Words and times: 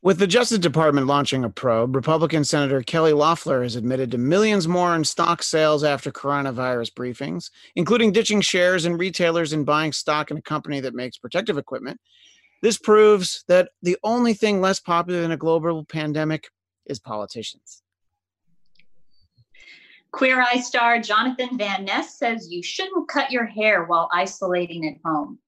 With 0.00 0.20
the 0.20 0.28
Justice 0.28 0.60
Department 0.60 1.08
launching 1.08 1.42
a 1.42 1.50
probe, 1.50 1.96
Republican 1.96 2.44
Senator 2.44 2.82
Kelly 2.82 3.12
Loeffler 3.12 3.64
has 3.64 3.74
admitted 3.74 4.12
to 4.12 4.18
millions 4.18 4.68
more 4.68 4.94
in 4.94 5.02
stock 5.02 5.42
sales 5.42 5.82
after 5.82 6.12
coronavirus 6.12 6.92
briefings, 6.92 7.50
including 7.74 8.12
ditching 8.12 8.40
shares 8.40 8.86
in 8.86 8.96
retailers 8.96 9.52
and 9.52 9.66
buying 9.66 9.90
stock 9.92 10.30
in 10.30 10.36
a 10.36 10.42
company 10.42 10.78
that 10.78 10.94
makes 10.94 11.18
protective 11.18 11.58
equipment. 11.58 12.00
This 12.62 12.78
proves 12.78 13.42
that 13.48 13.70
the 13.82 13.96
only 14.04 14.34
thing 14.34 14.60
less 14.60 14.78
popular 14.78 15.20
than 15.20 15.32
a 15.32 15.36
global 15.36 15.84
pandemic 15.84 16.48
is 16.86 17.00
politicians. 17.00 17.82
Queer 20.12 20.40
Eye 20.40 20.60
star 20.60 21.00
Jonathan 21.00 21.58
Van 21.58 21.84
Ness 21.84 22.16
says 22.16 22.52
you 22.52 22.62
shouldn't 22.62 23.08
cut 23.08 23.32
your 23.32 23.46
hair 23.46 23.84
while 23.84 24.08
isolating 24.12 24.86
at 24.86 25.00
home. 25.04 25.40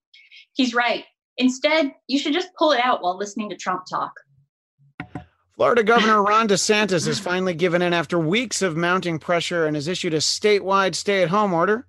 He's 0.55 0.75
right. 0.75 1.05
Instead, 1.37 1.95
you 2.09 2.19
should 2.19 2.33
just 2.33 2.53
pull 2.59 2.73
it 2.73 2.81
out 2.85 3.01
while 3.01 3.17
listening 3.17 3.49
to 3.51 3.57
Trump 3.57 3.85
talk. 3.89 4.13
Florida 5.61 5.85
Governor 5.85 6.23
Ron 6.23 6.49
DeSantis 6.49 7.07
has 7.07 7.21
finally 7.21 7.53
given 7.53 7.83
in 7.83 7.93
after 7.93 8.19
weeks 8.19 8.63
of 8.63 8.79
mounting 8.79 9.19
pressure 9.19 9.67
and 9.67 9.77
has 9.77 9.89
issued 9.89 10.15
a 10.15 10.17
statewide 10.17 10.95
stay 10.95 11.23
at 11.23 11.29
home 11.29 11.53
order, 11.53 11.87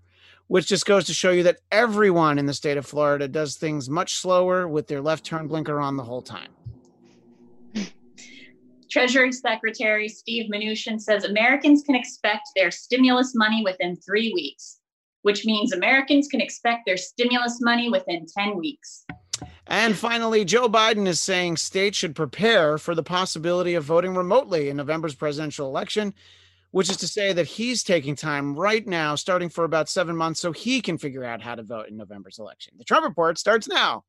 which 0.47 0.67
just 0.67 0.85
goes 0.85 1.05
to 1.05 1.13
show 1.13 1.31
you 1.31 1.43
that 1.43 1.61
everyone 1.71 2.37
in 2.37 2.47
the 2.47 2.53
state 2.53 2.75
of 2.75 2.85
Florida 2.85 3.29
does 3.29 3.55
things 3.55 3.89
much 3.89 4.15
slower 4.15 4.67
with 4.67 4.87
their 4.87 4.99
left 4.99 5.23
turn 5.23 5.47
blinker 5.47 5.79
on 5.79 5.95
the 5.95 6.03
whole 6.03 6.21
time. 6.21 6.49
Treasury 8.91 9.31
Secretary 9.31 10.09
Steve 10.09 10.51
Mnuchin 10.51 10.99
says 10.99 11.23
Americans 11.23 11.81
can 11.81 11.95
expect 11.95 12.49
their 12.57 12.71
stimulus 12.71 13.31
money 13.35 13.63
within 13.63 13.95
three 13.95 14.33
weeks, 14.33 14.81
which 15.21 15.45
means 15.45 15.71
Americans 15.71 16.27
can 16.27 16.41
expect 16.41 16.81
their 16.85 16.97
stimulus 16.97 17.59
money 17.61 17.89
within 17.89 18.25
10 18.37 18.57
weeks. 18.57 19.05
And 19.71 19.95
finally, 19.95 20.43
Joe 20.43 20.67
Biden 20.67 21.07
is 21.07 21.21
saying 21.21 21.55
states 21.55 21.97
should 21.97 22.13
prepare 22.13 22.77
for 22.77 22.93
the 22.93 23.03
possibility 23.03 23.75
of 23.75 23.85
voting 23.85 24.15
remotely 24.15 24.67
in 24.67 24.75
November's 24.75 25.15
presidential 25.15 25.65
election, 25.65 26.13
which 26.71 26.89
is 26.89 26.97
to 26.97 27.07
say 27.07 27.31
that 27.31 27.47
he's 27.47 27.81
taking 27.81 28.17
time 28.17 28.53
right 28.53 28.85
now, 28.85 29.15
starting 29.15 29.47
for 29.47 29.63
about 29.63 29.87
seven 29.87 30.17
months, 30.17 30.41
so 30.41 30.51
he 30.51 30.81
can 30.81 30.97
figure 30.97 31.23
out 31.23 31.41
how 31.41 31.55
to 31.55 31.63
vote 31.63 31.87
in 31.87 31.95
November's 31.95 32.37
election. 32.37 32.73
The 32.77 32.83
Trump 32.83 33.05
Report 33.05 33.37
starts 33.37 33.69
now. 33.69 34.03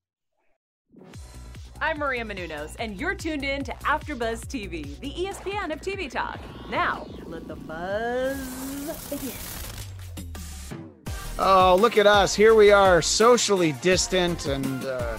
I'm 1.80 1.98
Maria 1.98 2.24
Menounos, 2.24 2.74
and 2.80 3.00
you're 3.00 3.14
tuned 3.14 3.44
in 3.44 3.62
to 3.62 3.72
AfterBuzz 3.84 4.46
TV, 4.46 4.98
the 4.98 5.12
ESPN 5.12 5.72
of 5.72 5.80
TV 5.80 6.10
talk. 6.10 6.40
Now, 6.70 7.06
let 7.24 7.46
the 7.46 7.54
buzz 7.54 9.08
begin. 9.08 9.30
Oh, 11.38 11.78
look 11.80 11.96
at 11.98 12.08
us! 12.08 12.34
Here 12.34 12.56
we 12.56 12.72
are, 12.72 13.00
socially 13.00 13.76
distant 13.80 14.46
and. 14.46 14.84
Uh, 14.84 15.18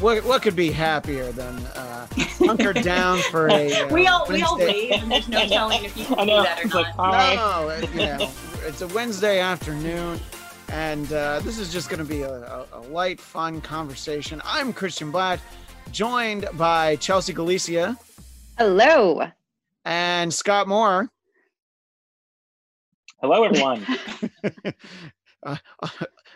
what 0.00 0.24
what 0.24 0.42
could 0.42 0.56
be 0.56 0.70
happier 0.70 1.32
than 1.32 1.54
uh, 1.66 2.06
hunkered 2.38 2.82
down 2.82 3.18
for 3.30 3.48
a 3.48 3.72
uh, 3.72 3.88
we 3.88 4.06
all 4.06 4.26
Wednesday. 4.28 4.34
we 4.34 4.42
all 4.42 4.58
wave 4.58 5.02
and 5.02 5.10
there's 5.12 5.28
no 5.28 5.46
telling 5.48 5.84
if 5.84 5.96
you 5.96 6.04
can 6.04 6.26
do 6.26 6.42
that 6.42 6.64
or 6.64 6.68
not. 6.68 6.98
Like, 6.98 7.36
no, 7.36 7.68
it, 7.68 7.90
you 7.90 7.98
know, 7.98 8.30
it's 8.66 8.80
a 8.80 8.88
Wednesday 8.88 9.40
afternoon, 9.40 10.20
and 10.68 11.12
uh, 11.12 11.40
this 11.40 11.58
is 11.58 11.72
just 11.72 11.88
going 11.90 11.98
to 11.98 12.04
be 12.04 12.22
a, 12.22 12.32
a, 12.32 12.66
a, 12.74 12.80
light, 12.88 13.20
fun 13.20 13.60
conversation. 13.60 14.40
I'm 14.44 14.72
Christian 14.72 15.10
Blatt, 15.10 15.40
joined 15.90 16.48
by 16.54 16.96
Chelsea 16.96 17.32
Galicia. 17.32 17.96
Hello. 18.56 19.22
And 19.84 20.32
Scott 20.32 20.68
Moore. 20.68 21.08
Hello, 23.20 23.44
everyone. 23.44 23.86
Uh, 25.46 25.54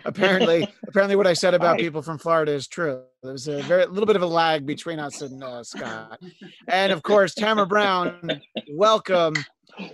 apparently, 0.04 0.66
apparently, 0.86 1.16
what 1.16 1.26
I 1.26 1.32
said 1.32 1.54
about 1.54 1.78
people 1.78 2.02
from 2.02 2.18
Florida 2.18 2.52
is 2.52 2.68
true. 2.68 3.02
There's 3.22 3.48
a 3.48 3.62
very 3.62 3.86
little 3.86 4.06
bit 4.06 4.16
of 4.16 4.22
a 4.22 4.26
lag 4.26 4.66
between 4.66 4.98
us 4.98 5.22
and 5.22 5.42
uh, 5.42 5.62
Scott, 5.64 6.20
and 6.68 6.92
of 6.92 7.02
course, 7.02 7.34
Tamara 7.34 7.66
Brown. 7.66 8.40
Welcome 8.70 9.34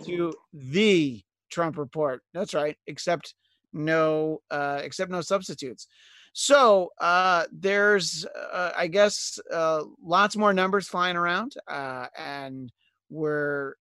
to 0.05 0.33
the 0.53 1.23
Trump 1.51 1.79
Report. 1.79 2.23
That's 2.35 2.55
right, 2.55 2.77
except 2.87 3.35
no, 3.73 4.41
uh, 4.51 4.81
except 4.83 5.11
no 5.11 5.21
substitutes. 5.21 5.87
So 6.33 6.91
uh, 7.01 7.45
there's, 7.51 8.25
uh, 8.27 8.73
I 8.77 8.87
guess, 8.87 9.39
uh, 9.53 9.83
lots 10.03 10.37
more 10.37 10.53
numbers 10.53 10.87
flying 10.87 11.17
around, 11.17 11.55
uh, 11.67 12.07
and 12.17 12.71
we're 13.11 13.75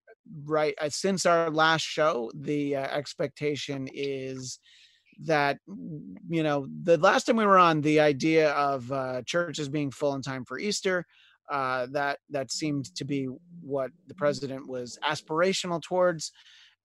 right 0.45 0.73
uh, 0.81 0.89
since 0.89 1.25
our 1.25 1.49
last 1.49 1.83
show. 1.83 2.31
The 2.33 2.77
uh, 2.77 2.81
expectation 2.81 3.87
is 3.93 4.59
that 5.23 5.57
you 6.29 6.43
know 6.43 6.67
the 6.83 6.97
last 6.97 7.25
time 7.25 7.37
we 7.37 7.45
were 7.45 7.57
on 7.57 7.81
the 7.81 7.99
idea 7.99 8.51
of 8.51 8.91
uh, 8.91 9.21
churches 9.25 9.69
being 9.69 9.91
full 9.91 10.13
in 10.15 10.21
time 10.21 10.45
for 10.45 10.59
easter 10.59 11.05
uh, 11.49 11.87
that 11.91 12.19
that 12.29 12.51
seemed 12.51 12.93
to 12.95 13.05
be 13.05 13.27
what 13.61 13.91
the 14.07 14.13
president 14.13 14.67
was 14.67 14.97
aspirational 15.03 15.81
towards 15.81 16.31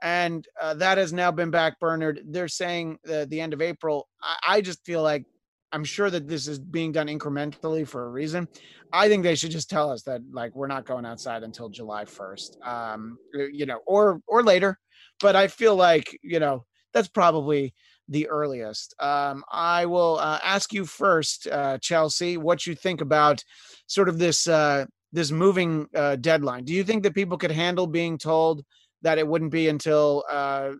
and 0.02 0.46
uh, 0.60 0.74
that 0.74 0.98
has 0.98 1.12
now 1.12 1.30
been 1.30 1.52
backburnered. 1.52 2.18
They're 2.26 2.48
saying 2.48 2.98
uh, 3.08 3.26
the 3.28 3.40
end 3.40 3.52
of 3.52 3.60
april 3.60 4.08
I, 4.22 4.36
I 4.48 4.60
just 4.60 4.84
feel 4.84 5.02
like 5.02 5.24
i'm 5.72 5.84
sure 5.84 6.10
that 6.10 6.28
this 6.28 6.48
is 6.48 6.58
being 6.58 6.92
done 6.92 7.08
incrementally 7.08 7.86
for 7.86 8.06
a 8.06 8.10
reason. 8.10 8.48
I 8.94 9.08
think 9.08 9.22
they 9.22 9.36
should 9.36 9.50
just 9.50 9.70
tell 9.70 9.90
us 9.90 10.02
that 10.02 10.20
like 10.30 10.54
we're 10.54 10.66
not 10.66 10.86
going 10.86 11.06
outside 11.06 11.42
until 11.42 11.68
july 11.68 12.04
1st 12.04 12.66
um 12.66 13.18
you 13.34 13.66
know 13.66 13.80
or 13.86 14.20
or 14.26 14.42
later 14.42 14.78
but 15.20 15.36
i 15.36 15.48
feel 15.48 15.76
like 15.76 16.18
you 16.22 16.40
know 16.40 16.64
that's 16.92 17.08
probably 17.08 17.74
the 18.08 18.28
earliest. 18.28 18.94
Um, 19.00 19.44
I 19.50 19.86
will 19.86 20.18
uh, 20.18 20.38
ask 20.42 20.72
you 20.72 20.84
first, 20.84 21.46
uh, 21.46 21.78
Chelsea, 21.78 22.36
what 22.36 22.66
you 22.66 22.74
think 22.74 23.00
about 23.00 23.42
sort 23.86 24.08
of 24.08 24.18
this 24.18 24.48
uh, 24.48 24.86
this 25.12 25.30
moving 25.30 25.86
uh, 25.94 26.16
deadline. 26.16 26.64
Do 26.64 26.72
you 26.72 26.84
think 26.84 27.02
that 27.02 27.14
people 27.14 27.38
could 27.38 27.50
handle 27.50 27.86
being 27.86 28.18
told 28.18 28.64
that 29.02 29.18
it 29.18 29.26
wouldn't 29.26 29.50
be 29.50 29.68
until 29.68 30.24
uh, 30.30 30.70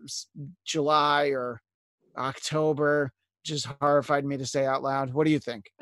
July 0.65 1.27
or 1.27 1.61
October? 2.17 3.11
Just 3.43 3.67
horrified 3.81 4.25
me 4.25 4.37
to 4.37 4.45
say 4.45 4.65
out 4.65 4.83
loud. 4.83 5.13
What 5.13 5.25
do 5.25 5.31
you 5.31 5.39
think? 5.39 5.71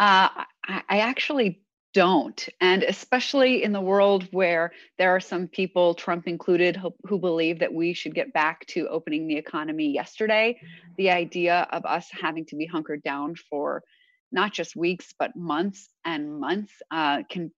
Uh, 0.00 0.28
I 0.68 1.00
actually 1.00 1.60
don't. 1.94 2.48
And 2.60 2.82
especially 2.82 3.62
in 3.62 3.72
the 3.72 3.80
world 3.80 4.28
where 4.30 4.72
there 4.98 5.14
are 5.14 5.20
some 5.20 5.48
people, 5.48 5.94
Trump 5.94 6.28
included, 6.28 6.76
who, 6.76 6.94
who, 7.04 7.18
believe 7.18 7.60
that 7.60 7.72
we 7.72 7.94
should 7.94 8.14
get 8.14 8.32
back 8.32 8.66
to 8.66 8.88
opening 8.88 9.26
the 9.26 9.36
economy 9.36 9.92
yesterday, 9.92 10.60
the 10.96 11.10
idea 11.10 11.66
of 11.70 11.84
us 11.86 12.08
having 12.10 12.44
to 12.46 12.56
be 12.56 12.66
hunkered 12.66 13.02
down 13.02 13.34
for 13.50 13.82
not 14.30 14.52
just 14.52 14.76
weeks, 14.76 15.14
but 15.18 15.34
months 15.34 15.88
and 16.04 16.38
months 16.38 16.72
uh, 16.90 17.22
can 17.28 17.50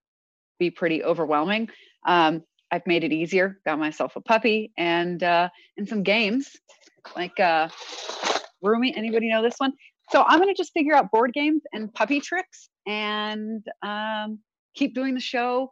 be 0.58 0.70
pretty 0.70 1.02
overwhelming. 1.02 1.68
Um, 2.06 2.42
I've 2.70 2.86
made 2.86 3.02
it 3.02 3.12
easier, 3.12 3.58
got 3.66 3.78
myself 3.78 4.14
a 4.14 4.20
puppy 4.20 4.72
and 4.76 5.20
uh, 5.22 5.48
and 5.76 5.88
some 5.88 6.04
games 6.04 6.56
like 7.16 7.40
uh, 7.40 7.68
Rummy. 8.62 8.94
Anybody 8.96 9.28
know 9.28 9.42
this 9.42 9.56
one? 9.58 9.72
So 10.10 10.22
I'm 10.26 10.38
going 10.38 10.52
to 10.52 10.56
just 10.56 10.72
figure 10.72 10.94
out 10.94 11.10
board 11.10 11.32
games 11.32 11.62
and 11.72 11.92
puppy 11.92 12.20
tricks 12.20 12.68
and 12.90 13.64
um, 13.82 14.40
keep 14.74 14.96
doing 14.96 15.14
the 15.14 15.20
show 15.20 15.70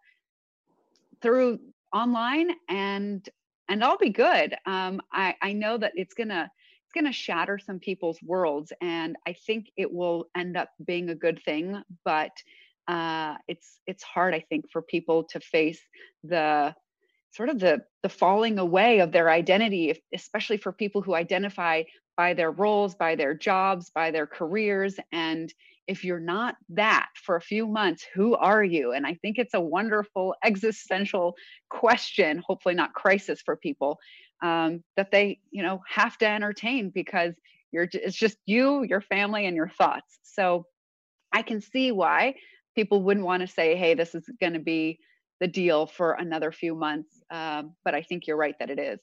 through 1.20 1.58
online 1.92 2.50
and 2.68 3.28
and 3.70 3.84
I'll 3.84 3.98
be 3.98 4.08
good. 4.08 4.54
Um, 4.64 5.02
I, 5.12 5.34
I 5.42 5.52
know 5.52 5.76
that 5.76 5.92
it's 5.94 6.14
gonna 6.14 6.50
it's 6.86 6.92
gonna 6.94 7.12
shatter 7.12 7.58
some 7.58 7.80
people's 7.80 8.18
worlds, 8.22 8.72
and 8.80 9.16
I 9.26 9.34
think 9.34 9.66
it 9.76 9.92
will 9.92 10.26
end 10.36 10.56
up 10.56 10.70
being 10.86 11.10
a 11.10 11.14
good 11.14 11.42
thing. 11.44 11.82
But 12.04 12.30
uh, 12.86 13.34
it's 13.48 13.80
it's 13.86 14.02
hard, 14.02 14.32
I 14.32 14.40
think, 14.48 14.70
for 14.70 14.80
people 14.80 15.24
to 15.24 15.40
face 15.40 15.80
the 16.22 16.74
sort 17.32 17.50
of 17.50 17.58
the 17.58 17.82
the 18.02 18.08
falling 18.08 18.58
away 18.58 19.00
of 19.00 19.12
their 19.12 19.28
identity, 19.28 19.90
if, 19.90 19.98
especially 20.14 20.56
for 20.56 20.72
people 20.72 21.02
who 21.02 21.14
identify 21.14 21.82
by 22.16 22.32
their 22.32 22.50
roles, 22.50 22.94
by 22.94 23.16
their 23.16 23.34
jobs, 23.34 23.90
by 23.90 24.10
their 24.10 24.26
careers. 24.26 24.98
And 25.12 25.52
if 25.88 26.04
you're 26.04 26.20
not 26.20 26.56
that 26.68 27.08
for 27.14 27.36
a 27.36 27.40
few 27.40 27.66
months, 27.66 28.04
who 28.14 28.36
are 28.36 28.62
you? 28.62 28.92
And 28.92 29.06
I 29.06 29.14
think 29.14 29.38
it's 29.38 29.54
a 29.54 29.60
wonderful 29.60 30.34
existential 30.44 31.34
question, 31.70 32.42
hopefully 32.46 32.74
not 32.74 32.92
crisis 32.92 33.40
for 33.44 33.56
people, 33.56 33.98
um, 34.42 34.84
that 34.96 35.10
they, 35.10 35.40
you 35.50 35.62
know, 35.62 35.80
have 35.88 36.18
to 36.18 36.26
entertain 36.26 36.90
because 36.94 37.34
you're 37.72 37.88
it's 37.92 38.16
just 38.16 38.36
you, 38.46 38.84
your 38.84 39.00
family, 39.00 39.46
and 39.46 39.56
your 39.56 39.68
thoughts. 39.68 40.18
So 40.22 40.66
I 41.32 41.42
can 41.42 41.60
see 41.60 41.90
why 41.90 42.34
people 42.74 43.02
wouldn't 43.02 43.26
want 43.26 43.40
to 43.40 43.46
say, 43.46 43.74
hey, 43.74 43.94
this 43.94 44.14
is 44.14 44.24
going 44.40 44.52
to 44.52 44.60
be 44.60 44.98
the 45.40 45.48
deal 45.48 45.86
for 45.86 46.12
another 46.12 46.52
few 46.52 46.74
months. 46.74 47.08
Um, 47.30 47.74
but 47.84 47.94
I 47.94 48.02
think 48.02 48.26
you're 48.26 48.36
right 48.36 48.54
that 48.58 48.70
it 48.70 48.78
is. 48.78 49.00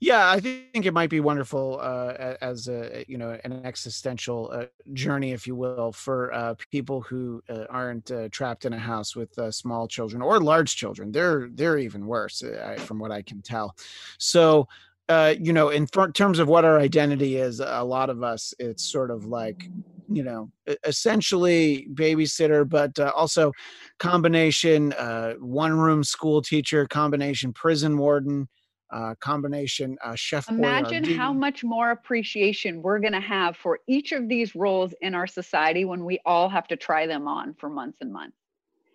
Yeah, 0.00 0.30
I 0.30 0.40
think 0.40 0.84
it 0.84 0.92
might 0.92 1.08
be 1.08 1.20
wonderful 1.20 1.78
uh, 1.80 2.34
as 2.42 2.68
a 2.68 3.04
you 3.08 3.16
know 3.16 3.38
an 3.44 3.64
existential 3.64 4.50
uh, 4.52 4.66
journey, 4.92 5.32
if 5.32 5.46
you 5.46 5.56
will, 5.56 5.92
for 5.92 6.32
uh, 6.34 6.54
people 6.70 7.00
who 7.00 7.42
uh, 7.48 7.64
aren't 7.70 8.10
uh, 8.10 8.28
trapped 8.30 8.66
in 8.66 8.72
a 8.74 8.78
house 8.78 9.16
with 9.16 9.36
uh, 9.38 9.50
small 9.50 9.88
children 9.88 10.20
or 10.20 10.38
large 10.40 10.76
children. 10.76 11.12
They're 11.12 11.48
they're 11.52 11.78
even 11.78 12.06
worse, 12.06 12.42
from 12.78 12.98
what 12.98 13.10
I 13.10 13.22
can 13.22 13.40
tell. 13.42 13.74
So, 14.18 14.68
you 15.10 15.52
know, 15.52 15.70
in 15.70 15.86
terms 15.86 16.38
of 16.38 16.48
what 16.48 16.64
our 16.64 16.78
identity 16.78 17.36
is, 17.36 17.60
a 17.60 17.82
lot 17.84 18.10
of 18.10 18.22
us, 18.22 18.52
it's 18.58 18.84
sort 18.84 19.10
of 19.10 19.24
like 19.24 19.70
you 20.08 20.22
know 20.22 20.50
essentially 20.84 21.88
babysitter 21.94 22.68
but 22.68 22.96
uh, 22.98 23.10
also 23.16 23.50
combination 23.98 24.92
uh, 24.92 25.32
one 25.40 25.72
room 25.76 26.04
school 26.04 26.40
teacher 26.40 26.86
combination 26.86 27.52
prison 27.52 27.98
warden 27.98 28.48
uh, 28.90 29.14
combination 29.20 29.96
uh, 30.04 30.14
chef 30.14 30.48
imagine 30.48 31.04
how 31.04 31.32
much 31.32 31.64
more 31.64 31.90
appreciation 31.90 32.82
we're 32.82 33.00
going 33.00 33.12
to 33.12 33.20
have 33.20 33.56
for 33.56 33.80
each 33.88 34.12
of 34.12 34.28
these 34.28 34.54
roles 34.54 34.94
in 35.00 35.14
our 35.14 35.26
society 35.26 35.84
when 35.84 36.04
we 36.04 36.20
all 36.24 36.48
have 36.48 36.68
to 36.68 36.76
try 36.76 37.06
them 37.06 37.26
on 37.26 37.54
for 37.54 37.68
months 37.68 37.98
and 38.00 38.12
months. 38.12 38.36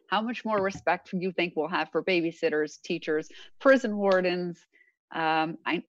How 0.07 0.21
much 0.21 0.45
more 0.45 0.61
respect 0.63 1.11
do 1.11 1.17
you 1.17 1.31
think 1.31 1.53
we'll 1.55 1.67
have 1.67 1.89
for 1.91 2.03
babysitters 2.03 2.81
teachers 2.81 3.29
prison 3.59 3.97
wardens 3.97 4.65
um, 5.13 5.57
I, 5.65 5.83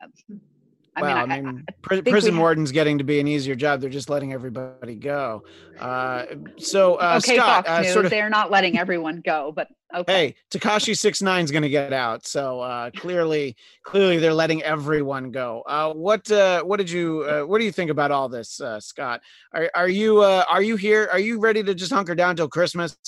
I 0.95 1.01
well, 1.01 1.27
mean, 1.27 1.33
I, 1.33 1.37
I 1.37 1.41
mean, 1.41 1.65
I, 1.91 2.01
prison 2.03 2.37
warden's 2.37 2.71
getting 2.71 2.99
to 2.99 3.05
be 3.05 3.19
an 3.19 3.27
easier 3.27 3.55
job. 3.55 3.81
They're 3.81 3.89
just 3.89 4.11
letting 4.11 4.35
everybody 4.35 4.95
go. 4.95 5.43
Uh, 5.81 6.27
so, 6.59 6.97
uh, 6.97 7.19
okay, 7.23 7.37
Scott, 7.37 7.67
Fox 7.67 7.69
uh, 7.71 7.81
News, 7.81 7.93
sort 7.95 8.05
of, 8.05 8.11
they're 8.11 8.29
not 8.29 8.51
letting 8.51 8.79
everyone 8.79 9.23
go, 9.25 9.53
but 9.57 9.69
okay. 9.95 10.13
Hey, 10.13 10.35
Tekashi 10.51 10.97
six 10.97 11.23
nine 11.23 11.45
is 11.45 11.51
going 11.51 11.63
to 11.63 11.71
get 11.71 11.95
out. 11.95 12.27
So 12.27 12.61
uh, 12.61 12.91
clearly, 12.91 13.57
clearly, 13.85 14.19
they're 14.19 14.35
letting 14.35 14.63
everyone 14.63 15.31
go. 15.31 15.63
Uh, 15.67 15.95
what 15.95 16.31
uh, 16.31 16.63
what 16.63 16.77
did 16.77 16.91
you 16.91 17.23
uh, 17.23 17.43
what 17.43 17.59
do 17.59 17.65
you 17.65 17.73
think 17.73 17.91
about 17.91 18.11
all 18.11 18.29
this, 18.29 18.61
uh, 18.61 18.79
Scott? 18.79 19.23
Are 19.55 19.71
are 19.75 19.89
you 19.89 20.21
uh, 20.21 20.45
are 20.51 20.63
you 20.63 20.77
here? 20.77 21.09
Are 21.11 21.19
you 21.19 21.41
ready 21.41 21.63
to 21.63 21.75
just 21.75 21.91
hunker 21.91 22.15
down 22.15 22.37
till 22.37 22.49
Christmas? 22.49 22.99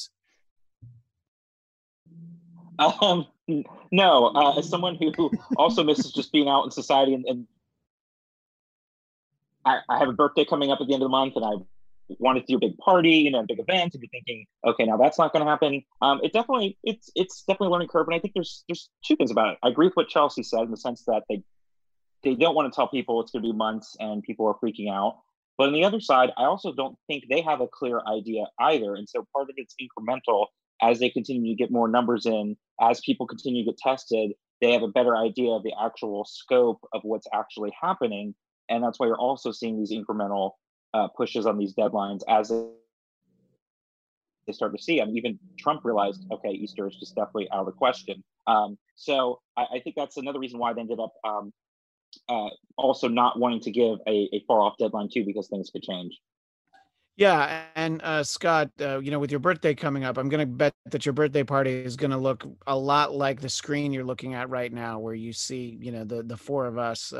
Um, 2.79 3.27
no, 3.93 4.27
uh, 4.35 4.59
as 4.59 4.69
someone 4.69 4.97
who 4.97 5.31
also 5.57 5.85
misses 5.85 6.13
just 6.13 6.33
being 6.33 6.49
out 6.49 6.65
in 6.65 6.71
society 6.71 7.15
and, 7.15 7.25
and 7.27 7.47
I, 9.65 9.79
I 9.89 9.99
have 9.99 10.09
a 10.09 10.13
birthday 10.13 10.45
coming 10.45 10.71
up 10.71 10.81
at 10.81 10.87
the 10.87 10.95
end 10.95 11.03
of 11.03 11.07
the 11.07 11.11
month 11.11 11.35
and 11.37 11.45
I 11.45 11.53
wanted 12.19 12.41
to 12.41 12.47
do 12.47 12.57
a 12.57 12.61
big 12.61 12.77
party, 12.79 13.11
you 13.11 13.31
know, 13.31 13.41
a 13.41 13.47
big 13.47 13.59
event, 13.59 13.95
and 13.95 14.03
you're 14.03 14.11
thinking, 14.11 14.47
okay, 14.67 14.85
now 14.85 14.97
that's 14.97 15.19
not 15.19 15.33
going 15.33 15.45
to 15.45 15.51
happen. 15.51 15.83
Um, 16.03 16.21
it 16.23 16.33
definitely, 16.33 16.77
it's 16.83 17.11
it's 17.15 17.43
definitely 17.43 17.69
a 17.69 17.71
learning 17.71 17.89
curve, 17.89 18.07
and 18.07 18.15
I 18.15 18.19
think 18.19 18.35
there's 18.35 18.65
there's 18.69 18.91
two 19.05 19.17
things 19.17 19.31
about 19.31 19.53
it. 19.53 19.59
I 19.63 19.69
agree 19.69 19.87
with 19.87 19.97
what 19.97 20.09
Chelsea 20.09 20.43
said 20.43 20.63
in 20.63 20.71
the 20.71 20.77
sense 20.77 21.05
that 21.07 21.23
they 21.29 21.43
they 22.23 22.35
don't 22.35 22.55
want 22.55 22.73
to 22.73 22.77
tell 22.77 22.89
people 22.89 23.21
it's 23.21 23.33
going 23.33 23.43
to 23.43 23.53
be 23.53 23.57
months, 23.57 23.97
and 23.99 24.23
people 24.23 24.47
are 24.47 24.55
freaking 24.55 24.93
out. 24.93 25.21
But 25.57 25.69
on 25.69 25.73
the 25.73 25.85
other 25.85 26.01
side, 26.01 26.31
I 26.37 26.45
also 26.45 26.73
don't 26.73 26.97
think 27.07 27.25
they 27.31 27.41
have 27.43 27.61
a 27.61 27.69
clear 27.69 28.01
idea 28.07 28.47
either, 28.61 28.95
and 28.95 29.09
so 29.09 29.27
part 29.33 29.49
of 29.49 29.55
it's 29.57 29.75
incremental 29.81 30.47
as 30.83 30.99
they 30.99 31.09
continue 31.09 31.55
to 31.55 31.57
get 31.57 31.71
more 31.71 31.89
numbers 31.89 32.27
in, 32.27 32.57
as 32.81 33.01
people 33.01 33.27
continue 33.27 33.65
to 33.65 33.71
get 33.71 33.79
tested, 33.79 34.33
they 34.61 34.73
have 34.73 34.83
a 34.83 34.89
better 34.89 35.17
idea 35.17 35.51
of 35.51 35.63
the 35.63 35.73
actual 35.81 36.25
scope 36.25 36.81
of 36.93 37.01
what's 37.05 37.29
actually 37.33 37.73
happening 37.81 38.35
and 38.69 38.83
that's 38.83 38.99
why 38.99 39.07
you're 39.07 39.19
also 39.19 39.53
seeing 39.53 39.79
these 39.79 39.93
incremental 39.93 40.53
uh, 40.93 41.09
pushes 41.09 41.47
on 41.47 41.59
these 41.59 41.75
deadlines 41.75 42.21
as 42.29 42.51
they 44.47 44.53
start 44.53 44.77
to 44.77 44.83
see. 44.83 45.01
I 45.01 45.05
mean, 45.05 45.17
even 45.17 45.39
Trump 45.59 45.85
realized, 45.85 46.25
okay, 46.31 46.51
Easter 46.51 46.87
is 46.87 46.97
just 46.97 47.15
definitely 47.15 47.49
out 47.53 47.61
of 47.61 47.67
the 47.67 47.73
question. 47.73 48.23
Um, 48.47 48.79
so 48.95 49.41
I, 49.57 49.67
I, 49.75 49.81
think 49.81 49.97
that's 49.97 50.19
another 50.19 50.39
reason 50.39 50.59
why 50.59 50.73
they 50.73 50.83
ended 50.83 51.01
up 51.01 51.13
um, 51.27 51.53
uh, 52.29 52.51
also 52.77 53.09
not 53.09 53.39
wanting 53.39 53.61
to 53.61 53.71
give 53.71 53.99
a, 54.07 54.29
a 54.33 54.45
far 54.47 54.61
off 54.61 54.75
deadline 54.79 55.09
too, 55.13 55.25
because 55.25 55.49
things 55.49 55.71
could 55.71 55.83
change. 55.83 56.19
Yeah, 57.17 57.63
and 57.77 58.03
uh, 58.03 58.25
Scott, 58.25 58.71
uh, 58.81 58.99
you 58.99 59.13
know, 59.13 59.21
with 59.21 59.31
your 59.31 59.39
birthday 59.39 59.73
coming 59.73 60.03
up, 60.03 60.19
I'm 60.19 60.29
going 60.29 60.41
to 60.41 60.53
bet 60.53 60.75
that 60.91 61.07
your 61.07 61.13
birthday 61.13 61.45
party 61.45 61.71
is 61.71 61.95
going 61.95 62.11
to 62.11 62.17
look 62.17 62.45
a 62.67 62.77
lot 62.77 63.15
like 63.15 63.41
the 63.41 63.49
screen 63.49 63.93
you're 63.93 64.05
looking 64.05 64.35
at 64.35 64.51
right 64.51 64.73
now, 64.73 64.99
where 64.99 65.15
you 65.15 65.33
see, 65.33 65.79
you 65.81 65.93
know, 65.93 66.03
the 66.03 66.25
the 66.25 66.37
four 66.37 66.67
of 66.67 66.77
us 66.77 67.13
uh, 67.13 67.17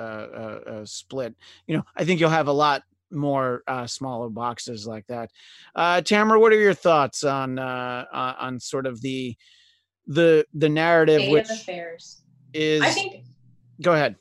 uh, 0.67 0.71
uh 0.71 0.85
split. 0.85 1.37
You 1.69 1.77
know, 1.77 1.85
I 1.95 2.05
think 2.05 2.19
you'll 2.19 2.31
have 2.31 2.49
a 2.49 2.53
lot 2.53 2.83
more 3.13 3.63
uh, 3.69 3.87
smaller 3.87 4.29
boxes 4.31 4.85
like 4.85 5.07
that. 5.07 5.31
Uh, 5.77 6.01
Tamara, 6.01 6.41
what 6.41 6.53
are 6.53 6.59
your 6.59 6.75
thoughts 6.75 7.23
on 7.23 7.61
uh, 7.61 8.05
on 8.13 8.59
sort 8.59 8.87
of 8.87 9.01
the 9.01 9.37
the 10.09 10.45
the 10.55 10.69
narrative 10.69 11.23
State 11.23 11.31
which 11.31 11.49
is? 12.53 12.83
I 12.83 12.91
think. 12.91 13.25
Go 13.81 13.93
ahead 13.93 14.17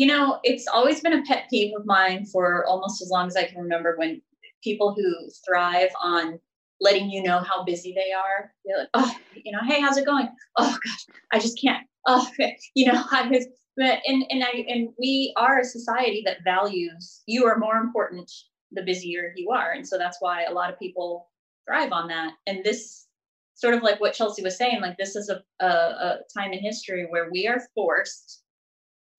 you 0.00 0.06
know, 0.06 0.40
it's 0.44 0.66
always 0.66 1.02
been 1.02 1.12
a 1.12 1.22
pet 1.24 1.44
peeve 1.50 1.76
of 1.76 1.84
mine 1.84 2.24
for 2.24 2.64
almost 2.64 3.02
as 3.02 3.10
long 3.10 3.26
as 3.26 3.36
I 3.36 3.44
can 3.44 3.58
remember 3.60 3.96
when 3.98 4.22
people 4.64 4.94
who 4.94 5.28
thrive 5.46 5.90
on 6.02 6.40
letting 6.80 7.10
you 7.10 7.22
know 7.22 7.40
how 7.40 7.64
busy 7.64 7.92
they 7.92 8.10
are. 8.10 8.50
They're 8.64 8.78
like, 8.78 8.88
oh, 8.94 9.14
you 9.34 9.52
know, 9.52 9.58
hey, 9.68 9.78
how's 9.78 9.98
it 9.98 10.06
going? 10.06 10.30
Oh 10.56 10.78
gosh, 10.86 11.06
I 11.32 11.38
just 11.38 11.60
can't. 11.60 11.86
Oh, 12.06 12.26
you 12.74 12.90
know, 12.90 13.04
I 13.10 13.28
was, 13.28 13.46
but 13.76 13.98
and 14.06 14.24
and 14.30 14.42
I 14.42 14.64
and 14.68 14.88
we 14.98 15.34
are 15.36 15.58
a 15.58 15.64
society 15.66 16.22
that 16.24 16.44
values 16.44 17.20
you 17.26 17.44
are 17.44 17.58
more 17.58 17.76
important 17.76 18.32
the 18.72 18.82
busier 18.82 19.34
you 19.36 19.50
are, 19.50 19.72
and 19.72 19.86
so 19.86 19.98
that's 19.98 20.16
why 20.20 20.44
a 20.44 20.54
lot 20.54 20.72
of 20.72 20.78
people 20.78 21.28
thrive 21.66 21.92
on 21.92 22.08
that. 22.08 22.32
And 22.46 22.64
this 22.64 23.06
sort 23.54 23.74
of 23.74 23.82
like 23.82 24.00
what 24.00 24.14
Chelsea 24.14 24.42
was 24.42 24.56
saying, 24.56 24.80
like 24.80 24.96
this 24.96 25.14
is 25.14 25.28
a, 25.28 25.42
a, 25.62 25.66
a 25.66 26.18
time 26.34 26.54
in 26.54 26.60
history 26.60 27.06
where 27.10 27.28
we 27.30 27.46
are 27.46 27.60
forced 27.74 28.44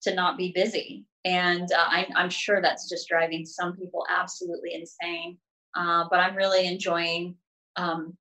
to 0.02 0.14
not 0.14 0.36
be 0.36 0.52
busy. 0.54 1.06
And 1.24 1.70
uh, 1.72 1.86
I, 1.88 2.06
am 2.16 2.30
sure 2.30 2.60
that's 2.60 2.88
just 2.88 3.08
driving 3.08 3.46
some 3.46 3.76
people 3.76 4.04
absolutely 4.10 4.74
insane. 4.74 5.38
Uh, 5.76 6.04
but 6.10 6.20
I'm 6.20 6.34
really 6.34 6.66
enjoying. 6.66 7.36
Um, 7.76 8.16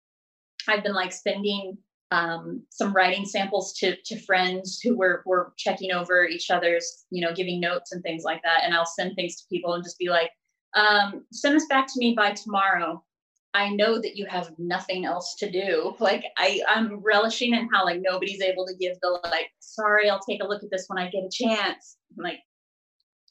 I've 0.68 0.84
been 0.84 0.94
like 0.94 1.12
sending 1.12 1.78
um, 2.12 2.64
some 2.70 2.94
writing 2.94 3.26
samples 3.26 3.74
to 3.80 3.96
to 3.96 4.20
friends 4.20 4.80
who 4.82 4.98
were 4.98 5.24
were 5.26 5.54
checking 5.58 5.92
over 5.92 6.26
each 6.26 6.52
other's, 6.52 7.06
you 7.10 7.22
know, 7.22 7.34
giving 7.34 7.60
notes 7.60 7.94
and 7.94 8.04
things 8.04 8.24
like 8.24 8.42
that. 8.44 8.64
And 8.64 8.74
I'll 8.74 8.86
send 8.86 9.16
things 9.16 9.38
to 9.38 9.48
people 9.50 9.74
and 9.74 9.84
just 9.84 9.98
be 9.98 10.10
like, 10.10 10.32
um, 10.76 11.26
send 11.32 11.56
this 11.56 11.68
back 11.68 11.88
to 11.88 11.94
me 11.98 12.14
by 12.16 12.32
tomorrow. 12.32 13.04
I 13.54 13.70
know 13.70 14.00
that 14.00 14.16
you 14.16 14.26
have 14.28 14.52
nothing 14.58 15.06
else 15.06 15.36
to 15.40 15.52
do. 15.52 15.96
Like 16.00 16.24
I, 16.38 16.62
I'm 16.68 17.02
relishing 17.02 17.54
in 17.54 17.70
how 17.72 17.86
like 17.86 18.02
nobody's 18.02 18.42
able 18.42 18.66
to 18.66 18.76
give 18.76 18.98
the 19.02 19.20
like, 19.26 19.52
sorry, 19.60 20.10
I'll 20.10 20.20
take 20.20 20.42
a 20.42 20.48
look 20.48 20.64
at 20.64 20.72
this 20.72 20.86
when 20.88 20.98
I 20.98 21.10
get 21.10 21.24
a 21.24 21.30
chance. 21.30 21.98
I'm 22.18 22.24
like, 22.24 22.40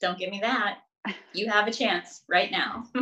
don't 0.00 0.19
give 0.19 0.31
me 0.31 0.40
that. 0.40 0.78
You 1.32 1.49
have 1.49 1.67
a 1.67 1.72
chance 1.72 2.22
right 2.28 2.50
now. 2.50 2.84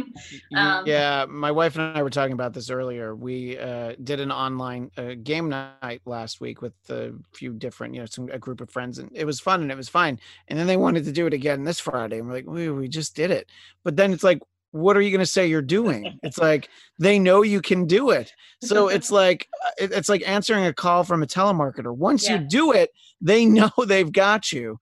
um, 0.54 0.86
yeah, 0.86 1.26
my 1.28 1.50
wife 1.50 1.76
and 1.76 1.96
I 1.96 2.02
were 2.02 2.10
talking 2.10 2.32
about 2.32 2.52
this 2.52 2.70
earlier. 2.70 3.16
We 3.16 3.58
uh, 3.58 3.94
did 4.04 4.20
an 4.20 4.30
online 4.30 4.92
uh, 4.96 5.14
game 5.20 5.48
night 5.48 6.02
last 6.04 6.40
week 6.40 6.62
with 6.62 6.74
a 6.90 7.12
few 7.32 7.52
different, 7.54 7.94
you 7.94 8.00
know, 8.00 8.06
some 8.06 8.28
a 8.30 8.38
group 8.38 8.60
of 8.60 8.70
friends, 8.70 8.98
and 8.98 9.10
it 9.12 9.24
was 9.24 9.40
fun 9.40 9.62
and 9.62 9.72
it 9.72 9.76
was 9.76 9.88
fine. 9.88 10.20
And 10.46 10.56
then 10.56 10.68
they 10.68 10.76
wanted 10.76 11.06
to 11.06 11.12
do 11.12 11.26
it 11.26 11.34
again 11.34 11.64
this 11.64 11.80
Friday, 11.80 12.18
and 12.18 12.28
we're 12.28 12.34
like, 12.34 12.46
we 12.46 12.70
we 12.70 12.86
just 12.86 13.16
did 13.16 13.32
it. 13.32 13.48
But 13.82 13.96
then 13.96 14.12
it's 14.12 14.22
like, 14.22 14.38
what 14.70 14.96
are 14.96 15.00
you 15.00 15.10
going 15.10 15.20
to 15.20 15.26
say 15.26 15.46
you're 15.46 15.62
doing? 15.62 16.18
It's 16.22 16.38
like 16.38 16.68
they 16.98 17.18
know 17.18 17.42
you 17.42 17.60
can 17.60 17.86
do 17.86 18.10
it. 18.10 18.32
So 18.62 18.88
it's 18.88 19.10
like 19.10 19.48
uh, 19.64 19.70
it's 19.78 20.08
like 20.08 20.22
answering 20.26 20.66
a 20.66 20.72
call 20.72 21.04
from 21.04 21.22
a 21.22 21.26
telemarketer. 21.26 21.94
Once 21.96 22.28
yeah. 22.28 22.40
you 22.40 22.46
do 22.48 22.72
it 22.72 22.90
they 23.20 23.46
know 23.46 23.70
they've 23.86 24.12
got 24.12 24.52
you. 24.52 24.78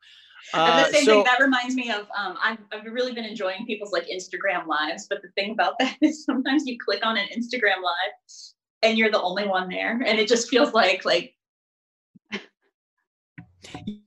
Uh, 0.54 0.84
and 0.84 0.86
the 0.86 0.98
same 0.98 1.04
so, 1.04 1.12
thing 1.12 1.24
that 1.24 1.40
reminds 1.40 1.74
me 1.74 1.90
of 1.90 2.06
um, 2.16 2.36
I've, 2.40 2.58
I've 2.72 2.84
really 2.84 3.12
been 3.12 3.24
enjoying 3.24 3.66
people's 3.66 3.90
like 3.90 4.06
instagram 4.06 4.68
lives 4.68 5.08
but 5.10 5.20
the 5.20 5.28
thing 5.30 5.50
about 5.50 5.74
that 5.80 5.96
is 6.00 6.24
sometimes 6.24 6.64
you 6.66 6.78
click 6.78 7.04
on 7.04 7.16
an 7.16 7.26
instagram 7.36 7.82
live 7.82 8.12
and 8.82 8.96
you're 8.96 9.10
the 9.10 9.20
only 9.20 9.48
one 9.48 9.68
there 9.68 10.00
and 10.06 10.20
it 10.20 10.28
just 10.28 10.48
feels 10.48 10.72
like 10.72 11.04
like 11.04 11.34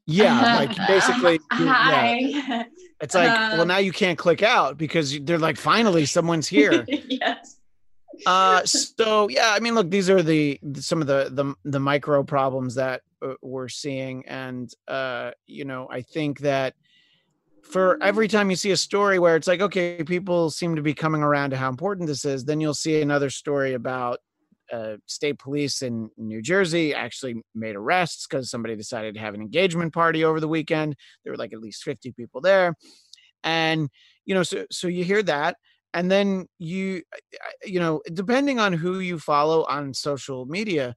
yeah 0.05 0.57
like 0.57 0.88
basically 0.88 1.39
yeah. 1.59 2.63
it's 3.01 3.15
like 3.15 3.29
uh, 3.29 3.55
well 3.55 3.65
now 3.65 3.77
you 3.77 3.91
can't 3.91 4.17
click 4.17 4.43
out 4.43 4.77
because 4.77 5.17
they're 5.21 5.39
like 5.39 5.57
finally 5.57 6.05
someone's 6.05 6.48
here. 6.48 6.86
Yes. 7.07 7.55
Uh 8.25 8.65
so 8.65 9.29
yeah 9.29 9.53
i 9.53 9.62
mean 9.62 9.75
look 9.75 9.89
these 9.89 10.09
are 10.09 10.21
the 10.21 10.59
some 10.75 11.00
of 11.00 11.07
the 11.07 11.29
the, 11.31 11.55
the 11.63 11.79
micro 11.79 12.21
problems 12.21 12.75
that 12.75 13.01
uh, 13.21 13.36
we're 13.41 13.69
seeing. 13.69 14.25
And 14.27 14.69
uh 14.88 15.31
you 15.48 15.63
know 15.63 15.88
i 15.89 16.01
think 16.01 16.39
that 16.39 16.74
for 17.63 18.01
every 18.01 18.27
time 18.27 18.50
you 18.50 18.55
see 18.55 18.71
a 18.71 18.77
story 18.77 19.19
where 19.19 19.36
it's 19.36 19.48
like 19.48 19.62
okay 19.62 20.03
people 20.03 20.50
seem 20.50 20.75
to 20.75 20.81
be 20.81 20.93
coming 20.93 21.21
around 21.21 21.51
to 21.51 21.57
how 21.57 21.69
important 21.69 22.07
this 22.07 22.25
is 22.25 22.43
then 22.43 22.59
you'll 22.59 22.74
see 22.74 23.01
another 23.01 23.29
story 23.29 23.74
about 23.74 24.19
uh, 24.72 24.96
state 25.06 25.40
police 25.40 25.82
in 25.82 26.10
New 26.18 26.42
Jersey 26.42 26.94
actually 26.94 27.42
made 27.56 27.76
arrests 27.76 28.28
because 28.28 28.50
somebody 28.50 28.76
decided 28.76 29.14
to 29.16 29.20
have 29.20 29.34
an 29.34 29.42
engagement 29.42 29.94
party 29.94 30.24
over 30.24 30.40
the 30.40 30.48
weekend. 30.48 30.96
There 31.24 31.34
were 31.34 31.38
like 31.38 31.54
at 31.54 31.60
least 31.60 31.84
50 31.84 32.12
people 32.14 32.42
there. 32.42 32.76
And, 33.44 33.90
you 34.26 34.36
know, 34.36 34.44
so, 34.44 34.66
so 34.72 34.88
you 34.88 35.04
hear 35.04 35.24
that. 35.24 35.58
And 35.94 36.12
then 36.12 36.46
you, 36.60 37.02
you 37.64 37.80
know, 37.80 38.02
depending 38.14 38.60
on 38.60 38.74
who 38.74 39.00
you 39.00 39.18
follow 39.18 39.64
on 39.64 39.94
social 39.94 40.46
media, 40.46 40.96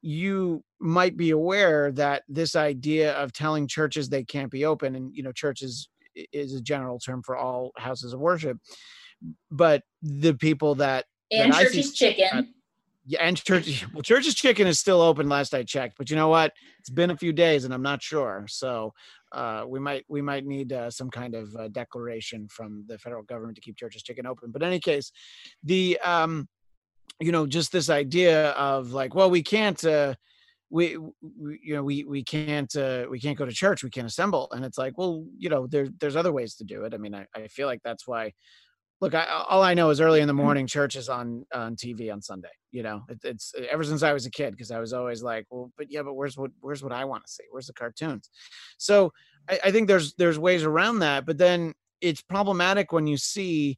you 0.00 0.62
might 0.80 1.16
be 1.16 1.30
aware 1.30 1.92
that 1.92 2.22
this 2.28 2.56
idea 2.56 3.12
of 3.14 3.32
telling 3.32 3.68
churches 3.68 4.08
they 4.08 4.24
can't 4.24 4.50
be 4.50 4.64
open, 4.64 4.96
and, 4.96 5.14
you 5.14 5.22
know, 5.22 5.32
churches 5.32 5.88
is 6.32 6.54
a 6.54 6.60
general 6.60 6.98
term 6.98 7.22
for 7.22 7.36
all 7.36 7.72
houses 7.76 8.12
of 8.12 8.20
worship, 8.20 8.58
but 9.50 9.82
the 10.02 10.34
people 10.34 10.74
that, 10.76 11.04
and 11.30 11.52
that 11.52 11.64
churches 11.64 11.94
chicken 11.94 12.52
Yeah, 13.04 13.22
and 13.22 13.36
church. 13.36 13.84
Well, 13.92 14.02
Church's 14.02 14.34
Chicken 14.34 14.66
is 14.66 14.78
still 14.78 15.00
open. 15.00 15.28
Last 15.28 15.54
I 15.54 15.62
checked, 15.64 15.96
but 15.98 16.08
you 16.10 16.16
know 16.16 16.28
what? 16.28 16.52
It's 16.78 16.90
been 16.90 17.10
a 17.10 17.16
few 17.16 17.32
days, 17.32 17.64
and 17.64 17.74
I'm 17.74 17.82
not 17.82 18.02
sure. 18.02 18.46
So 18.48 18.92
uh, 19.32 19.64
we 19.66 19.80
might 19.80 20.04
we 20.08 20.22
might 20.22 20.46
need 20.46 20.72
uh, 20.72 20.90
some 20.90 21.10
kind 21.10 21.34
of 21.34 21.54
uh, 21.56 21.68
declaration 21.68 22.48
from 22.48 22.84
the 22.86 22.98
federal 22.98 23.22
government 23.24 23.56
to 23.56 23.60
keep 23.60 23.76
Church's 23.76 24.02
Chicken 24.02 24.26
open. 24.26 24.50
But 24.50 24.62
in 24.62 24.68
any 24.68 24.80
case, 24.80 25.10
the 25.64 25.98
um, 26.04 26.48
you 27.20 27.32
know, 27.32 27.46
just 27.46 27.72
this 27.72 27.90
idea 27.90 28.50
of 28.50 28.92
like, 28.92 29.14
well, 29.14 29.30
we 29.30 29.42
can't. 29.42 29.82
Uh, 29.84 30.14
we, 30.70 30.96
we, 30.96 31.60
you 31.62 31.74
know 31.74 31.82
we 31.84 32.02
we 32.04 32.24
can't 32.24 32.74
uh, 32.76 33.04
we 33.10 33.20
can't 33.20 33.36
go 33.36 33.44
to 33.44 33.52
church 33.52 33.84
we 33.84 33.90
can't 33.90 34.06
assemble 34.06 34.48
and 34.52 34.64
it's 34.64 34.78
like 34.78 34.96
well 34.96 35.26
you 35.36 35.50
know 35.50 35.66
there 35.66 35.86
there's 36.00 36.16
other 36.16 36.32
ways 36.32 36.54
to 36.54 36.64
do 36.64 36.84
it 36.84 36.94
i 36.94 36.96
mean 36.96 37.14
i, 37.14 37.26
I 37.36 37.48
feel 37.48 37.66
like 37.66 37.82
that's 37.84 38.08
why 38.08 38.32
look 39.02 39.14
I, 39.14 39.26
all 39.48 39.62
i 39.62 39.74
know 39.74 39.90
is 39.90 40.00
early 40.00 40.20
in 40.20 40.26
the 40.26 40.32
mm-hmm. 40.32 40.42
morning 40.42 40.66
church 40.66 40.96
is 40.96 41.10
on 41.10 41.44
on 41.52 41.76
tv 41.76 42.10
on 42.10 42.22
sunday 42.22 42.48
you 42.70 42.82
know 42.82 43.02
it, 43.08 43.18
it's 43.24 43.52
ever 43.70 43.84
since 43.84 44.02
i 44.02 44.14
was 44.14 44.24
a 44.24 44.30
kid 44.30 44.52
because 44.52 44.70
i 44.70 44.78
was 44.78 44.94
always 44.94 45.22
like 45.22 45.46
well 45.50 45.70
but 45.76 45.90
yeah 45.90 46.02
but 46.02 46.14
where's 46.14 46.38
what 46.38 46.50
where's 46.60 46.82
what 46.82 46.92
i 46.92 47.04
want 47.04 47.24
to 47.26 47.30
see 47.30 47.44
where's 47.50 47.66
the 47.66 47.74
cartoons 47.74 48.30
so 48.78 49.12
I, 49.50 49.58
I 49.64 49.70
think 49.72 49.88
there's 49.88 50.14
there's 50.14 50.38
ways 50.38 50.62
around 50.62 51.00
that 51.00 51.26
but 51.26 51.36
then 51.36 51.74
it's 52.00 52.22
problematic 52.22 52.92
when 52.92 53.06
you 53.06 53.18
see 53.18 53.76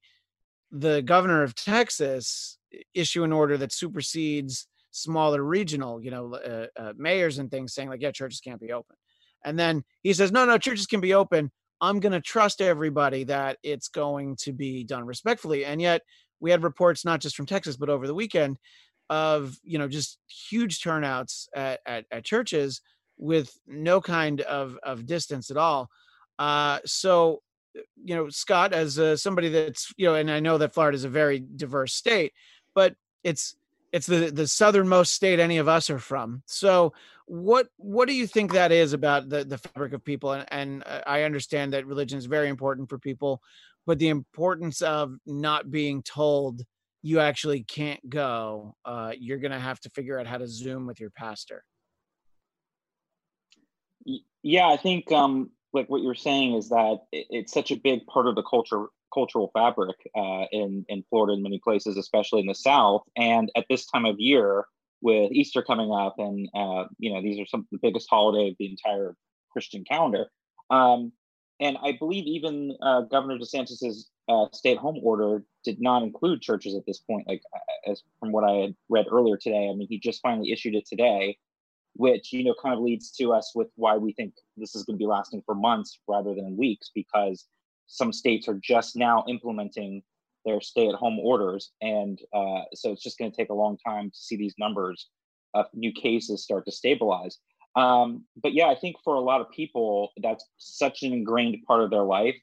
the 0.71 1.02
governor 1.02 1.43
of 1.43 1.57
texas 1.57 2.59
issue 2.95 3.25
an 3.25 3.33
order 3.33 3.57
that 3.57 3.73
supersedes 3.73 4.69
smaller 4.95 5.43
regional, 5.43 6.02
you 6.02 6.11
know, 6.11 6.35
uh, 6.35 6.66
uh, 6.81 6.93
mayors 6.97 7.38
and 7.38 7.50
things 7.50 7.75
saying 7.75 7.88
like, 7.88 8.00
yeah, 8.00 8.12
churches 8.12 8.40
can't 8.40 8.61
be 8.61 8.73
open. 8.73 8.97
And 9.45 9.59
then 9.59 9.85
he 10.02 10.12
says, 10.12 10.33
no, 10.33 10.45
no, 10.45 10.57
churches 10.57 10.87
can 10.87 11.00
be 11.00 11.14
open. 11.14 11.50
I'm 11.81 12.00
going 12.00 12.12
to 12.12 12.21
trust 12.21 12.61
everybody 12.61 13.25
that 13.25 13.59
it's 13.62 13.88
going 13.88 14.37
to 14.37 14.52
be 14.52 14.85
done 14.85 15.04
respectfully. 15.04 15.64
And 15.64 15.81
yet 15.81 16.02
we 16.40 16.50
had 16.50 16.62
reports, 16.62 17.04
not 17.04 17.21
just 17.21 17.37
from 17.37 17.47
Texas, 17.47 17.76
but 17.76 17.88
over 17.88 18.07
the 18.07 18.14
weekend 18.14 18.59
of, 19.11 19.59
you 19.62 19.78
know, 19.78 19.88
just 19.88 20.19
huge 20.28 20.83
turnouts 20.83 21.49
at, 21.54 21.81
at, 21.87 22.04
at 22.11 22.25
churches 22.25 22.81
with 23.19 23.52
no 23.66 24.00
kind 24.00 24.40
of, 24.40 24.78
of 24.83 25.07
distance 25.07 25.50
at 25.50 25.57
all. 25.57 25.90
Uh, 26.38 26.78
so, 26.85 27.43
uh, 27.76 27.83
you 28.02 28.14
know, 28.14 28.28
Scott, 28.28 28.73
as 28.73 28.99
uh, 28.99 29.16
somebody 29.16 29.49
that's, 29.49 29.93
you 29.97 30.07
know, 30.07 30.14
and 30.14 30.31
I 30.31 30.40
know 30.40 30.59
that 30.59 30.75
Florida 30.75 30.97
is 30.97 31.04
a 31.04 31.09
very 31.09 31.38
diverse 31.38 31.95
state, 31.95 32.33
but 32.75 32.95
it's, 33.23 33.57
it's 33.94 34.08
the 34.08 34.32
the 34.32 34.48
southernmost 34.48 35.12
state 35.12 35.38
any 35.38 35.58
of 35.58 35.68
us 35.68 35.88
are 35.88 36.00
from. 36.00 36.42
So 36.46 36.92
what 37.26 37.68
what 37.76 38.08
do 38.08 38.14
you 38.14 38.26
think 38.26 38.52
that 38.52 38.72
is 38.72 38.92
about 38.92 39.28
the 39.28 39.44
the 39.44 39.56
fabric 39.56 39.92
of 39.92 40.04
people? 40.04 40.32
And, 40.32 40.44
and 40.50 40.82
uh, 40.84 41.02
I 41.06 41.22
understand 41.22 41.72
that 41.72 41.86
religion 41.86 42.18
is 42.18 42.26
very 42.26 42.48
important 42.48 42.88
for 42.88 42.98
people, 42.98 43.40
but 43.86 44.00
the 44.00 44.08
importance 44.08 44.82
of 44.82 45.14
not 45.26 45.70
being 45.70 46.02
told 46.02 46.62
you 47.02 47.20
actually 47.20 47.62
can't 47.62 48.00
go, 48.10 48.74
uh, 48.84 49.12
you're 49.16 49.38
to 49.38 49.60
have 49.60 49.78
to 49.78 49.90
figure 49.90 50.18
out 50.18 50.26
how 50.26 50.38
to 50.38 50.48
Zoom 50.48 50.86
with 50.86 50.98
your 50.98 51.10
pastor. 51.10 51.62
Yeah, 54.42 54.66
I 54.68 54.76
think 54.76 55.12
um, 55.12 55.50
like 55.72 55.88
what 55.88 56.02
you're 56.02 56.16
saying 56.16 56.54
is 56.54 56.68
that 56.70 56.98
it's 57.12 57.52
such 57.52 57.70
a 57.70 57.76
big 57.76 58.06
part 58.06 58.26
of 58.26 58.34
the 58.34 58.42
culture 58.42 58.86
cultural 59.14 59.50
fabric 59.54 59.97
uh, 60.16 60.44
in 60.50 60.85
in 60.88 61.04
Florida 61.09 61.35
in 61.35 61.42
many 61.42 61.61
places, 61.62 61.97
especially 61.97 62.40
in 62.40 62.47
the 62.47 62.54
South. 62.54 63.02
And 63.16 63.50
at 63.56 63.66
this 63.71 63.87
time 63.87 64.04
of 64.04 64.16
year, 64.18 64.66
with 65.04 65.30
Easter 65.33 65.62
coming 65.62 65.92
up, 65.92 66.16
and 66.18 66.49
uh, 66.54 66.85
you 66.99 67.12
know 67.12 67.23
these 67.23 67.38
are 67.38 67.47
some 67.47 67.61
of 67.61 67.66
the 67.71 67.78
biggest 67.80 68.09
holiday 68.11 68.50
of 68.50 68.56
the 68.59 68.71
entire 68.71 69.14
Christian 69.50 69.85
calendar. 69.85 70.26
Um, 70.71 71.12
and 71.61 71.76
I 71.83 71.92
believe 71.92 72.26
even 72.26 72.76
uh, 72.83 73.02
Governor 73.02 73.38
DeSantis's 73.38 74.11
uh, 74.28 74.47
stay-at-home 74.52 74.99
order 75.02 75.44
did 75.62 75.80
not 75.80 76.02
include 76.02 76.40
churches 76.40 76.75
at 76.75 76.85
this 76.87 76.99
point. 76.99 77.28
Like 77.28 77.42
uh, 77.54 77.90
as 77.90 78.02
from 78.18 78.33
what 78.33 78.44
I 78.44 78.52
had 78.54 78.75
read 78.88 79.06
earlier 79.11 79.37
today, 79.37 79.68
I 79.71 79.75
mean 79.75 79.87
he 79.88 80.00
just 80.00 80.23
finally 80.23 80.50
issued 80.50 80.75
it 80.75 80.87
today, 80.87 81.37
which 81.94 82.33
you 82.33 82.42
know 82.42 82.54
kind 82.61 82.75
of 82.75 82.80
leads 82.80 83.11
to 83.12 83.33
us 83.33 83.52
with 83.54 83.68
why 83.76 83.97
we 83.97 84.12
think 84.14 84.33
this 84.56 84.75
is 84.75 84.85
going 84.85 84.97
to 84.99 85.02
be 85.02 85.06
lasting 85.06 85.42
for 85.44 85.54
months 85.54 85.99
rather 86.09 86.35
than 86.35 86.56
weeks 86.56 86.90
because 86.94 87.47
some 87.87 88.12
states 88.12 88.49
are 88.49 88.59
just 88.62 88.97
now 88.97 89.25
implementing 89.29 90.03
their 90.45 90.61
stay-at-home 90.61 91.19
orders, 91.19 91.73
and 91.81 92.21
uh, 92.35 92.62
so 92.75 92.93
it's 92.93 93.03
just 93.03 93.19
going 93.19 93.31
to 93.31 93.37
take 93.37 93.50
a 93.50 93.55
long 93.55 93.79
time 93.79 94.11
to 94.11 94.17
see 94.17 94.37
these 94.37 94.55
numbers 94.59 95.09
of 95.55 95.67
new 95.73 95.93
cases 95.93 96.43
start 96.43 96.64
to 96.67 96.73
stabilize. 96.73 97.38
Um, 97.76 98.25
but 98.43 98.53
yeah, 98.53 98.67
I 98.67 98.75
think 98.75 98.97
for 99.03 99.14
a 99.14 99.21
lot 99.21 99.41
of 99.41 99.50
people, 99.50 100.11
that's 100.23 100.45
such 100.59 101.03
an 101.03 101.12
ingrained 101.12 101.59
part 101.67 101.83
of 101.83 101.91
their 101.91 102.03
life, 102.03 102.37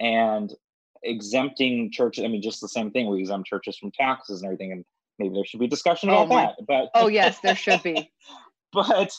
and 0.00 0.52
exempting 1.02 1.90
churches. 1.90 2.24
I 2.24 2.28
mean, 2.28 2.42
just 2.42 2.60
the 2.60 2.68
same 2.68 2.90
thing. 2.90 3.08
We 3.08 3.20
exempt 3.20 3.48
churches 3.48 3.76
from 3.76 3.92
taxes 3.92 4.42
and 4.42 4.46
everything, 4.46 4.72
and 4.72 4.84
maybe 5.18 5.34
there 5.34 5.44
should 5.44 5.60
be 5.60 5.66
discussion 5.66 6.10
oh 6.10 6.22
about 6.22 6.28
my, 6.28 6.42
that. 6.42 6.66
But 6.66 6.90
oh 6.94 7.08
yes, 7.08 7.38
there 7.40 7.56
should 7.56 7.82
be. 7.82 8.10
but 8.72 9.12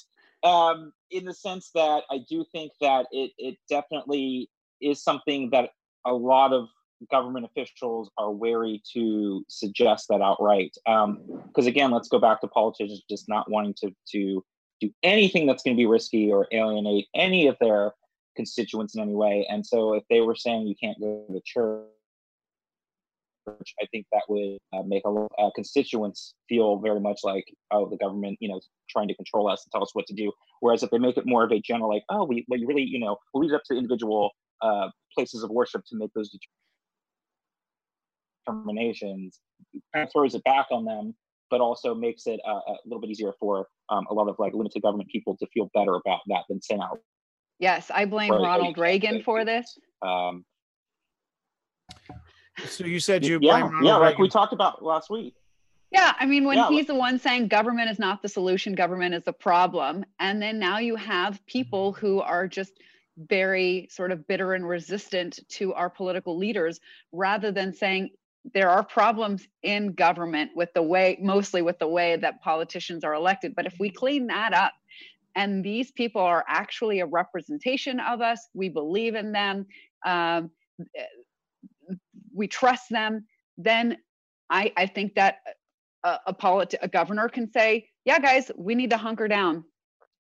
um, 0.44 0.92
in 1.12 1.25
the 1.25 1.34
sense 1.34 1.72
that 1.75 2.03
I 2.10 2.20
do 2.30 2.46
think 2.51 2.72
that 2.82 3.08
it 3.12 3.32
it 3.38 3.58
definitely 3.70 4.50
is 4.83 5.03
something 5.03 5.49
that 5.51 5.71
a 6.05 6.13
lot 6.13 6.53
of 6.53 6.67
government 7.11 7.45
officials 7.45 8.09
are 8.17 8.31
wary 8.31 8.81
to 8.93 9.43
suggest 9.47 10.07
that 10.09 10.21
outright. 10.21 10.71
Because 10.85 11.05
um, 11.05 11.67
again, 11.67 11.91
let's 11.91 12.07
go 12.07 12.19
back 12.19 12.41
to 12.41 12.47
politicians 12.47 13.03
just 13.09 13.27
not 13.27 13.49
wanting 13.49 13.73
to 13.81 13.91
to 14.11 14.43
do 14.81 14.89
anything 15.03 15.47
that's 15.47 15.63
going 15.63 15.75
to 15.75 15.79
be 15.79 15.85
risky 15.85 16.31
or 16.31 16.47
alienate 16.51 17.07
any 17.15 17.47
of 17.47 17.55
their 17.59 17.93
constituents 18.35 18.95
in 18.95 19.01
any 19.01 19.15
way. 19.15 19.47
And 19.49 19.65
so, 19.65 19.93
if 19.93 20.03
they 20.09 20.21
were 20.21 20.35
saying 20.35 20.67
you 20.67 20.75
can't 20.81 20.99
go 20.99 21.25
to 21.31 21.41
church, 21.45 21.87
I 23.47 23.85
think 23.91 24.05
that 24.11 24.23
would 24.29 24.57
uh, 24.73 24.83
make 24.83 25.03
a 25.05 25.09
lot 25.09 25.31
uh, 25.37 25.49
constituents 25.55 26.33
feel 26.47 26.77
very 26.79 26.99
much 26.99 27.19
like, 27.23 27.45
oh, 27.71 27.89
the 27.89 27.97
government, 27.97 28.37
you 28.39 28.49
know, 28.49 28.61
trying 28.89 29.07
to 29.09 29.15
control 29.15 29.49
us 29.49 29.63
and 29.65 29.71
tell 29.71 29.83
us 29.83 29.91
what 29.93 30.07
to 30.07 30.13
do. 30.13 30.31
Whereas 30.61 30.83
if 30.83 30.89
they 30.89 30.97
make 30.97 31.17
it 31.17 31.25
more 31.25 31.43
of 31.43 31.51
a 31.51 31.59
general, 31.59 31.89
like, 31.89 32.03
oh, 32.09 32.23
we, 32.23 32.45
we 32.47 32.65
really, 32.65 32.83
you 32.83 32.99
know, 32.99 33.17
we'll 33.33 33.43
leave 33.43 33.51
it 33.51 33.55
up 33.55 33.63
to 33.65 33.73
the 33.73 33.79
individual 33.79 34.31
uh, 34.63 34.89
places 35.13 35.43
of 35.43 35.50
worship 35.50 35.84
to 35.89 35.96
make 35.96 36.12
those 36.13 36.36
determinations, 38.48 39.39
kind 39.93 40.05
of 40.05 40.12
throws 40.12 40.34
it 40.34 40.43
back 40.43 40.67
on 40.72 40.86
them, 40.86 41.13
but 41.50 41.62
also 41.62 41.93
makes 41.93 42.25
it 42.25 42.39
uh, 42.48 42.60
a 42.67 42.75
little 42.86 43.01
bit 43.01 43.10
easier 43.10 43.34
for 43.39 43.67
um, 43.89 44.08
a 44.10 44.13
lot 44.13 44.27
of 44.27 44.36
like 44.39 44.53
limited 44.53 44.82
government 44.82 45.10
people 45.10 45.38
to 45.38 45.46
feel 45.53 45.70
better 45.74 45.96
about 45.96 46.22
that 46.27 46.43
than 46.50 46.62
saying 46.62 46.82
out. 46.82 47.00
Yes, 47.60 47.91
I 47.93 48.05
blame 48.05 48.32
Ronald 48.32 48.77
Reagan 48.77 49.22
for 49.22 49.46
this. 49.46 49.77
Um, 50.01 50.46
so 52.65 52.86
you 52.86 53.00
said 53.00 53.25
you 53.25 53.39
yeah, 53.41 53.70
yeah, 53.82 53.96
like 53.98 54.17
we 54.17 54.29
talked 54.29 54.53
about 54.53 54.84
last 54.84 55.10
week. 55.10 55.36
Yeah, 55.91 56.13
I 56.20 56.25
mean, 56.25 56.46
when 56.46 56.58
yeah, 56.58 56.70
he's 56.70 56.88
the 56.88 56.96
one 56.96 57.20
saying 57.20 57.50
government 57.50 57.89
is 57.89 58.00
not 58.00 58.24
the 58.24 58.29
solution, 58.29 58.74
government 58.74 59.13
is 59.13 59.24
the 59.24 59.34
problem, 59.34 60.03
and 60.20 60.41
then 60.41 60.58
now 60.58 60.79
you 60.79 60.96
have 60.96 61.46
people 61.46 61.93
who 61.93 62.20
are 62.20 62.48
just 62.48 62.79
very 63.17 63.88
sort 63.91 64.12
of 64.12 64.27
bitter 64.27 64.53
and 64.53 64.67
resistant 64.67 65.39
to 65.48 65.74
our 65.74 65.89
political 65.89 66.38
leaders 66.38 66.79
rather 67.12 67.51
than 67.51 67.74
saying 67.74 68.10
there 68.53 68.70
are 68.70 68.84
problems 68.84 69.48
in 69.62 69.93
government 69.93 70.51
with 70.55 70.70
the 70.74 70.82
way 70.82 71.17
mostly 71.22 71.62
with 71.62 71.79
the 71.79 71.88
way 71.88 72.17
that 72.17 72.41
politicians 72.41 73.03
are 73.03 73.13
elected. 73.13 73.55
But 73.55 73.65
if 73.65 73.75
we 73.79 73.89
clean 73.89 74.27
that 74.27 74.53
up 74.53 74.74
and 75.36 75.63
these 75.63 75.91
people 75.91 76.22
are 76.22 76.43
actually 76.48 77.00
a 77.00 77.05
representation 77.05 78.00
of 78.00 78.22
us 78.22 78.48
we 78.53 78.70
believe 78.70 79.15
in 79.15 79.32
them 79.32 79.65
um, 80.05 80.51
we 82.34 82.48
trust 82.48 82.89
them 82.89 83.25
then 83.58 83.98
i 84.50 84.72
i 84.77 84.86
think 84.86 85.15
that 85.15 85.38
a, 86.03 86.20
a, 86.27 86.34
politi- 86.34 86.75
a 86.82 86.88
governor 86.88 87.29
can 87.29 87.51
say 87.51 87.88
yeah 88.05 88.20
guys 88.20 88.51
we 88.58 88.75
need 88.75 88.89
to 88.89 88.98
hunker 88.98 89.27
down. 89.27 89.63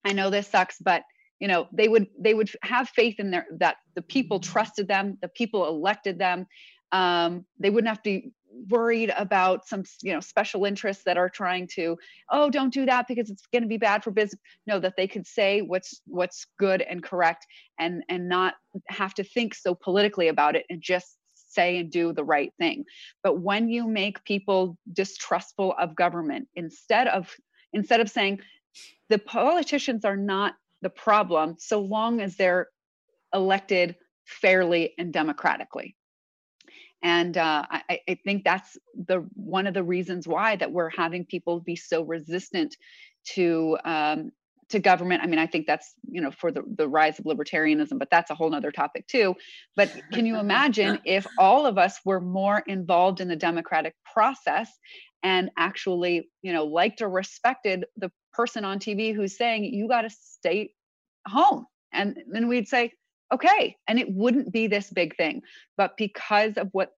I 0.05 0.13
know 0.13 0.29
this 0.29 0.47
sucks 0.47 0.77
but 0.79 1.03
you 1.39 1.47
know 1.47 1.67
they 1.71 1.87
would 1.87 2.07
they 2.19 2.33
would 2.33 2.49
have 2.61 2.89
faith 2.89 3.19
in 3.19 3.31
their 3.31 3.45
that 3.59 3.77
the 3.95 4.01
people 4.01 4.39
trusted 4.39 4.87
them 4.87 5.17
the 5.21 5.27
people 5.27 5.67
elected 5.67 6.19
them. 6.19 6.47
Um, 6.91 7.45
they 7.59 7.71
wouldn't 7.71 7.89
have 7.89 8.03
to 8.03 8.09
be 8.09 8.31
worried 8.69 9.11
about 9.17 9.67
some 9.67 9.83
you 10.01 10.13
know 10.13 10.19
special 10.19 10.63
interests 10.65 11.03
that 11.05 11.17
are 11.17 11.29
trying 11.29 11.67
to 11.67 11.97
oh 12.31 12.49
don't 12.49 12.73
do 12.73 12.85
that 12.85 13.07
because 13.07 13.29
it's 13.29 13.47
going 13.51 13.63
to 13.63 13.67
be 13.67 13.77
bad 13.77 14.03
for 14.03 14.11
business. 14.11 14.41
No 14.67 14.79
that 14.79 14.93
they 14.95 15.07
could 15.07 15.27
say 15.27 15.61
what's 15.61 16.01
what's 16.05 16.45
good 16.59 16.81
and 16.81 17.03
correct 17.03 17.45
and 17.79 18.03
and 18.09 18.29
not 18.29 18.55
have 18.89 19.13
to 19.15 19.23
think 19.23 19.55
so 19.55 19.75
politically 19.75 20.27
about 20.27 20.55
it 20.55 20.65
and 20.69 20.81
just 20.81 21.17
say 21.35 21.77
and 21.77 21.91
do 21.91 22.13
the 22.13 22.23
right 22.23 22.51
thing. 22.57 22.85
But 23.23 23.39
when 23.39 23.69
you 23.69 23.87
make 23.87 24.23
people 24.23 24.77
distrustful 24.91 25.73
of 25.79 25.95
government 25.95 26.47
instead 26.55 27.07
of 27.07 27.31
instead 27.73 27.99
of 27.99 28.09
saying 28.09 28.39
the 29.09 29.19
politicians 29.19 30.05
are 30.05 30.17
not 30.17 30.55
the 30.83 30.89
problem 30.89 31.55
so 31.57 31.79
long 31.79 32.21
as 32.21 32.35
they're 32.35 32.67
elected 33.33 33.95
fairly 34.25 34.93
and 34.97 35.11
democratically. 35.11 35.95
And 37.01 37.37
uh, 37.37 37.65
I, 37.69 37.99
I, 38.07 38.17
think 38.23 38.45
that's 38.45 38.77
the 38.95 39.27
one 39.33 39.67
of 39.67 39.73
the 39.73 39.83
reasons 39.83 40.25
why 40.25 40.55
that 40.55 40.71
we're 40.71 40.89
having 40.89 41.25
people 41.25 41.59
be 41.59 41.75
so 41.75 42.03
resistant 42.03 42.77
to 43.33 43.77
um, 43.83 44.31
to 44.69 44.79
government. 44.79 45.21
I 45.21 45.27
mean 45.27 45.39
i 45.39 45.45
think 45.45 45.67
that's 45.67 45.93
you 46.09 46.21
know 46.21 46.31
for 46.31 46.49
the, 46.49 46.63
the 46.77 46.87
rise 46.87 47.19
of 47.19 47.25
libertarianism 47.25 47.99
but 47.99 48.09
that's 48.09 48.31
a 48.31 48.35
whole 48.35 48.49
nother 48.49 48.71
topic 48.71 49.05
too. 49.07 49.35
But 49.75 49.91
can 50.13 50.25
you 50.25 50.37
imagine 50.37 50.99
if 51.05 51.27
all 51.37 51.65
of 51.65 51.77
us 51.77 51.99
were 52.05 52.21
more 52.21 52.63
involved 52.67 53.19
in 53.19 53.27
the 53.27 53.35
democratic 53.35 53.95
process 54.13 54.71
and 55.23 55.49
actually, 55.57 56.29
you 56.41 56.53
know, 56.53 56.65
liked 56.65 57.01
or 57.01 57.09
respected 57.09 57.85
the 57.97 58.11
person 58.33 58.65
on 58.65 58.79
TV 58.79 59.15
who's 59.15 59.37
saying, 59.37 59.65
you 59.65 59.87
got 59.87 60.01
to 60.01 60.09
stay 60.09 60.73
home. 61.27 61.65
And 61.91 62.17
then 62.27 62.47
we'd 62.47 62.67
say, 62.67 62.91
okay. 63.33 63.77
And 63.87 63.99
it 63.99 64.11
wouldn't 64.11 64.51
be 64.51 64.67
this 64.67 64.89
big 64.89 65.15
thing. 65.15 65.41
But 65.77 65.97
because 65.97 66.57
of 66.57 66.69
what 66.71 66.91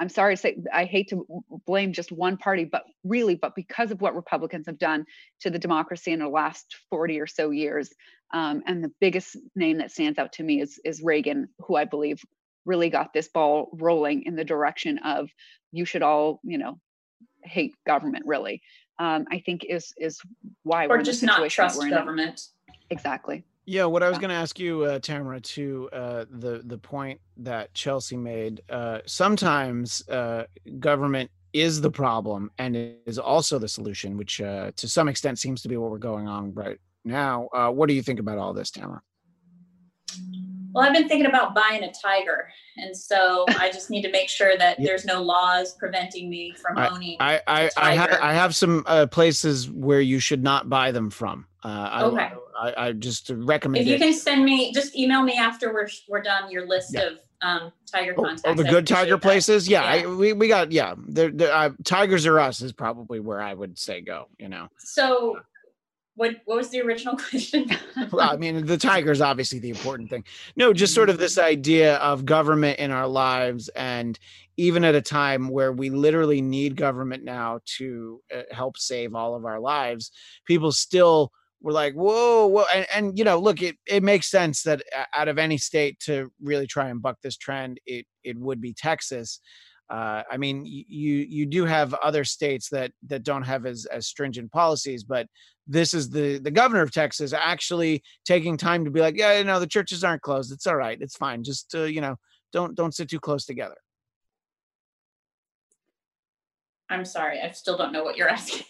I'm 0.00 0.08
sorry 0.08 0.34
to 0.34 0.40
say, 0.40 0.58
I 0.72 0.84
hate 0.84 1.10
to 1.10 1.26
blame 1.66 1.92
just 1.92 2.10
one 2.10 2.36
party, 2.36 2.64
but 2.64 2.84
really, 3.04 3.36
but 3.36 3.54
because 3.54 3.90
of 3.90 4.00
what 4.00 4.16
Republicans 4.16 4.66
have 4.66 4.78
done 4.78 5.06
to 5.40 5.50
the 5.50 5.58
democracy 5.58 6.10
in 6.10 6.18
the 6.18 6.28
last 6.28 6.76
40 6.90 7.20
or 7.20 7.26
so 7.26 7.50
years, 7.50 7.90
um, 8.32 8.62
and 8.66 8.82
the 8.82 8.92
biggest 9.00 9.36
name 9.54 9.78
that 9.78 9.92
stands 9.92 10.18
out 10.18 10.32
to 10.34 10.42
me 10.42 10.60
is 10.60 10.80
is 10.84 11.02
Reagan, 11.02 11.48
who 11.60 11.76
I 11.76 11.84
believe 11.84 12.20
really 12.66 12.90
got 12.90 13.12
this 13.12 13.28
ball 13.28 13.68
rolling 13.72 14.22
in 14.22 14.34
the 14.34 14.44
direction 14.44 14.98
of 14.98 15.30
you 15.70 15.84
should 15.84 16.02
all, 16.02 16.40
you 16.42 16.58
know, 16.58 16.80
hate 17.44 17.74
government. 17.86 18.26
Really, 18.26 18.62
um, 18.98 19.26
I 19.30 19.40
think 19.40 19.64
is 19.64 19.92
is 19.98 20.20
why 20.62 20.86
or 20.86 21.02
just 21.02 21.22
not 21.22 21.48
trust 21.50 21.80
government. 21.90 22.48
Exactly. 22.90 23.44
Yeah, 23.66 23.86
what 23.86 24.02
I 24.02 24.10
was 24.10 24.18
going 24.18 24.28
to 24.28 24.36
ask 24.36 24.58
you, 24.58 24.82
uh, 24.82 24.98
Tamara, 24.98 25.40
to 25.40 25.88
uh, 25.92 26.24
the 26.30 26.62
the 26.64 26.78
point 26.78 27.20
that 27.38 27.72
Chelsea 27.74 28.16
made. 28.16 28.60
Uh, 28.68 28.98
sometimes 29.06 30.06
uh, 30.08 30.44
government 30.78 31.30
is 31.54 31.80
the 31.80 31.90
problem 31.90 32.50
and 32.58 32.76
is 33.06 33.18
also 33.18 33.58
the 33.58 33.68
solution, 33.68 34.16
which 34.16 34.40
uh, 34.40 34.72
to 34.76 34.88
some 34.88 35.08
extent 35.08 35.38
seems 35.38 35.62
to 35.62 35.68
be 35.68 35.76
what 35.76 35.90
we're 35.90 35.98
going 35.98 36.28
on 36.28 36.52
right 36.52 36.78
now. 37.04 37.48
Uh, 37.54 37.70
what 37.70 37.88
do 37.88 37.94
you 37.94 38.02
think 38.02 38.20
about 38.20 38.38
all 38.38 38.52
this, 38.52 38.70
Tamara? 38.70 39.00
Well, 40.74 40.84
I've 40.84 40.92
been 40.92 41.08
thinking 41.08 41.26
about 41.26 41.54
buying 41.54 41.84
a 41.84 41.92
tiger, 41.92 42.48
and 42.76 42.96
so 42.96 43.44
I 43.58 43.70
just 43.70 43.90
need 43.90 44.02
to 44.02 44.10
make 44.10 44.28
sure 44.28 44.58
that 44.58 44.78
yeah. 44.78 44.86
there's 44.86 45.04
no 45.04 45.22
laws 45.22 45.74
preventing 45.74 46.28
me 46.28 46.52
from 46.60 46.78
owning. 46.78 47.16
I 47.20 47.40
I, 47.46 47.70
I 47.76 47.94
have 47.94 48.12
I 48.20 48.32
have 48.34 48.54
some 48.54 48.82
uh, 48.86 49.06
places 49.06 49.70
where 49.70 50.00
you 50.00 50.18
should 50.18 50.42
not 50.42 50.68
buy 50.68 50.90
them 50.90 51.10
from. 51.10 51.46
Uh, 51.62 52.10
okay. 52.12 52.30
I, 52.60 52.68
I, 52.70 52.86
I 52.88 52.92
just 52.92 53.30
recommend. 53.30 53.86
If 53.86 53.88
you 53.88 53.98
can 53.98 54.12
send 54.12 54.44
me, 54.44 54.72
just 54.72 54.96
email 54.96 55.22
me 55.22 55.38
after 55.38 55.72
we're 55.72 55.88
we're 56.08 56.22
done 56.22 56.50
your 56.50 56.66
list 56.66 56.92
yeah. 56.92 57.02
of 57.02 57.18
um, 57.42 57.72
tiger 57.90 58.14
contacts. 58.14 58.42
Oh, 58.44 58.50
oh 58.50 58.54
the 58.54 58.64
good 58.64 58.86
tiger 58.86 59.12
that. 59.12 59.22
places, 59.22 59.68
yeah, 59.68 59.94
yeah. 59.94 60.02
I, 60.02 60.06
we 60.06 60.32
we 60.32 60.48
got 60.48 60.72
yeah. 60.72 60.94
The, 61.08 61.52
uh, 61.54 61.70
tigers 61.84 62.26
are 62.26 62.40
us 62.40 62.60
is 62.62 62.72
probably 62.72 63.20
where 63.20 63.40
I 63.40 63.54
would 63.54 63.78
say 63.78 64.00
go. 64.00 64.28
You 64.38 64.48
know. 64.48 64.68
So 64.78 65.38
what 66.16 66.36
what 66.44 66.56
was 66.56 66.70
the 66.70 66.80
original 66.80 67.16
question? 67.30 67.70
well, 68.12 68.30
I 68.30 68.36
mean, 68.36 68.66
the 68.66 68.78
tiger 68.78 69.10
is 69.10 69.20
obviously 69.20 69.58
the 69.58 69.70
important 69.70 70.10
thing. 70.10 70.24
No, 70.56 70.72
just 70.72 70.94
sort 70.94 71.10
of 71.10 71.18
this 71.18 71.38
idea 71.38 71.96
of 71.96 72.24
government 72.24 72.78
in 72.78 72.90
our 72.90 73.08
lives, 73.08 73.68
and 73.70 74.18
even 74.56 74.84
at 74.84 74.94
a 74.94 75.02
time 75.02 75.48
where 75.48 75.72
we 75.72 75.90
literally 75.90 76.40
need 76.40 76.76
government 76.76 77.24
now 77.24 77.60
to 77.78 78.20
uh, 78.34 78.42
help 78.52 78.78
save 78.78 79.14
all 79.14 79.34
of 79.34 79.44
our 79.44 79.58
lives, 79.58 80.12
people 80.46 80.70
still 80.72 81.32
were 81.60 81.72
like, 81.72 81.94
"Whoa, 81.94 82.46
whoa!" 82.46 82.64
And, 82.72 82.86
and 82.94 83.18
you 83.18 83.24
know, 83.24 83.38
look, 83.38 83.62
it 83.62 83.76
it 83.86 84.02
makes 84.02 84.30
sense 84.30 84.62
that 84.62 84.82
out 85.14 85.28
of 85.28 85.38
any 85.38 85.58
state 85.58 85.98
to 86.00 86.30
really 86.40 86.66
try 86.66 86.88
and 86.88 87.02
buck 87.02 87.18
this 87.22 87.36
trend, 87.36 87.80
it 87.86 88.06
it 88.22 88.38
would 88.38 88.60
be 88.60 88.72
Texas. 88.72 89.40
Uh, 89.90 90.22
I 90.30 90.38
mean, 90.38 90.64
you 90.64 91.16
you 91.16 91.46
do 91.46 91.66
have 91.66 91.92
other 91.94 92.24
states 92.24 92.68
that 92.70 92.92
that 93.06 93.22
don't 93.22 93.42
have 93.42 93.66
as 93.66 93.86
as 93.86 94.06
stringent 94.06 94.50
policies, 94.50 95.04
but 95.04 95.26
this 95.66 95.92
is 95.92 96.10
the 96.10 96.38
the 96.38 96.50
governor 96.50 96.82
of 96.82 96.92
Texas 96.92 97.32
actually 97.32 98.02
taking 98.24 98.56
time 98.56 98.84
to 98.84 98.90
be 98.90 99.00
like, 99.00 99.16
yeah, 99.16 99.38
you 99.38 99.44
know, 99.44 99.60
the 99.60 99.66
churches 99.66 100.02
aren't 100.02 100.22
closed. 100.22 100.52
It's 100.52 100.66
all 100.66 100.76
right. 100.76 100.98
It's 101.00 101.16
fine. 101.16 101.44
Just 101.44 101.74
uh, 101.74 101.82
you 101.82 102.00
know, 102.00 102.16
don't 102.52 102.74
don't 102.74 102.94
sit 102.94 103.10
too 103.10 103.20
close 103.20 103.44
together. 103.44 103.76
I'm 106.88 107.04
sorry. 107.04 107.40
I 107.40 107.50
still 107.50 107.76
don't 107.76 107.92
know 107.92 108.04
what 108.04 108.16
you're 108.16 108.28
asking. 108.28 108.66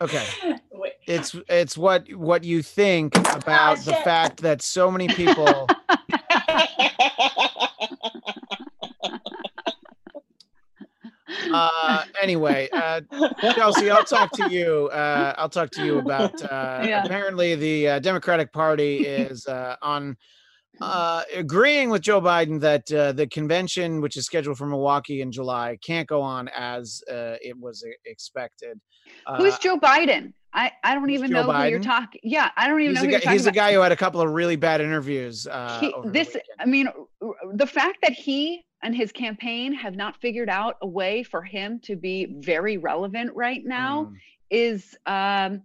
okay. 0.00 0.24
Wait. 0.72 0.92
It's 1.06 1.36
it's 1.48 1.78
what 1.78 2.12
what 2.14 2.44
you 2.44 2.62
think 2.62 3.16
about 3.16 3.78
oh, 3.78 3.82
the 3.82 3.94
fact 3.94 4.42
that 4.42 4.62
so 4.62 4.90
many 4.90 5.08
people 5.08 5.66
uh, 11.52 12.04
anyway, 12.22 12.68
uh, 12.72 13.00
Chelsea, 13.54 13.90
I'll 13.90 14.04
talk 14.04 14.30
to 14.32 14.50
you. 14.50 14.88
Uh, 14.92 15.34
I'll 15.36 15.48
talk 15.48 15.70
to 15.72 15.84
you 15.84 15.98
about. 15.98 16.40
Uh, 16.42 16.82
yeah. 16.84 17.04
Apparently, 17.04 17.54
the 17.54 17.88
uh, 17.88 17.98
Democratic 17.98 18.52
Party 18.52 18.98
is 19.06 19.46
uh, 19.46 19.76
on 19.82 20.16
uh, 20.80 21.22
agreeing 21.34 21.90
with 21.90 22.02
Joe 22.02 22.20
Biden 22.20 22.60
that 22.60 22.90
uh, 22.92 23.12
the 23.12 23.26
convention, 23.26 24.00
which 24.00 24.16
is 24.16 24.26
scheduled 24.26 24.58
for 24.58 24.66
Milwaukee 24.66 25.20
in 25.20 25.32
July, 25.32 25.78
can't 25.84 26.08
go 26.08 26.22
on 26.22 26.48
as 26.48 27.02
uh, 27.10 27.36
it 27.40 27.58
was 27.58 27.84
expected. 28.06 28.80
Who's 29.36 29.58
Joe 29.58 29.78
Biden? 29.78 30.32
I, 30.52 30.72
I 30.82 30.94
don't 30.94 31.10
even 31.10 31.30
Joe 31.30 31.42
know 31.42 31.48
Biden? 31.48 31.64
who 31.64 31.70
you're 31.70 31.80
talking. 31.80 32.20
Yeah, 32.24 32.50
I 32.56 32.68
don't 32.68 32.80
even 32.80 32.96
he's 32.96 33.04
know. 33.04 33.18
Guy, 33.18 33.32
he's 33.32 33.46
a 33.46 33.52
guy 33.52 33.72
who 33.74 33.80
had 33.80 33.92
a 33.92 33.96
couple 33.96 34.20
of 34.20 34.30
really 34.30 34.56
bad 34.56 34.80
interviews. 34.80 35.46
Uh, 35.46 35.80
he, 35.80 35.94
this, 36.06 36.36
I 36.58 36.64
mean, 36.64 36.88
the 37.52 37.66
fact 37.66 37.98
that 38.02 38.12
he 38.12 38.64
and 38.82 38.94
his 38.94 39.12
campaign 39.12 39.72
have 39.74 39.96
not 39.96 40.20
figured 40.20 40.48
out 40.48 40.76
a 40.82 40.86
way 40.86 41.22
for 41.22 41.42
him 41.42 41.80
to 41.80 41.96
be 41.96 42.26
very 42.38 42.76
relevant 42.76 43.34
right 43.34 43.64
now 43.64 44.04
mm. 44.04 44.16
is 44.50 44.96
um, 45.06 45.62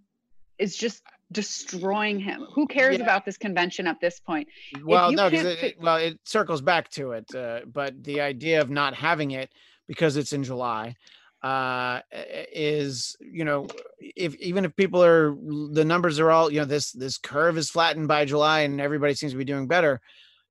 is 0.58 0.76
just 0.76 1.04
destroying 1.32 2.20
him. 2.20 2.46
Who 2.54 2.68
cares 2.68 2.98
yeah. 2.98 3.04
about 3.04 3.26
this 3.26 3.38
convention 3.38 3.88
at 3.88 4.00
this 4.00 4.20
point? 4.20 4.48
Well, 4.84 5.12
no, 5.12 5.30
because 5.30 5.46
it, 5.46 5.64
it, 5.64 5.82
well, 5.82 5.98
it 5.98 6.20
circles 6.24 6.62
back 6.62 6.90
to 6.92 7.12
it. 7.12 7.34
Uh, 7.34 7.62
but 7.72 8.04
the 8.04 8.22
idea 8.22 8.62
of 8.62 8.70
not 8.70 8.94
having 8.94 9.32
it 9.32 9.52
because 9.88 10.16
it's 10.16 10.34
in 10.34 10.44
July 10.44 10.96
uh, 11.42 12.00
is, 12.12 13.18
you 13.20 13.44
know, 13.44 13.68
if 14.00 14.36
even 14.36 14.64
if 14.66 14.76
people 14.76 15.04
are 15.04 15.36
the 15.72 15.86
numbers 15.86 16.20
are 16.20 16.32
all, 16.32 16.52
you 16.52 16.60
know, 16.60 16.66
this 16.66 16.92
this 16.92 17.18
curve 17.18 17.58
is 17.58 17.70
flattened 17.70 18.08
by 18.08 18.26
July 18.26 18.62
and 18.62 18.80
everybody 18.80 19.14
seems 19.14 19.34
to 19.34 19.38
be 19.38 19.46
doing 19.46 19.68
better 19.68 20.02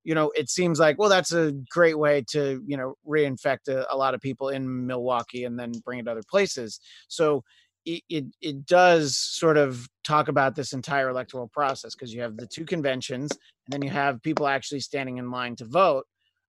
you 0.04 0.14
know, 0.14 0.32
it 0.34 0.50
seems 0.50 0.78
like, 0.78 0.98
well, 0.98 1.08
that's 1.08 1.32
a 1.32 1.52
great 1.70 1.98
way 1.98 2.24
to, 2.30 2.62
you 2.66 2.76
know, 2.76 2.94
reinfect 3.06 3.68
a, 3.68 3.86
a 3.92 3.96
lot 3.96 4.14
of 4.14 4.20
people 4.20 4.48
in 4.48 4.86
Milwaukee 4.86 5.44
and 5.44 5.58
then 5.58 5.72
bring 5.84 6.00
it 6.00 6.04
to 6.04 6.10
other 6.10 6.22
places. 6.28 6.80
So 7.08 7.44
it, 7.84 8.02
it, 8.08 8.24
it 8.40 8.66
does 8.66 9.16
sort 9.16 9.56
of 9.56 9.88
talk 10.04 10.28
about 10.28 10.54
this 10.54 10.72
entire 10.72 11.08
electoral 11.08 11.48
process 11.48 11.94
because 11.94 12.12
you 12.12 12.20
have 12.22 12.36
the 12.36 12.46
two 12.46 12.64
conventions 12.64 13.30
and 13.32 13.72
then 13.72 13.82
you 13.82 13.90
have 13.90 14.22
people 14.22 14.46
actually 14.46 14.80
standing 14.80 15.18
in 15.18 15.30
line 15.30 15.56
to 15.56 15.64
vote 15.64 16.06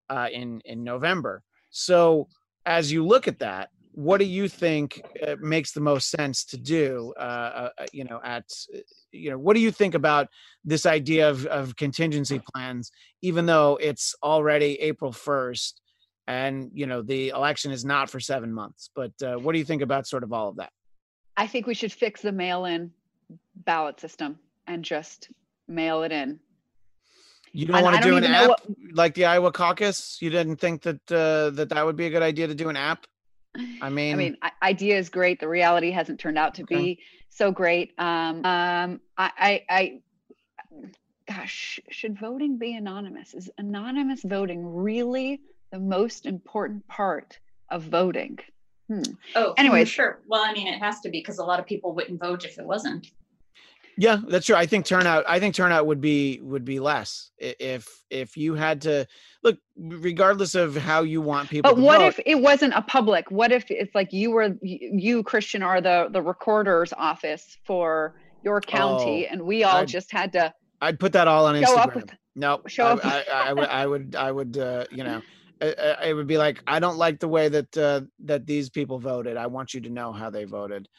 uh, 0.10 0.28
in, 0.32 0.62
in 0.66 0.84
November. 0.84 1.42
So 1.70 2.28
as 2.66 2.92
you 2.92 3.06
look 3.06 3.28
at 3.28 3.40
that, 3.40 3.70
what 3.94 4.18
do 4.18 4.26
you 4.26 4.48
think 4.48 5.02
uh, 5.26 5.36
makes 5.40 5.72
the 5.72 5.80
most 5.80 6.10
sense 6.10 6.44
to 6.46 6.58
do? 6.58 7.14
Uh, 7.18 7.22
uh, 7.22 7.70
uh 7.78 7.86
you 7.94 8.04
know, 8.04 8.20
at 8.24 8.46
uh, 8.74 8.80
you 9.12 9.30
know, 9.30 9.38
what 9.38 9.54
do 9.54 9.60
you 9.60 9.72
think 9.72 9.94
about 9.94 10.28
this 10.66 10.86
idea 10.86 11.30
of, 11.30 11.46
of 11.46 11.76
contingency 11.76 12.42
plans, 12.54 12.92
even 13.22 13.46
though 13.46 13.78
it's 13.80 14.16
already 14.24 14.80
April 14.82 15.12
first, 15.12 15.80
and 16.28 16.72
you 16.74 16.88
know 16.88 17.04
the 17.04 17.30
election 17.30 17.72
is 17.72 17.86
not 17.86 18.10
for 18.10 18.20
seven 18.20 18.52
months? 18.52 18.90
But 18.96 19.12
uh, 19.24 19.36
what 19.36 19.54
do 19.54 19.60
you 19.60 19.66
think 19.66 19.84
about 19.84 20.08
sort 20.08 20.24
of 20.24 20.34
all 20.34 20.50
of 20.50 20.56
that? 20.56 20.72
I 21.38 21.46
think 21.46 21.68
we 21.68 21.76
should 21.76 21.94
fix 21.94 22.22
the 22.22 22.32
mail-in 22.32 22.92
ballot 23.56 24.00
system 24.00 24.40
and 24.66 24.84
just 24.84 25.30
mail 25.68 26.02
it 26.04 26.12
in. 26.12 26.40
You 27.52 27.68
don't 27.68 27.84
want 27.84 27.98
to 27.98 28.02
do 28.02 28.18
an 28.18 28.24
app 28.24 28.50
what... 28.50 28.64
like 28.92 29.14
the 29.14 29.26
Iowa 29.26 29.52
caucus? 29.52 30.18
You 30.20 30.32
didn't 30.32 30.56
think 30.56 30.82
that 30.82 31.06
that 31.06 31.68
that 31.70 31.86
would 31.86 31.96
be 31.96 32.08
a 32.08 32.10
good 32.10 32.24
idea 32.24 32.48
to 32.48 32.56
do 32.56 32.70
an 32.70 32.76
app? 32.76 33.06
I 33.82 33.90
mean, 33.90 34.14
I 34.14 34.18
mean, 34.18 34.38
idea 34.62 34.98
is 34.98 35.10
great. 35.10 35.40
The 35.40 35.48
reality 35.48 35.92
hasn't 35.92 36.20
turned 36.20 36.38
out 36.38 36.56
to 36.56 36.64
okay. 36.64 36.76
be 36.76 37.00
so 37.30 37.52
great. 37.52 37.94
Um, 37.98 38.46
um, 38.46 39.02
I, 39.18 39.32
I, 39.38 39.64
I, 39.70 40.00
gosh, 41.28 41.80
should 41.90 42.20
voting 42.20 42.58
be 42.58 42.76
anonymous? 42.76 43.34
Is 43.34 43.50
anonymous 43.58 44.22
voting 44.24 44.66
really 44.66 45.42
the 45.72 45.80
most 45.80 46.26
important 46.26 46.88
part 46.88 47.40
of 47.70 47.84
voting? 47.84 48.40
Hmm. 48.90 49.02
Oh, 49.36 49.54
anyway, 49.58 49.86
sure. 49.86 50.20
Well, 50.28 50.44
I 50.44 50.54
mean, 50.54 50.68
it 50.68 50.80
has 50.80 51.00
to 51.02 51.10
be 51.10 51.20
because 51.20 51.38
a 51.38 51.44
lot 51.44 51.60
of 51.60 51.66
people 51.66 51.94
wouldn't 51.94 52.20
vote 52.20 52.46
if 52.46 52.58
it 52.58 52.66
wasn't. 52.66 53.12
Yeah, 53.98 54.20
that's 54.28 54.46
true. 54.46 54.56
I 54.56 54.66
think 54.66 54.86
turnout. 54.86 55.24
I 55.28 55.40
think 55.40 55.56
turnout 55.56 55.86
would 55.88 56.02
be 56.02 56.40
would 56.42 56.66
be 56.66 56.80
less 56.80 57.32
if 57.38 57.88
if 58.10 58.36
you 58.36 58.56
had 58.56 58.82
to 58.82 59.06
look, 59.44 59.58
regardless 59.78 60.56
of 60.56 60.76
how 60.76 61.04
you 61.04 61.22
want 61.22 61.50
people. 61.50 61.74
But 61.74 61.82
what 61.82 62.00
vote, 62.00 62.08
if 62.08 62.20
it 62.26 62.36
wasn't 62.36 62.74
a 62.74 62.82
public? 62.82 63.30
What 63.30 63.52
if 63.52 63.70
it's 63.70 63.94
like 63.94 64.12
you 64.12 64.32
were 64.32 64.56
you 64.62 65.24
Christian 65.24 65.62
are 65.62 65.82
the 65.82 66.08
the 66.12 66.22
recorder's 66.22 66.94
office 66.94 67.58
for 67.66 68.16
your 68.44 68.62
county, 68.62 69.28
oh, 69.28 69.34
and 69.34 69.44
we 69.44 69.64
all 69.64 69.82
I'd, 69.82 69.88
just 69.88 70.12
had 70.12 70.34
to. 70.34 70.54
I'd 70.82 71.00
put 71.00 71.14
that 71.14 71.28
all 71.28 71.46
on 71.46 71.56
Instagram. 71.56 71.96
With, 71.96 72.12
no, 72.36 72.62
show 72.68 72.86
I, 72.86 72.92
up. 72.92 73.06
I, 73.06 73.10
I, 73.10 73.50
I, 73.50 73.54
would. 73.54 73.70
I 73.70 73.86
would. 73.86 74.16
I 74.16 74.32
would. 74.32 74.58
Uh, 74.58 74.86
you 74.92 75.04
know. 75.04 75.22
It 75.62 76.14
would 76.14 76.28
be 76.28 76.38
like 76.38 76.62
I 76.68 76.82
don't 76.82 76.98
like 76.98 77.22
the 77.22 77.30
way 77.30 77.48
that 77.48 77.78
uh, 77.78 78.02
that 78.26 78.46
these 78.46 78.70
people 78.70 79.00
voted. 79.00 79.38
I 79.38 79.48
want 79.48 79.74
you 79.74 79.80
to 79.82 79.90
know 79.90 80.12
how 80.12 80.30
they 80.30 80.44
voted. 80.44 80.90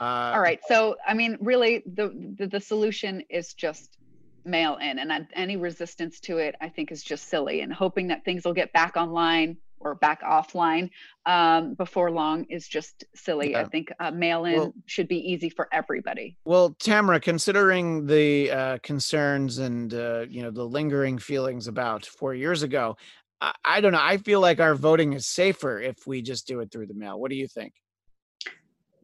Uh, 0.00 0.32
All 0.34 0.40
right. 0.40 0.60
So, 0.66 0.96
I 1.06 1.14
mean, 1.14 1.36
really, 1.40 1.82
the, 1.86 2.34
the, 2.36 2.46
the 2.46 2.60
solution 2.60 3.22
is 3.30 3.54
just 3.54 3.96
mail 4.44 4.76
in, 4.76 4.98
and 4.98 5.26
any 5.34 5.56
resistance 5.56 6.20
to 6.20 6.38
it, 6.38 6.54
I 6.60 6.68
think, 6.68 6.92
is 6.92 7.02
just 7.02 7.28
silly. 7.28 7.60
And 7.60 7.72
hoping 7.72 8.08
that 8.08 8.24
things 8.24 8.44
will 8.44 8.52
get 8.54 8.72
back 8.72 8.96
online 8.96 9.56
or 9.84 9.94
back 9.94 10.22
offline 10.22 10.90
um, 11.26 11.74
before 11.74 12.10
long 12.10 12.44
is 12.44 12.66
just 12.66 13.04
silly. 13.14 13.52
Yeah. 13.52 13.60
I 13.60 13.64
think 13.64 13.92
uh, 14.00 14.10
mail 14.10 14.44
in 14.46 14.54
Well- 14.54 14.74
should 14.86 15.08
be 15.08 15.18
easy 15.18 15.50
for 15.50 15.68
everybody. 15.72 16.36
Well, 16.44 16.74
Tamara, 16.80 17.20
considering 17.20 18.06
the 18.06 18.50
uh, 18.50 18.78
concerns 18.82 19.58
and 19.58 19.92
uh, 19.94 20.24
you 20.28 20.42
know 20.42 20.50
the 20.50 20.64
lingering 20.64 21.18
feelings 21.18 21.68
about 21.68 22.06
four 22.06 22.34
years 22.34 22.62
ago, 22.62 22.96
I, 23.40 23.52
I 23.64 23.80
don't 23.80 23.92
know. 23.92 24.00
I 24.00 24.16
feel 24.16 24.40
like 24.40 24.60
our 24.60 24.74
voting 24.74 25.12
is 25.12 25.26
safer 25.26 25.80
if 25.80 26.06
we 26.06 26.22
just 26.22 26.46
do 26.46 26.60
it 26.60 26.72
through 26.72 26.86
the 26.86 26.94
mail. 26.94 27.20
What 27.20 27.30
do 27.30 27.36
you 27.36 27.46
think? 27.46 27.74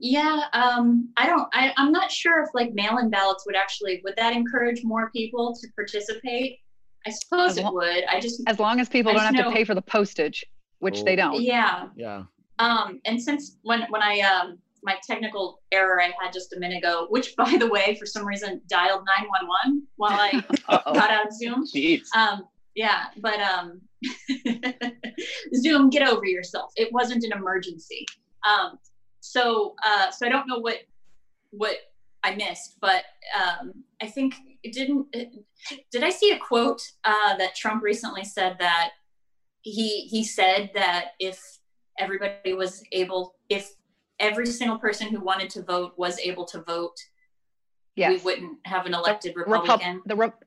Yeah, 0.03 0.45
um, 0.55 1.11
I 1.19 1.27
don't, 1.27 1.47
I, 1.53 1.73
I'm 1.77 1.93
not 1.93 2.11
sure 2.11 2.43
if 2.43 2.49
like 2.55 2.73
mail-in 2.73 3.11
ballots 3.11 3.45
would 3.47 3.55
actually, 3.57 4.01
would 4.03 4.15
that 4.17 4.33
encourage 4.33 4.83
more 4.83 5.11
people 5.11 5.55
to 5.61 5.69
participate? 5.77 6.59
I 7.07 7.11
suppose 7.11 7.53
As 7.53 7.59
it 7.59 7.65
would. 7.73 8.05
I 8.05 8.19
just, 8.19 8.43
As 8.47 8.59
long 8.59 8.81
as 8.81 8.89
people 8.89 9.11
I 9.13 9.15
don't 9.15 9.25
have 9.25 9.35
just 9.35 9.49
to 9.49 9.55
pay 9.55 9.65
for 9.65 9.75
the 9.75 9.83
postage, 9.83 10.45
which 10.79 11.05
they 11.05 11.13
Oh. 11.13 11.17
don't. 11.17 11.43
yeah. 11.43 11.89
Yeah. 11.97 12.23
Um, 12.59 13.01
and 13.05 13.21
since 13.23 13.59
when, 13.63 13.83
when 13.91 14.03
I, 14.03 14.21
um, 14.21 14.59
my 14.83 14.97
technical 15.07 15.61
error 15.73 16.01
I 16.01 16.13
had 16.23 16.33
just 16.33 16.55
a 16.55 16.59
minute 16.59 16.79
ago, 16.79 17.07
which 17.11 17.37
by 17.39 17.55
the 17.59 17.69
way, 17.69 17.95
for 17.99 18.07
some 18.07 18.27
reason 18.27 18.61
dialed 18.69 19.05
911 19.07 19.87
while 19.97 20.13
I 20.19 20.43
got 20.95 21.11
out 21.11 21.27
of 21.27 21.33
Zoom. 21.35 21.65
Jeez. 21.67 22.03
Um, 22.17 22.45
yeah, 22.75 23.07
but 23.19 23.39
um, 23.41 23.81
Zoom, 25.55 25.91
get 25.91 26.09
over 26.09 26.25
yourself. 26.25 26.73
It 26.77 26.93
wasn't 26.93 27.25
an 27.25 27.33
emergency. 27.33 28.07
Um, 28.49 28.79
so 29.20 29.74
uh, 29.85 30.11
so 30.11 30.26
I 30.26 30.28
don't 30.30 30.46
know 30.48 30.59
what 30.59 30.78
what 31.50 31.76
I 32.22 32.35
missed, 32.35 32.76
but 32.80 33.04
um, 33.38 33.72
I 34.02 34.06
think 34.06 34.35
it 34.62 34.72
didn't. 34.72 35.06
It, 35.12 35.30
did 35.90 36.04
I 36.04 36.11
see 36.11 36.30
a 36.33 36.38
quote 36.38 36.83
uh, 37.04 37.37
that 37.38 37.54
Trump 37.56 37.83
recently 37.83 38.24
said 38.24 38.56
that 38.61 38.90
he 39.62 40.02
he 40.02 40.24
said 40.24 40.70
that 40.74 41.12
if 41.18 41.40
everybody 41.98 42.54
was 42.54 42.83
able, 42.92 43.35
if 43.48 43.70
every 44.18 44.46
single 44.46 44.78
person 44.78 45.09
who 45.09 45.20
wanted 45.20 45.50
to 45.50 45.62
vote 45.62 45.92
was 45.96 46.18
able 46.18 46.44
to 46.46 46.62
vote, 46.62 46.96
Yes. 47.96 48.11
we 48.11 48.24
wouldn't 48.24 48.59
have 48.66 48.87
an 48.87 48.94
elected 48.94 49.35
Repub- 49.37 49.62
Republican. 49.62 50.02
the 50.06 50.16
Rep- 50.16 50.44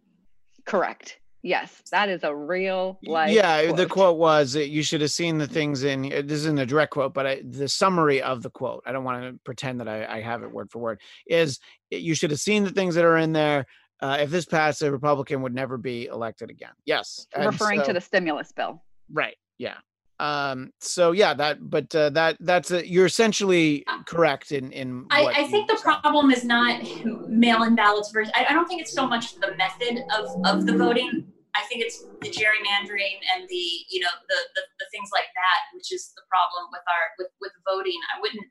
correct. 0.65 1.19
Yes, 1.45 1.81
that 1.91 2.07
is 2.07 2.23
a 2.23 2.33
real 2.33 2.99
life. 3.03 3.29
yeah, 3.33 3.73
the 3.73 3.85
quote 3.85 4.17
was 4.17 4.53
that 4.53 4.69
you 4.69 4.81
should 4.81 5.01
have 5.01 5.11
seen 5.11 5.37
the 5.37 5.47
things 5.47 5.83
in. 5.83 6.05
uh, 6.05 6.21
This 6.23 6.39
isn't 6.39 6.57
a 6.57 6.65
direct 6.65 6.91
quote, 6.93 7.13
but 7.13 7.27
I, 7.27 7.41
the 7.43 7.67
summary 7.67 8.21
of 8.21 8.41
the 8.41 8.49
quote. 8.49 8.81
I 8.85 8.93
don't 8.93 9.03
want 9.03 9.21
to 9.23 9.37
pretend 9.43 9.81
that 9.81 9.89
I, 9.89 10.05
I 10.05 10.21
have 10.21 10.41
it 10.43 10.51
word 10.51 10.71
for 10.71 10.79
word. 10.79 11.01
Is 11.27 11.59
uh, 11.93 11.97
you 11.97 12.15
should 12.15 12.31
have 12.31 12.39
seen 12.39 12.63
the 12.63 12.69
things 12.71 12.95
that 12.95 13.03
are 13.03 13.17
in 13.17 13.33
there. 13.33 13.65
Uh, 14.01 14.17
if 14.21 14.29
this 14.29 14.45
passed, 14.45 14.81
a 14.81 14.91
Republican 14.91 15.41
would 15.41 15.53
never 15.53 15.77
be 15.77 16.05
elected 16.05 16.49
again. 16.49 16.71
Yes, 16.85 17.27
and 17.35 17.45
referring 17.45 17.81
so- 17.81 17.87
to 17.87 17.93
the 17.93 18.01
stimulus 18.01 18.53
bill. 18.53 18.81
Right. 19.11 19.35
Yeah. 19.57 19.75
Um. 20.19 20.71
So 20.79 21.11
yeah, 21.11 21.33
that. 21.33 21.57
But 21.69 21.93
uh, 21.93 22.09
that. 22.11 22.37
That's 22.39 22.71
a, 22.71 22.87
you're 22.87 23.07
essentially 23.07 23.83
correct 24.05 24.53
in 24.53 24.71
in. 24.71 25.07
I, 25.09 25.23
what 25.23 25.35
I 25.35 25.45
think 25.47 25.67
the 25.67 25.75
said. 25.75 25.83
problem 25.83 26.31
is 26.31 26.45
not 26.45 26.81
mail-in 27.27 27.75
ballots 27.75 28.11
versus. 28.11 28.31
I, 28.33 28.45
I 28.49 28.53
don't 28.53 28.67
think 28.67 28.79
it's 28.79 28.93
so 28.93 29.05
much 29.07 29.35
the 29.41 29.55
method 29.57 30.03
of 30.17 30.29
of 30.45 30.65
the 30.65 30.77
voting. 30.77 31.32
I 31.55 31.61
think 31.63 31.81
it's 31.81 32.01
the 32.21 32.29
gerrymandering 32.29 33.19
and 33.35 33.47
the 33.47 33.65
you 33.89 33.99
know 33.99 34.09
the 34.27 34.35
the, 34.55 34.61
the 34.79 34.85
things 34.91 35.09
like 35.13 35.29
that, 35.35 35.59
which 35.75 35.91
is 35.93 36.11
the 36.15 36.23
problem 36.29 36.69
with 36.71 36.81
our 36.87 37.03
with 37.17 37.27
with 37.41 37.51
voting. 37.67 37.99
I 38.15 38.21
wouldn't. 38.21 38.45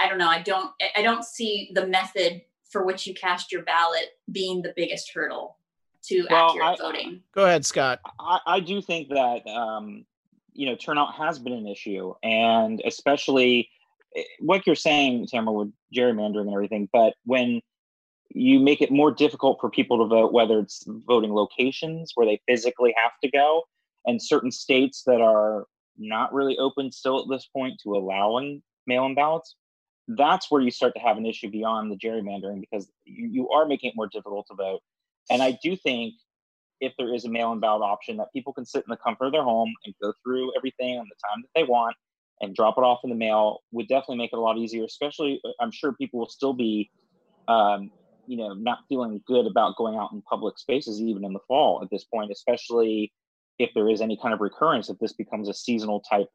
I 0.00 0.08
don't 0.08 0.18
know. 0.18 0.28
I 0.28 0.42
don't. 0.42 0.70
I- 0.80 1.00
I 1.00 1.02
don't 1.02 1.24
see 1.24 1.70
the 1.74 1.86
method 1.86 2.42
for 2.70 2.84
which 2.84 3.06
you 3.06 3.14
cast 3.14 3.50
your 3.52 3.62
ballot 3.62 4.10
being 4.30 4.60
the 4.62 4.72
biggest 4.76 5.10
hurdle 5.14 5.56
to 6.04 6.26
Well, 6.30 6.50
accurate 6.50 6.68
I- 6.68 6.76
voting. 6.82 7.22
Go 7.32 7.44
ahead, 7.44 7.64
Scott. 7.64 8.00
I, 8.20 8.40
I 8.46 8.60
do 8.60 8.80
think 8.82 9.08
that 9.10 9.46
um, 9.48 10.04
you 10.52 10.66
know 10.66 10.76
turnout 10.76 11.14
has 11.14 11.38
been 11.38 11.52
an 11.52 11.66
issue, 11.68 12.14
and 12.22 12.80
especially 12.84 13.70
what 14.40 14.66
you're 14.66 14.74
saying, 14.76 15.26
Tamara, 15.28 15.52
with 15.52 15.72
gerrymandering 15.94 16.42
and 16.46 16.52
everything. 16.54 16.88
But 16.92 17.14
when 17.24 17.60
you 18.30 18.60
make 18.60 18.82
it 18.82 18.90
more 18.90 19.10
difficult 19.10 19.58
for 19.60 19.70
people 19.70 19.98
to 19.98 20.04
vote, 20.04 20.32
whether 20.32 20.58
it's 20.58 20.84
voting 20.86 21.32
locations 21.32 22.12
where 22.14 22.26
they 22.26 22.40
physically 22.46 22.94
have 23.02 23.12
to 23.22 23.30
go, 23.30 23.62
and 24.06 24.22
certain 24.22 24.50
states 24.50 25.02
that 25.06 25.20
are 25.20 25.66
not 25.96 26.32
really 26.32 26.56
open 26.58 26.92
still 26.92 27.20
at 27.20 27.28
this 27.28 27.46
point 27.46 27.80
to 27.82 27.94
allowing 27.94 28.62
mail-in 28.86 29.14
ballots, 29.14 29.56
that's 30.08 30.50
where 30.50 30.62
you 30.62 30.70
start 30.70 30.94
to 30.94 31.00
have 31.00 31.16
an 31.18 31.26
issue 31.26 31.50
beyond 31.50 31.90
the 31.90 31.96
gerrymandering 31.96 32.60
because 32.60 32.90
you, 33.04 33.28
you 33.28 33.48
are 33.50 33.66
making 33.66 33.90
it 33.90 33.96
more 33.96 34.08
difficult 34.08 34.46
to 34.48 34.54
vote. 34.54 34.80
And 35.30 35.42
I 35.42 35.58
do 35.62 35.76
think 35.76 36.14
if 36.80 36.92
there 36.96 37.12
is 37.12 37.24
a 37.24 37.28
mail-in 37.28 37.60
ballot 37.60 37.82
option 37.82 38.16
that 38.18 38.32
people 38.32 38.52
can 38.52 38.64
sit 38.64 38.78
in 38.78 38.88
the 38.88 38.96
comfort 38.96 39.26
of 39.26 39.32
their 39.32 39.42
home 39.42 39.72
and 39.84 39.94
go 40.00 40.12
through 40.22 40.52
everything 40.56 40.98
on 40.98 41.06
the 41.08 41.28
time 41.28 41.42
that 41.42 41.50
they 41.54 41.64
want 41.64 41.96
and 42.40 42.54
drop 42.54 42.78
it 42.78 42.82
off 42.82 43.00
in 43.02 43.10
the 43.10 43.16
mail 43.16 43.60
would 43.72 43.88
definitely 43.88 44.16
make 44.16 44.32
it 44.32 44.38
a 44.38 44.40
lot 44.40 44.56
easier 44.56 44.84
especially 44.84 45.40
uh, 45.44 45.50
i'm 45.60 45.72
sure 45.72 45.92
people 45.94 46.20
will 46.20 46.28
still 46.28 46.52
be 46.52 46.88
um, 47.48 47.90
you 48.28 48.36
know 48.36 48.52
not 48.54 48.78
feeling 48.88 49.20
good 49.26 49.46
about 49.46 49.76
going 49.76 49.96
out 49.96 50.10
in 50.12 50.22
public 50.22 50.58
spaces 50.58 51.00
even 51.00 51.24
in 51.24 51.32
the 51.32 51.40
fall 51.48 51.80
at 51.82 51.88
this 51.90 52.04
point 52.04 52.30
especially 52.30 53.12
if 53.58 53.70
there 53.74 53.88
is 53.88 54.00
any 54.00 54.16
kind 54.20 54.32
of 54.32 54.40
recurrence 54.40 54.88
if 54.88 54.98
this 54.98 55.12
becomes 55.12 55.48
a 55.48 55.54
seasonal 55.54 56.00
type 56.00 56.28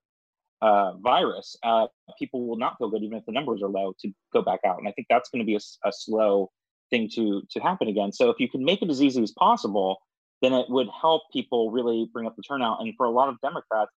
uh, 0.62 0.94
virus 0.98 1.56
uh, 1.64 1.88
people 2.18 2.48
will 2.48 2.58
not 2.58 2.78
feel 2.78 2.90
good 2.90 3.04
even 3.04 3.18
if 3.18 3.26
the 3.26 3.32
numbers 3.32 3.62
are 3.62 3.70
low 3.70 3.94
to 4.00 4.12
go 4.32 4.42
back 4.42 4.60
out 4.66 4.78
and 4.78 4.88
i 4.88 4.92
think 4.92 5.08
that's 5.10 5.30
going 5.30 5.42
to 5.42 5.46
be 5.46 5.56
a 5.56 5.92
slow 5.92 6.50
thing 6.90 7.10
to 7.14 7.42
to 7.50 7.60
happen 7.60 7.88
again 7.88 8.12
so 8.12 8.30
if 8.30 8.40
you 8.40 8.50
can 8.50 8.64
make 8.64 8.82
it 8.82 8.90
as 8.90 9.02
easy 9.02 9.22
as 9.22 9.32
possible 9.32 10.00
then 10.44 10.54
it 10.54 10.70
would 10.70 10.90
help 10.90 11.24
people 11.32 11.72
really 11.72 12.08
bring 12.12 12.28
up 12.28 12.36
the 12.36 12.44
turnout. 12.44 12.82
And 12.82 12.94
for 12.98 13.06
a 13.06 13.10
lot 13.10 13.30
of 13.30 13.40
Democrats, 13.42 13.92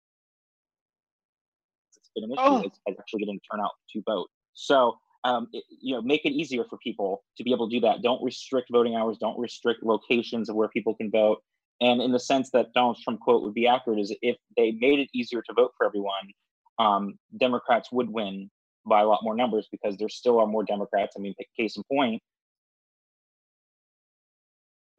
it's 1.96 2.08
been 2.14 2.24
an 2.24 2.30
issue 2.30 2.40
Oh. 2.40 2.62
is, 2.62 2.96
actually 2.98 3.20
getting 3.20 3.40
turnout 3.50 3.72
to 3.92 4.02
vote. 4.06 4.28
So, 4.54 4.96
um, 5.26 5.48
it, 5.52 5.64
you 5.82 5.94
know, 5.94 6.02
make 6.02 6.24
it 6.24 6.30
easier 6.30 6.64
for 6.70 6.78
people 6.78 7.24
to 7.36 7.42
be 7.42 7.52
able 7.52 7.68
to 7.68 7.76
do 7.76 7.80
that. 7.80 8.00
Don't 8.00 8.22
restrict 8.22 8.68
voting 8.70 8.94
hours. 8.94 9.18
Don't 9.18 9.38
restrict 9.38 9.82
locations 9.82 10.48
of 10.48 10.54
where 10.54 10.68
people 10.68 10.94
can 10.94 11.10
vote. 11.10 11.42
And 11.80 12.00
in 12.00 12.12
the 12.12 12.20
sense 12.20 12.50
that 12.52 12.72
Donald 12.74 12.98
Trump 13.02 13.20
quote 13.20 13.42
would 13.42 13.52
be 13.52 13.66
accurate 13.66 13.98
is 13.98 14.14
if 14.22 14.36
they 14.56 14.70
made 14.70 15.00
it 15.00 15.10
easier 15.12 15.42
to 15.42 15.52
vote 15.52 15.72
for 15.76 15.84
everyone, 15.84 16.30
um, 16.78 17.18
Democrats 17.36 17.90
would 17.90 18.08
win 18.08 18.50
by 18.86 19.00
a 19.00 19.06
lot 19.06 19.24
more 19.24 19.34
numbers 19.34 19.66
because 19.70 19.96
there 19.96 20.08
still 20.08 20.38
are 20.38 20.46
more 20.46 20.62
Democrats. 20.62 21.16
I 21.18 21.20
mean, 21.20 21.34
case 21.58 21.76
in 21.76 21.82
point, 21.92 22.22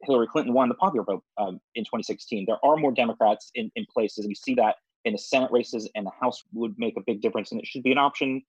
Hillary 0.02 0.26
Clinton 0.26 0.52
won 0.52 0.68
the 0.68 0.74
popular 0.74 1.04
vote 1.04 1.24
um, 1.38 1.58
in 1.74 1.84
2016. 1.84 2.44
There 2.46 2.62
are 2.62 2.76
more 2.76 2.92
Democrats 2.92 3.50
in, 3.54 3.70
in 3.76 3.86
places. 3.92 4.26
We 4.26 4.34
see 4.34 4.54
that 4.54 4.76
in 5.06 5.14
the 5.14 5.18
Senate 5.18 5.50
races 5.50 5.90
and 5.94 6.06
the 6.06 6.12
House 6.20 6.44
would 6.52 6.74
make 6.78 6.98
a 6.98 7.02
big 7.04 7.22
difference, 7.22 7.50
and 7.50 7.60
it 7.60 7.66
should 7.66 7.82
be 7.82 7.92
an 7.92 7.98
option, 7.98 8.42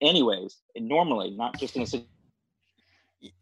anyways. 0.00 0.56
And 0.74 0.88
normally, 0.88 1.30
not 1.30 1.58
just 1.58 1.76
in 1.76 1.82
a 1.82 1.86
situation. 1.86 2.08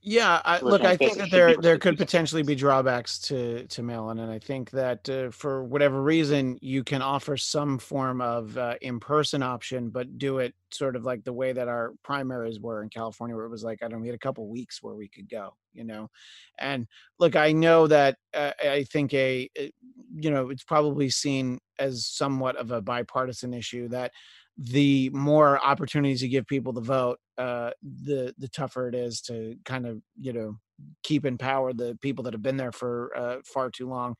Yeah, 0.01 0.41
I, 0.45 0.61
look, 0.61 0.83
I 0.83 0.97
think 0.97 1.19
that 1.19 1.31
there 1.31 1.57
there 1.57 1.79
could 1.79 1.97
potentially 1.97 2.43
be 2.43 2.55
drawbacks 2.55 3.19
to 3.21 3.67
to 3.67 3.83
mail-in, 3.83 4.21
and 4.21 4.31
I 4.31 4.39
think 4.39 4.71
that 4.71 5.09
uh, 5.09 5.31
for 5.31 5.65
whatever 5.65 6.03
reason, 6.03 6.59
you 6.61 6.85
can 6.85 7.03
offer 7.03 7.37
some 7.37 7.79
form 7.79 8.21
of 8.21 8.57
uh, 8.57 8.75
in-person 8.81 9.43
option, 9.43 9.91
but 9.91 10.19
do 10.19 10.39
it 10.39 10.55
sort 10.71 10.95
of 10.95 11.05
like 11.05 11.25
the 11.25 11.33
way 11.33 11.53
that 11.53 11.69
our 11.69 11.95
primaries 12.05 12.61
were 12.61 12.83
in 12.83 12.91
California, 12.91 13.35
where 13.35 13.45
it 13.45 13.51
was 13.51 13.65
like 13.65 13.83
I 13.83 13.89
don't 13.89 13.99
know, 13.99 14.03
we 14.03 14.09
had 14.09 14.15
a 14.15 14.19
couple 14.19 14.47
weeks 14.49 14.83
where 14.83 14.95
we 14.95 15.09
could 15.09 15.29
go, 15.29 15.55
you 15.73 15.85
know. 15.85 16.11
And 16.59 16.87
look, 17.19 17.35
I 17.35 17.53
know 17.53 17.87
that 17.89 18.19
uh, 18.35 18.53
I 18.63 18.85
think 18.85 19.13
a 19.15 19.51
uh, 19.59 19.65
you 20.15 20.31
know 20.31 20.51
it's 20.51 20.65
probably 20.65 21.11
seen 21.11 21.59
as 21.79 22.07
somewhat 22.07 22.57
of 22.57 22.71
a 22.71 22.81
bipartisan 22.81 23.53
issue 23.55 23.89
that 23.89 24.13
the 24.59 25.11
more 25.11 25.59
opportunities 25.65 26.23
you 26.23 26.29
give 26.29 26.47
people 26.47 26.73
to 26.75 26.81
vote, 26.81 27.19
uh, 27.39 27.71
the 27.83 28.35
the 28.39 28.49
tougher 28.49 28.89
it 28.89 28.95
is 28.95 29.21
to 29.23 29.57
kind 29.65 29.87
of 29.87 30.01
you 30.21 30.33
know 30.33 30.57
keep 31.03 31.25
in 31.25 31.39
power 31.39 31.73
the 31.73 31.97
people 32.03 32.25
that 32.25 32.33
have 32.35 32.43
been 32.43 32.57
there 32.57 32.73
for 32.73 33.13
uh, 33.17 33.37
far 33.45 33.71
too 33.71 33.89
long. 33.89 34.15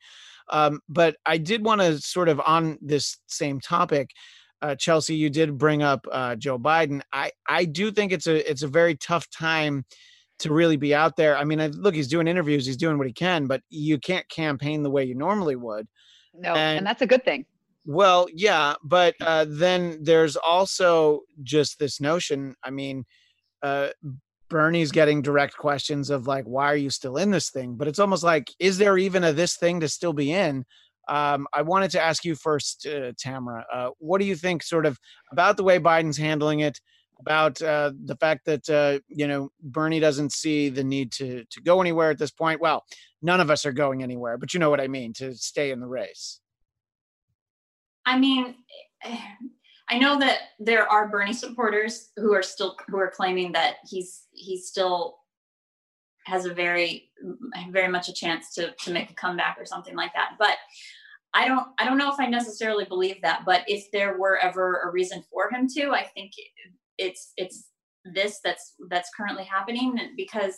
Um, 0.49 0.79
but 0.89 1.17
I 1.25 1.37
did 1.37 1.63
want 1.63 1.81
to 1.81 1.99
sort 1.99 2.29
of 2.29 2.39
on 2.45 2.77
this 2.81 3.17
same 3.27 3.59
topic. 3.59 4.09
Uh, 4.61 4.75
Chelsea, 4.75 5.15
you 5.15 5.29
did 5.29 5.57
bring 5.57 5.83
up 5.83 6.05
uh, 6.11 6.35
Joe 6.35 6.57
Biden. 6.57 7.01
I 7.11 7.31
I 7.47 7.65
do 7.65 7.91
think 7.91 8.11
it's 8.11 8.27
a 8.27 8.49
it's 8.49 8.63
a 8.63 8.67
very 8.67 8.95
tough 8.95 9.29
time 9.29 9.85
to 10.39 10.53
really 10.53 10.77
be 10.77 10.95
out 10.95 11.15
there. 11.15 11.37
I 11.37 11.43
mean, 11.43 11.61
I, 11.61 11.67
look, 11.67 11.93
he's 11.95 12.07
doing 12.07 12.27
interviews, 12.27 12.65
he's 12.65 12.77
doing 12.77 12.97
what 12.97 13.07
he 13.07 13.13
can, 13.13 13.45
but 13.45 13.61
you 13.69 13.99
can't 13.99 14.27
campaign 14.29 14.81
the 14.83 14.89
way 14.89 15.03
you 15.03 15.15
normally 15.15 15.55
would. 15.55 15.87
No, 16.33 16.53
And- 16.55 16.79
and 16.79 16.87
that's 16.87 17.01
a 17.01 17.05
good 17.07 17.23
thing. 17.23 17.45
Well, 17.85 18.27
yeah, 18.33 18.75
but 18.83 19.15
uh, 19.19 19.45
then 19.47 19.99
there's 20.01 20.37
also 20.37 21.21
just 21.43 21.79
this 21.79 21.99
notion. 21.99 22.55
I 22.63 22.69
mean, 22.69 23.05
uh, 23.61 23.89
Bernie's 24.49 24.91
getting 24.91 25.21
direct 25.21 25.57
questions 25.57 26.09
of 26.09 26.27
like, 26.27 26.45
"Why 26.45 26.67
are 26.71 26.77
you 26.77 26.89
still 26.89 27.17
in 27.17 27.31
this 27.31 27.49
thing?" 27.49 27.75
But 27.75 27.87
it's 27.89 27.99
almost 27.99 28.23
like, 28.23 28.51
is 28.59 28.77
there 28.77 28.97
even 28.97 29.23
a 29.23 29.33
this 29.33 29.57
thing 29.57 29.81
to 29.81 29.89
still 29.89 30.13
be 30.13 30.31
in? 30.31 30.65
Um, 31.09 31.47
I 31.53 31.63
wanted 31.63 31.91
to 31.91 32.01
ask 32.01 32.23
you 32.23 32.35
first, 32.35 32.87
uh, 32.87 33.11
Tamara. 33.17 33.65
Uh, 33.71 33.89
what 33.99 34.19
do 34.19 34.25
you 34.25 34.35
think, 34.35 34.63
sort 34.63 34.85
of, 34.85 34.97
about 35.31 35.57
the 35.57 35.63
way 35.63 35.79
Biden's 35.79 36.17
handling 36.17 36.61
it? 36.61 36.79
About 37.19 37.61
uh, 37.61 37.91
the 38.05 38.15
fact 38.17 38.45
that 38.45 38.69
uh, 38.69 38.99
you 39.07 39.27
know 39.27 39.49
Bernie 39.61 39.99
doesn't 39.99 40.33
see 40.33 40.69
the 40.69 40.83
need 40.83 41.11
to 41.13 41.43
to 41.45 41.61
go 41.61 41.81
anywhere 41.81 42.11
at 42.11 42.17
this 42.19 42.31
point. 42.31 42.61
Well, 42.61 42.85
none 43.21 43.41
of 43.41 43.49
us 43.51 43.65
are 43.65 43.73
going 43.73 44.03
anywhere, 44.03 44.37
but 44.37 44.53
you 44.53 44.59
know 44.59 44.69
what 44.69 44.81
I 44.81 44.87
mean 44.87 45.13
to 45.13 45.35
stay 45.35 45.71
in 45.71 45.79
the 45.79 45.87
race. 45.87 46.39
I 48.05 48.17
mean, 48.17 48.55
I 49.89 49.99
know 49.99 50.17
that 50.19 50.39
there 50.59 50.87
are 50.89 51.09
Bernie 51.09 51.33
supporters 51.33 52.11
who 52.15 52.33
are 52.33 52.41
still 52.41 52.77
who 52.87 52.97
are 52.97 53.11
claiming 53.11 53.51
that 53.51 53.75
he's 53.85 54.27
he's 54.31 54.67
still 54.67 55.17
has 56.25 56.45
a 56.45 56.53
very 56.53 57.11
very 57.69 57.89
much 57.89 58.07
a 58.07 58.13
chance 58.13 58.53
to 58.53 58.73
to 58.79 58.91
make 58.91 59.11
a 59.11 59.15
comeback 59.15 59.57
or 59.59 59.65
something 59.65 59.95
like 59.95 60.13
that. 60.13 60.35
But 60.39 60.57
I 61.33 61.47
don't 61.47 61.67
I 61.79 61.85
don't 61.85 61.97
know 61.97 62.11
if 62.11 62.19
I 62.19 62.27
necessarily 62.27 62.85
believe 62.85 63.21
that. 63.21 63.43
But 63.45 63.63
if 63.67 63.91
there 63.91 64.17
were 64.17 64.37
ever 64.37 64.81
a 64.81 64.91
reason 64.91 65.23
for 65.29 65.49
him 65.51 65.67
to, 65.75 65.91
I 65.91 66.03
think 66.03 66.31
it's 66.97 67.33
it's 67.35 67.67
this 68.05 68.39
that's 68.43 68.75
that's 68.89 69.09
currently 69.15 69.43
happening 69.43 69.97
because 70.15 70.55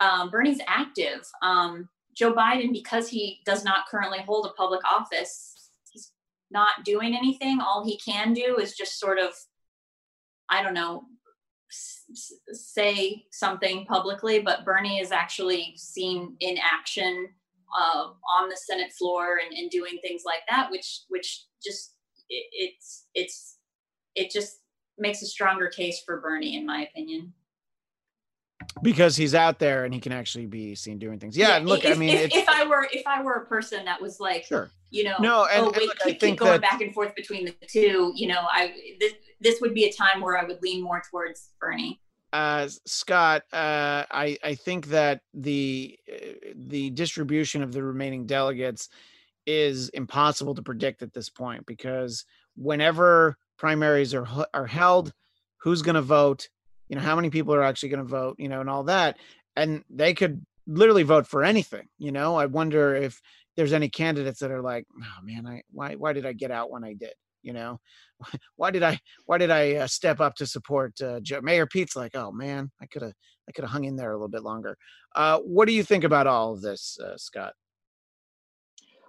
um, 0.00 0.30
Bernie's 0.30 0.60
active. 0.66 1.20
Um, 1.42 1.88
Joe 2.14 2.32
Biden, 2.32 2.72
because 2.72 3.08
he 3.08 3.40
does 3.44 3.62
not 3.62 3.86
currently 3.90 4.20
hold 4.20 4.46
a 4.46 4.54
public 4.54 4.80
office, 4.84 5.52
not 6.50 6.84
doing 6.84 7.14
anything. 7.16 7.60
All 7.60 7.84
he 7.84 7.98
can 7.98 8.32
do 8.32 8.58
is 8.58 8.76
just 8.76 8.98
sort 8.98 9.18
of, 9.18 9.30
I 10.48 10.62
don't 10.62 10.74
know, 10.74 11.04
s- 11.70 12.32
say 12.52 13.24
something 13.32 13.84
publicly. 13.86 14.40
But 14.40 14.64
Bernie 14.64 15.00
is 15.00 15.12
actually 15.12 15.74
seen 15.76 16.36
in 16.40 16.56
action 16.58 17.28
uh, 17.78 18.08
on 18.40 18.48
the 18.48 18.56
Senate 18.56 18.92
floor 18.92 19.38
and, 19.44 19.56
and, 19.56 19.70
doing 19.70 19.98
things 20.00 20.22
like 20.24 20.42
that, 20.48 20.70
which 20.70 21.02
which 21.08 21.46
just 21.62 21.94
it, 22.28 22.46
it's 22.52 23.06
it's 23.14 23.58
it 24.14 24.30
just 24.30 24.58
makes 24.98 25.20
a 25.20 25.26
stronger 25.26 25.68
case 25.68 26.02
for 26.06 26.20
Bernie, 26.20 26.56
in 26.56 26.64
my 26.64 26.86
opinion 26.86 27.32
because 28.82 29.16
he's 29.16 29.34
out 29.34 29.58
there 29.58 29.84
and 29.84 29.92
he 29.92 30.00
can 30.00 30.12
actually 30.12 30.46
be 30.46 30.74
seen 30.74 30.98
doing 30.98 31.18
things. 31.18 31.36
Yeah, 31.36 31.58
yeah 31.58 31.64
look, 31.64 31.84
if, 31.84 31.96
I 31.96 31.98
mean, 31.98 32.10
if, 32.10 32.34
if, 32.34 32.48
I 32.48 32.66
were 32.66 32.88
if 32.92 33.06
I 33.06 33.22
were 33.22 33.34
a 33.34 33.46
person 33.46 33.84
that 33.84 34.00
was 34.00 34.20
like, 34.20 34.44
sure, 34.44 34.70
you 34.90 35.04
know, 35.04 35.16
no, 35.20 35.46
and, 35.46 35.66
oh 35.66 35.70
wait, 35.70 35.76
and 35.76 35.86
look, 35.86 35.98
keep, 36.04 36.20
keep 36.20 36.38
going 36.38 36.52
that, 36.52 36.62
back 36.62 36.80
and 36.80 36.94
forth 36.94 37.14
between 37.14 37.46
the 37.46 37.54
two, 37.66 38.12
you 38.14 38.28
know, 38.28 38.46
I 38.50 38.74
this 39.00 39.14
this 39.40 39.60
would 39.60 39.74
be 39.74 39.84
a 39.84 39.92
time 39.92 40.20
where 40.20 40.38
I 40.38 40.44
would 40.44 40.62
lean 40.62 40.82
more 40.82 41.02
towards 41.10 41.50
Bernie. 41.60 42.00
Uh, 42.32 42.68
Scott, 42.86 43.42
uh, 43.52 44.04
I 44.10 44.36
I 44.42 44.54
think 44.54 44.88
that 44.88 45.20
the 45.32 45.98
uh, 46.12 46.26
the 46.54 46.90
distribution 46.90 47.62
of 47.62 47.72
the 47.72 47.82
remaining 47.82 48.26
delegates 48.26 48.88
is 49.46 49.88
impossible 49.90 50.54
to 50.54 50.62
predict 50.62 51.02
at 51.02 51.12
this 51.12 51.30
point 51.30 51.64
because 51.66 52.24
whenever 52.56 53.38
primaries 53.56 54.12
are 54.12 54.26
are 54.52 54.66
held, 54.66 55.12
who's 55.58 55.82
going 55.82 55.94
to 55.94 56.02
vote? 56.02 56.48
You 56.88 56.96
know 56.96 57.02
how 57.02 57.16
many 57.16 57.30
people 57.30 57.54
are 57.54 57.62
actually 57.62 57.88
going 57.88 58.02
to 58.02 58.08
vote 58.08 58.36
you 58.38 58.48
know 58.48 58.60
and 58.60 58.70
all 58.70 58.84
that 58.84 59.18
and 59.56 59.82
they 59.90 60.14
could 60.14 60.44
literally 60.66 61.02
vote 61.02 61.26
for 61.26 61.44
anything 61.44 61.86
you 61.98 62.12
know 62.12 62.36
i 62.36 62.46
wonder 62.46 62.94
if 62.94 63.20
there's 63.56 63.72
any 63.72 63.88
candidates 63.88 64.40
that 64.40 64.50
are 64.50 64.62
like 64.62 64.86
oh 65.00 65.22
man 65.22 65.46
i 65.46 65.62
why 65.70 65.94
why 65.94 66.12
did 66.12 66.26
i 66.26 66.32
get 66.32 66.50
out 66.50 66.70
when 66.70 66.84
i 66.84 66.92
did 66.92 67.12
you 67.42 67.52
know 67.52 67.78
why 68.56 68.70
did 68.70 68.82
i 68.82 68.98
why 69.26 69.38
did 69.38 69.50
i 69.50 69.74
uh, 69.76 69.86
step 69.86 70.20
up 70.20 70.34
to 70.34 70.46
support 70.46 71.00
uh, 71.00 71.20
Joe? 71.20 71.40
mayor 71.40 71.66
pete's 71.66 71.96
like 71.96 72.14
oh 72.14 72.32
man 72.32 72.70
i 72.80 72.86
could 72.86 73.02
have 73.02 73.12
i 73.48 73.52
could 73.52 73.64
have 73.64 73.70
hung 73.70 73.84
in 73.84 73.96
there 73.96 74.10
a 74.10 74.14
little 74.14 74.28
bit 74.28 74.42
longer 74.42 74.76
uh, 75.14 75.38
what 75.40 75.66
do 75.66 75.74
you 75.74 75.82
think 75.82 76.04
about 76.04 76.26
all 76.26 76.52
of 76.52 76.60
this 76.60 76.98
uh, 77.04 77.16
scott 77.16 77.52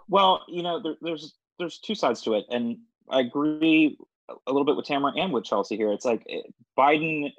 well 0.08 0.44
you 0.48 0.64
know 0.64 0.82
there, 0.82 0.96
there's 1.02 1.36
there's 1.60 1.80
two 1.80 1.96
sides 1.96 2.22
to 2.22 2.34
it 2.36 2.46
and 2.50 2.78
i 3.10 3.20
agree 3.22 3.98
a 4.46 4.52
little 4.52 4.66
bit 4.66 4.76
with 4.76 4.86
Tamara 4.86 5.14
and 5.16 5.32
with 5.32 5.46
Chelsea 5.46 5.76
here. 5.76 5.92
It's 5.92 6.06
like 6.06 6.24
eh, 6.30 6.42
Biden 6.78 7.32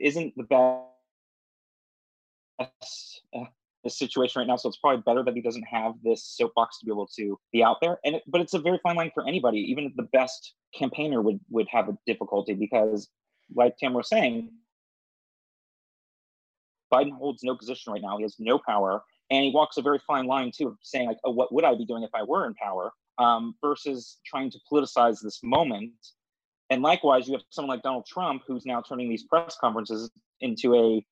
isn't 0.00 0.34
the 0.36 0.44
best 2.60 3.22
uh, 3.34 3.44
situation 3.86 4.40
right 4.40 4.46
now. 4.46 4.56
So 4.56 4.68
it's 4.68 4.78
probably 4.78 5.02
better 5.06 5.22
that 5.24 5.34
he 5.34 5.40
doesn't 5.40 5.64
have 5.64 5.94
this 6.02 6.24
soapbox 6.24 6.78
to 6.78 6.86
be 6.86 6.92
able 6.92 7.08
to 7.16 7.38
be 7.52 7.62
out 7.62 7.76
there. 7.80 7.98
And 8.04 8.16
it, 8.16 8.22
but 8.26 8.40
it's 8.40 8.54
a 8.54 8.58
very 8.58 8.80
fine 8.82 8.96
line 8.96 9.10
for 9.14 9.26
anybody. 9.26 9.58
Even 9.58 9.92
the 9.96 10.08
best 10.12 10.54
campaigner 10.76 11.22
would 11.22 11.40
would 11.50 11.66
have 11.70 11.88
a 11.88 11.96
difficulty 12.06 12.54
because, 12.54 13.08
like 13.54 13.76
Tam 13.78 13.94
was 13.94 14.08
saying, 14.08 14.50
Biden 16.92 17.12
holds 17.12 17.42
no 17.42 17.56
position 17.56 17.92
right 17.92 18.02
now. 18.02 18.16
He 18.16 18.22
has 18.22 18.36
no 18.38 18.58
power, 18.58 19.02
and 19.30 19.44
he 19.44 19.50
walks 19.50 19.76
a 19.76 19.82
very 19.82 20.00
fine 20.06 20.26
line 20.26 20.52
too, 20.54 20.76
saying 20.82 21.06
like, 21.08 21.18
"Oh, 21.24 21.30
what 21.30 21.52
would 21.52 21.64
I 21.64 21.74
be 21.74 21.86
doing 21.86 22.02
if 22.02 22.10
I 22.14 22.22
were 22.22 22.46
in 22.46 22.54
power?" 22.54 22.92
Um, 23.18 23.56
versus 23.60 24.18
trying 24.24 24.50
to 24.52 24.58
politicize 24.70 25.20
this 25.20 25.40
moment 25.42 25.92
and 26.70 26.82
likewise, 26.82 27.26
you 27.26 27.34
have 27.34 27.42
someone 27.50 27.76
like 27.76 27.82
Donald 27.82 28.06
Trump 28.06 28.42
who's 28.46 28.66
now 28.66 28.82
turning 28.82 29.08
these 29.08 29.24
press 29.24 29.56
conferences 29.60 30.10
into 30.40 30.74
a 30.74 31.04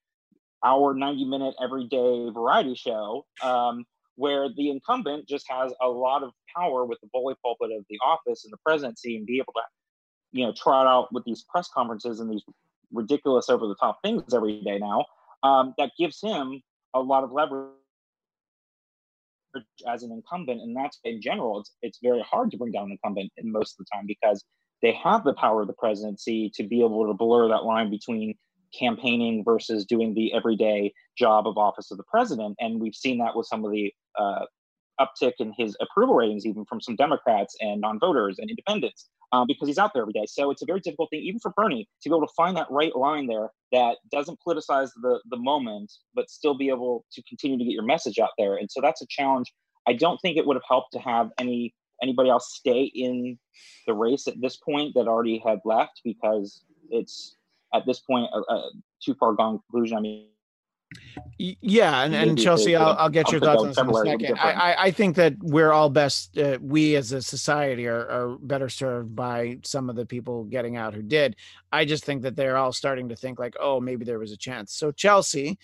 hour, 0.65 0.93
90 0.93 1.25
minute 1.25 1.55
everyday 1.61 2.29
variety 2.29 2.75
show 2.75 3.25
um, 3.43 3.83
where 4.15 4.49
the 4.55 4.69
incumbent 4.69 5.27
just 5.27 5.45
has 5.49 5.73
a 5.81 5.87
lot 5.87 6.23
of 6.23 6.31
power 6.55 6.85
with 6.85 6.99
the 7.01 7.07
bully 7.11 7.35
pulpit 7.43 7.71
of 7.77 7.85
the 7.89 7.97
office 8.05 8.43
and 8.43 8.53
the 8.53 8.57
presidency 8.65 9.15
and 9.17 9.25
be 9.25 9.37
able 9.37 9.53
to, 9.53 9.61
you 10.31 10.45
know, 10.45 10.53
trot 10.55 10.87
out 10.87 11.11
with 11.11 11.23
these 11.25 11.43
press 11.49 11.69
conferences 11.73 12.19
and 12.19 12.31
these 12.31 12.43
ridiculous 12.91 13.49
over 13.49 13.67
the 13.67 13.75
top 13.75 13.99
things 14.03 14.33
every 14.33 14.61
day 14.61 14.77
now. 14.77 15.05
Um, 15.43 15.73
that 15.77 15.91
gives 15.99 16.19
him 16.21 16.61
a 16.93 16.99
lot 16.99 17.23
of 17.23 17.31
leverage 17.31 17.73
as 19.87 20.03
an 20.03 20.11
incumbent 20.11 20.61
and 20.61 20.75
that's 20.75 20.99
in 21.03 21.19
general 21.19 21.59
it's 21.59 21.71
it's 21.81 21.99
very 22.03 22.21
hard 22.21 22.51
to 22.51 22.57
bring 22.57 22.71
down 22.71 22.85
an 22.85 22.91
incumbent 22.91 23.31
in 23.37 23.51
most 23.51 23.71
of 23.73 23.85
the 23.85 23.85
time 23.91 24.05
because 24.05 24.43
they 24.81 24.93
have 25.03 25.23
the 25.23 25.33
power 25.33 25.61
of 25.61 25.67
the 25.67 25.73
presidency 25.73 26.51
to 26.55 26.63
be 26.63 26.79
able 26.79 27.07
to 27.07 27.13
blur 27.13 27.47
that 27.49 27.65
line 27.65 27.89
between 27.89 28.35
campaigning 28.77 29.43
versus 29.43 29.85
doing 29.85 30.13
the 30.13 30.33
everyday 30.33 30.93
job 31.17 31.47
of 31.47 31.57
office 31.57 31.91
of 31.91 31.97
the 31.97 32.03
president. 32.03 32.55
And 32.59 32.81
we've 32.81 32.95
seen 32.95 33.17
that 33.19 33.35
with 33.35 33.47
some 33.47 33.65
of 33.65 33.71
the 33.71 33.91
uh, 34.19 34.45
uptick 34.99 35.33
in 35.39 35.53
his 35.57 35.75
approval 35.81 36.15
ratings, 36.15 36.45
even 36.45 36.65
from 36.65 36.81
some 36.81 36.95
Democrats 36.95 37.55
and 37.59 37.81
non 37.81 37.99
voters 37.99 38.37
and 38.39 38.49
independents, 38.49 39.09
um, 39.31 39.45
because 39.47 39.67
he's 39.67 39.77
out 39.77 39.91
there 39.93 40.03
every 40.03 40.13
day. 40.13 40.25
So 40.27 40.51
it's 40.51 40.61
a 40.61 40.65
very 40.65 40.79
difficult 40.79 41.09
thing, 41.09 41.21
even 41.21 41.39
for 41.39 41.53
Bernie, 41.55 41.87
to 42.01 42.09
be 42.09 42.15
able 42.15 42.25
to 42.25 42.33
find 42.35 42.55
that 42.57 42.67
right 42.69 42.95
line 42.95 43.27
there 43.27 43.49
that 43.71 43.97
doesn't 44.11 44.39
politicize 44.47 44.89
the, 45.01 45.19
the 45.29 45.37
moment, 45.37 45.91
but 46.13 46.29
still 46.29 46.57
be 46.57 46.69
able 46.69 47.05
to 47.13 47.23
continue 47.23 47.57
to 47.57 47.63
get 47.63 47.73
your 47.73 47.83
message 47.83 48.19
out 48.19 48.31
there. 48.37 48.55
And 48.55 48.69
so 48.71 48.81
that's 48.81 49.01
a 49.01 49.07
challenge. 49.09 49.51
I 49.87 49.93
don't 49.93 50.17
think 50.21 50.37
it 50.37 50.45
would 50.45 50.55
have 50.55 50.63
helped 50.67 50.93
to 50.93 50.99
have 50.99 51.29
any 51.39 51.73
anybody 52.01 52.29
else 52.29 52.53
stay 52.55 52.83
in 52.83 53.37
the 53.85 53.93
race 53.93 54.27
at 54.27 54.39
this 54.41 54.57
point 54.57 54.93
that 54.95 55.07
already 55.07 55.41
had 55.45 55.59
left 55.65 56.01
because 56.03 56.63
it's 56.89 57.35
at 57.73 57.85
this 57.85 57.99
point 57.99 58.29
a, 58.33 58.39
a 58.53 58.71
too 59.03 59.13
far 59.15 59.33
gone 59.33 59.59
conclusion. 59.59 59.97
I 59.97 60.01
mean, 60.01 60.27
yeah, 61.37 62.03
and, 62.03 62.15
and 62.15 62.39
Chelsea, 62.39 62.75
I'll, 62.75 62.95
I'll 62.97 63.09
get 63.09 63.29
your 63.29 63.41
thoughts 63.41 63.61
on 63.61 63.67
this 63.67 63.77
in 63.77 63.89
a 63.89 63.93
second. 64.05 64.39
I, 64.39 64.75
I 64.79 64.91
think 64.91 65.17
that 65.17 65.35
we're 65.41 65.73
all 65.73 65.89
best, 65.89 66.37
uh, 66.37 66.57
we 66.61 66.95
as 66.95 67.11
a 67.11 67.21
society 67.21 67.87
are, 67.87 68.07
are 68.09 68.37
better 68.37 68.69
served 68.69 69.13
by 69.13 69.59
some 69.63 69.89
of 69.89 69.97
the 69.97 70.05
people 70.05 70.45
getting 70.45 70.77
out 70.77 70.93
who 70.93 71.01
did. 71.01 71.35
I 71.73 71.83
just 71.83 72.05
think 72.05 72.21
that 72.21 72.37
they're 72.37 72.55
all 72.55 72.71
starting 72.71 73.09
to 73.09 73.17
think 73.17 73.37
like, 73.37 73.55
oh, 73.59 73.81
maybe 73.81 74.05
there 74.05 74.17
was 74.17 74.31
a 74.31 74.37
chance. 74.37 74.73
So 74.73 74.91
Chelsea, 74.91 75.59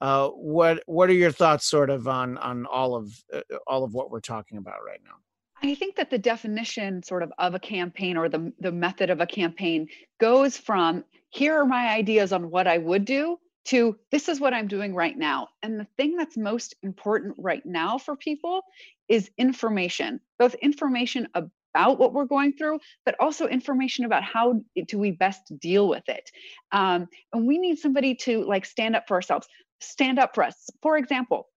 uh, 0.00 0.28
what 0.30 0.82
what 0.86 1.08
are 1.08 1.14
your 1.14 1.30
thoughts, 1.30 1.66
sort 1.66 1.88
of, 1.88 2.08
on 2.08 2.36
on 2.38 2.66
all 2.66 2.96
of 2.96 3.12
uh, 3.32 3.40
all 3.66 3.84
of 3.84 3.94
what 3.94 4.10
we're 4.10 4.20
talking 4.20 4.58
about 4.58 4.84
right 4.84 5.00
now? 5.04 5.14
I 5.62 5.74
think 5.74 5.96
that 5.96 6.10
the 6.10 6.18
definition 6.18 7.02
sort 7.02 7.22
of 7.22 7.32
of 7.38 7.54
a 7.54 7.58
campaign 7.58 8.16
or 8.16 8.28
the, 8.28 8.52
the 8.60 8.72
method 8.72 9.10
of 9.10 9.20
a 9.20 9.26
campaign 9.26 9.88
goes 10.18 10.56
from 10.56 11.04
here 11.30 11.58
are 11.60 11.66
my 11.66 11.88
ideas 11.88 12.32
on 12.32 12.50
what 12.50 12.66
I 12.66 12.78
would 12.78 13.04
do 13.04 13.38
to 13.66 13.98
this 14.10 14.28
is 14.28 14.40
what 14.40 14.54
I'm 14.54 14.68
doing 14.68 14.94
right 14.94 15.16
now. 15.16 15.48
And 15.62 15.80
the 15.80 15.86
thing 15.96 16.16
that's 16.16 16.36
most 16.36 16.74
important 16.82 17.36
right 17.38 17.64
now 17.64 17.98
for 17.98 18.14
people 18.14 18.62
is 19.08 19.30
information, 19.38 20.20
both 20.38 20.54
information 20.54 21.28
about 21.34 21.98
what 21.98 22.12
we're 22.12 22.26
going 22.26 22.52
through, 22.52 22.80
but 23.04 23.16
also 23.18 23.46
information 23.48 24.04
about 24.04 24.22
how 24.22 24.60
do 24.86 24.98
we 24.98 25.10
best 25.10 25.58
deal 25.58 25.88
with 25.88 26.08
it. 26.08 26.30
Um, 26.72 27.08
and 27.32 27.46
we 27.46 27.58
need 27.58 27.78
somebody 27.78 28.14
to 28.16 28.44
like 28.44 28.66
stand 28.66 28.96
up 28.96 29.08
for 29.08 29.14
ourselves, 29.14 29.48
stand 29.80 30.18
up 30.18 30.34
for 30.34 30.44
us. 30.44 30.70
For 30.82 30.96
example, 30.96 31.48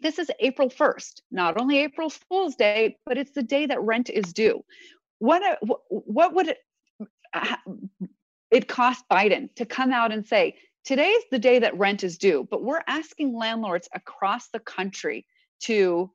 this 0.00 0.18
is 0.18 0.30
April 0.40 0.70
1st, 0.70 1.20
not 1.30 1.60
only 1.60 1.78
April 1.78 2.10
Fool's 2.10 2.56
Day, 2.56 2.96
but 3.06 3.18
it's 3.18 3.32
the 3.32 3.42
day 3.42 3.66
that 3.66 3.82
rent 3.82 4.10
is 4.10 4.32
due. 4.32 4.64
What, 5.18 5.58
what 5.88 6.34
would 6.34 6.48
it, 6.48 6.58
uh, 7.34 7.56
it 8.50 8.68
cost 8.68 9.04
Biden 9.10 9.54
to 9.56 9.66
come 9.66 9.92
out 9.92 10.12
and 10.12 10.26
say, 10.26 10.56
today's 10.84 11.22
the 11.30 11.38
day 11.38 11.58
that 11.58 11.76
rent 11.76 12.04
is 12.04 12.18
due, 12.18 12.46
but 12.50 12.62
we're 12.62 12.82
asking 12.86 13.34
landlords 13.34 13.88
across 13.94 14.48
the 14.48 14.60
country 14.60 15.26
to 15.60 16.10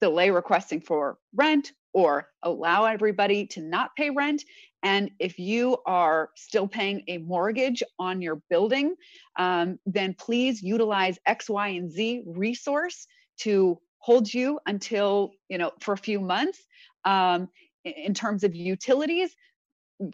delay 0.00 0.30
requesting 0.30 0.80
for 0.80 1.18
rent 1.34 1.72
or 1.92 2.28
allow 2.42 2.84
everybody 2.84 3.46
to 3.46 3.60
not 3.60 3.90
pay 3.96 4.10
rent. 4.10 4.42
And 4.82 5.10
if 5.18 5.38
you 5.38 5.78
are 5.86 6.30
still 6.36 6.66
paying 6.66 7.02
a 7.08 7.18
mortgage 7.18 7.82
on 7.98 8.20
your 8.20 8.42
building, 8.50 8.94
um, 9.38 9.78
then 9.86 10.14
please 10.18 10.62
utilize 10.62 11.18
X, 11.26 11.48
Y, 11.48 11.68
and 11.68 11.90
Z 11.90 12.24
resource 12.26 13.06
to 13.40 13.78
hold 13.98 14.32
you 14.32 14.58
until, 14.66 15.30
you 15.48 15.58
know, 15.58 15.70
for 15.80 15.94
a 15.94 15.98
few 15.98 16.20
months 16.20 16.58
um, 17.04 17.48
in 17.84 18.14
terms 18.14 18.44
of 18.44 18.54
utilities 18.54 19.34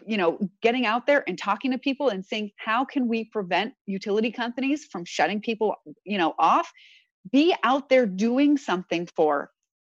you 0.05 0.17
know 0.17 0.37
getting 0.61 0.85
out 0.85 1.07
there 1.07 1.23
and 1.27 1.37
talking 1.37 1.71
to 1.71 1.77
people 1.77 2.09
and 2.09 2.25
saying 2.25 2.51
how 2.57 2.85
can 2.85 3.07
we 3.07 3.25
prevent 3.25 3.73
utility 3.85 4.31
companies 4.31 4.85
from 4.85 5.05
shutting 5.05 5.41
people 5.41 5.75
you 6.03 6.17
know 6.17 6.33
off 6.37 6.71
be 7.31 7.55
out 7.63 7.89
there 7.89 8.05
doing 8.05 8.57
something 8.57 9.07
for 9.15 9.51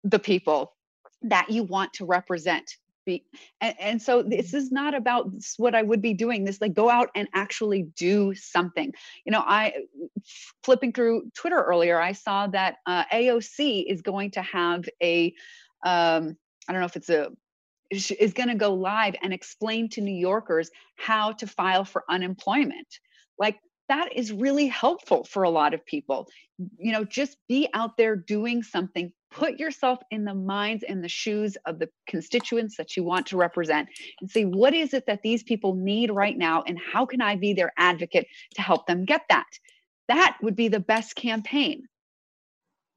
the 0.04 0.18
people 0.18 0.72
that 1.22 1.50
you 1.50 1.62
want 1.64 1.92
to 1.94 2.04
represent 2.04 2.76
be 3.06 3.24
and, 3.60 3.74
and 3.80 4.02
so 4.02 4.22
this 4.22 4.52
is 4.52 4.70
not 4.70 4.94
about 4.94 5.30
what 5.56 5.74
i 5.74 5.82
would 5.82 6.02
be 6.02 6.14
doing 6.14 6.44
this 6.44 6.60
like 6.60 6.74
go 6.74 6.90
out 6.90 7.08
and 7.14 7.28
actually 7.34 7.82
do 7.96 8.34
something. 8.34 8.92
You 9.24 9.32
know 9.32 9.42
i 9.44 9.72
flipping 10.62 10.92
through 10.92 11.30
twitter 11.34 11.60
earlier 11.60 12.00
i 12.00 12.12
saw 12.12 12.46
that 12.48 12.76
uh, 12.86 13.04
aoc 13.12 13.84
is 13.88 14.02
going 14.02 14.32
to 14.32 14.42
have 14.42 14.88
a 15.02 15.34
um, 15.84 16.36
i 16.68 16.72
don't 16.72 16.80
know 16.80 16.86
if 16.86 16.96
it's 16.96 17.10
a 17.10 17.30
is 17.90 18.34
going 18.34 18.48
to 18.48 18.54
go 18.54 18.74
live 18.74 19.16
and 19.22 19.32
explain 19.32 19.88
to 19.90 20.00
new 20.00 20.14
yorkers 20.14 20.70
how 20.96 21.32
to 21.32 21.46
file 21.46 21.84
for 21.84 22.04
unemployment. 22.08 22.86
Like 23.38 23.58
that 23.90 24.16
is 24.16 24.32
really 24.32 24.68
helpful 24.68 25.24
for 25.24 25.42
a 25.42 25.50
lot 25.50 25.74
of 25.74 25.84
people. 25.84 26.28
You 26.78 26.92
know 26.92 27.04
just 27.04 27.36
be 27.48 27.68
out 27.74 27.96
there 27.96 28.14
doing 28.14 28.62
something. 28.62 29.12
Put 29.32 29.58
yourself 29.58 29.98
in 30.10 30.24
the 30.24 30.34
minds 30.34 30.84
and 30.88 31.02
the 31.02 31.08
shoes 31.08 31.56
of 31.66 31.78
the 31.78 31.88
constituents 32.06 32.76
that 32.76 32.96
you 32.96 33.04
want 33.04 33.26
to 33.26 33.36
represent 33.36 33.88
and 34.20 34.30
say 34.30 34.44
what 34.44 34.74
is 34.74 34.94
it 34.94 35.06
that 35.06 35.22
these 35.22 35.42
people 35.42 35.74
need 35.74 36.10
right 36.10 36.36
now 36.36 36.62
and 36.66 36.78
how 36.92 37.04
can 37.04 37.20
i 37.20 37.36
be 37.36 37.52
their 37.52 37.72
advocate 37.76 38.26
to 38.54 38.62
help 38.62 38.86
them 38.86 39.04
get 39.04 39.22
that? 39.28 39.48
That 40.08 40.36
would 40.40 40.56
be 40.56 40.68
the 40.68 40.80
best 40.80 41.16
campaign. 41.16 41.82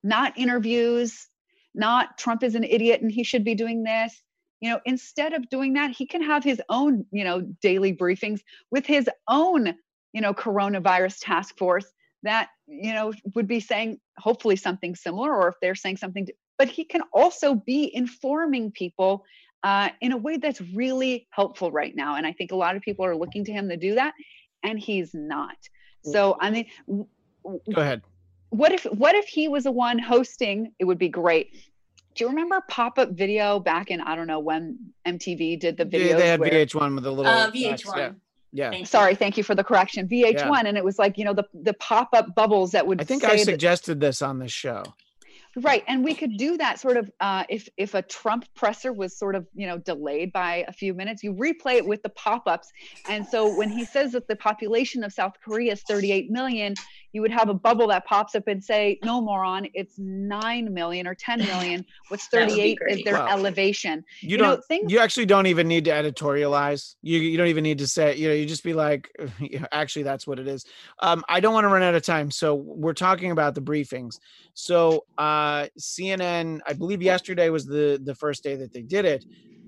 Not 0.04 0.38
interviews 0.38 1.28
not 1.74 2.20
trump 2.20 2.44
is 2.44 2.54
an 2.54 2.64
idiot 2.64 3.02
and 3.02 3.12
he 3.12 3.24
should 3.24 3.44
be 3.44 3.56
doing 3.56 3.84
this. 3.84 4.22
You 4.62 4.70
know 4.70 4.80
instead 4.86 5.34
of 5.34 5.50
doing 5.50 5.74
that 5.74 5.92
he 5.92 6.06
can 6.06 6.22
have 6.22 6.44
his 6.44 6.62
own 6.70 7.06
you 7.12 7.24
know 7.24 7.42
daily 7.62 7.96
briefings 7.96 8.42
with 8.72 8.86
his 8.86 9.10
own 9.28 9.74
you 10.14 10.22
know 10.22 10.34
coronavirus 10.34 11.18
task 11.22 11.58
force 11.58 11.86
that 12.24 12.50
you 12.68 12.94
know 12.94 13.12
would 13.36 13.48
be 13.48 13.60
saying 13.60 14.00
hopefully 14.18 14.56
something 14.56 14.96
similar 14.96 15.36
or 15.36 15.50
if 15.50 15.56
they're 15.62 15.76
saying 15.76 15.98
something 15.98 16.26
to, 16.28 16.34
but 16.58 16.70
he 16.70 16.86
can 16.86 17.02
also 17.12 17.56
be 17.56 17.92
informing 17.94 18.72
people 18.72 19.26
uh, 19.64 19.90
in 20.02 20.12
a 20.12 20.18
way 20.18 20.38
that's 20.38 20.62
really 20.74 21.28
helpful 21.32 21.72
right 21.72 21.96
now. 21.96 22.16
And 22.16 22.26
i 22.28 22.32
think 22.32 22.52
a 22.52 22.56
lot 22.56 22.76
of 22.76 22.82
people 22.82 23.06
are 23.06 23.16
looking 23.16 23.44
to 23.46 23.52
him 23.52 23.68
to 23.70 23.78
do 23.78 23.96
that 23.96 24.14
and 24.64 24.80
he's 24.80 25.14
not. 25.14 25.58
So 26.04 26.38
i 26.40 26.50
mean 26.52 26.66
go 27.74 27.82
ahead. 27.82 28.02
what 28.50 28.72
if 28.72 28.84
what 28.86 29.16
if 29.16 29.26
he 29.28 29.48
was 29.48 29.64
the 29.66 29.72
one 29.72 30.00
hosting? 30.00 30.72
It 30.80 30.86
would 30.86 31.00
be 31.00 31.10
great. 31.10 31.48
Do 32.16 32.24
you 32.26 32.30
remember 32.30 32.62
pop-up 32.70 33.10
video 33.12 33.60
back 33.60 33.90
in 33.90 34.00
i 34.00 34.16
don't 34.16 34.28
know 34.28 34.40
when 34.40 34.78
mtv 35.08 35.60
did 35.60 35.78
the 35.78 35.86
videos 35.86 36.10
yeah, 36.10 36.16
they 36.18 36.28
had 36.28 36.40
where, 36.40 36.52
vh1 36.52 36.96
with 36.96 37.06
a 37.08 37.12
little 37.12 37.32
Uh, 37.32 37.50
VH1. 37.52 37.98
yeah. 37.98 38.12
Yeah. 38.56 38.70
Thank 38.70 38.82
you. 38.82 38.86
sorry 38.86 39.16
thank 39.16 39.36
you 39.38 39.44
for 39.44 39.56
the 39.56 39.64
correction 39.64 40.08
vh1 40.08 40.64
and 40.66 40.78
it 40.78 40.84
was 40.86 41.00
like 41.00 41.18
you 41.18 41.26
know 41.26 41.34
the 41.34 41.46
the 41.54 41.74
pop-up 41.74 42.36
bubbles 42.36 42.72
that 42.72 42.86
would 42.88 43.02
I 43.02 43.04
think 43.04 43.24
say 43.24 43.28
I 43.30 43.36
that- 43.38 43.46
suggested 43.46 44.00
this 44.00 44.22
on 44.22 44.38
the 44.40 44.48
show. 44.48 44.84
right 45.58 45.84
and 45.88 46.04
we 46.04 46.14
could 46.16 46.38
do 46.38 46.58
that 46.58 46.80
sort 46.80 46.98
of 46.98 47.12
uh, 47.20 47.44
if 47.50 47.68
if 47.78 47.94
a 47.94 48.02
trump 48.04 48.46
presser 48.56 48.92
was 48.94 49.18
sort 49.18 49.36
of 49.36 49.46
you 49.54 49.68
know 49.68 49.78
delayed 49.78 50.32
by 50.34 50.66
a 50.68 50.72
few 50.74 50.94
minutes 50.94 51.24
you 51.24 51.34
replay 51.34 51.76
it 51.76 51.86
with 51.86 52.02
the 52.04 52.10
pop-ups 52.10 52.72
and 53.10 53.26
so 53.28 53.56
when 53.56 53.70
he 53.70 53.86
says 53.86 54.12
that 54.14 54.28
the 54.28 54.36
population 54.36 55.04
of 55.04 55.12
south 55.14 55.34
korea 55.44 55.74
is 55.74 55.82
38 55.84 56.30
million 56.32 56.74
you 57.14 57.22
would 57.22 57.32
have 57.32 57.48
a 57.48 57.54
bubble 57.54 57.88
that 57.88 58.06
pops 58.06 58.36
up 58.36 58.48
and 58.48 58.64
say 58.64 59.00
no 59.04 59.22
moron 59.22 59.68
it's 59.74 59.98
9 59.98 60.74
million 60.74 61.08
or 61.08 61.16
10 61.16 61.40
million 61.40 61.86
what's 62.10 62.28
That 62.30 62.50
would 62.50 62.56
be 62.56 62.76
38 62.76 62.80
is 63.00 63.04
their 63.06 63.14
Wow. 63.14 63.28
elevation 63.30 64.04
You, 64.22 64.30
You 64.32 64.38
don't. 64.38 64.66
things- 64.66 64.92
you 64.92 65.00
actually 65.00 65.26
don't 65.26 65.46
even 65.48 65.68
need 65.68 65.86
to 65.86 65.92
editorialize. 65.92 66.96
You 67.02 67.20
you 67.20 67.38
don't 67.38 67.48
even 67.48 67.64
need 67.64 67.78
to 67.78 67.88
say. 67.88 68.16
You 68.18 68.28
know, 68.28 68.34
you 68.34 68.46
just 68.46 68.64
be 68.64 68.74
like, 68.74 69.10
actually, 69.72 70.04
that's 70.04 70.28
what 70.28 70.40
it 70.40 70.48
is. 70.48 70.66
Um, 71.02 71.24
I 71.30 71.40
don't 71.40 71.54
want 71.54 71.64
to 71.64 71.70
run 71.70 71.84
out 71.84 71.96
of 71.96 72.04
time, 72.04 72.30
so 72.32 72.54
we're 72.56 72.94
talking 72.94 73.32
about 73.32 73.56
the 73.56 73.62
briefings. 73.62 74.16
So 74.54 75.06
uh, 75.18 75.68
CNN, 75.80 76.60
I 76.68 76.74
believe 76.74 77.02
yesterday 77.02 77.50
was 77.50 77.66
the 77.66 78.02
the 78.04 78.16
first 78.16 78.44
day 78.44 78.56
that 78.58 78.74
they 78.74 78.82
did 78.82 79.06
it. 79.06 79.24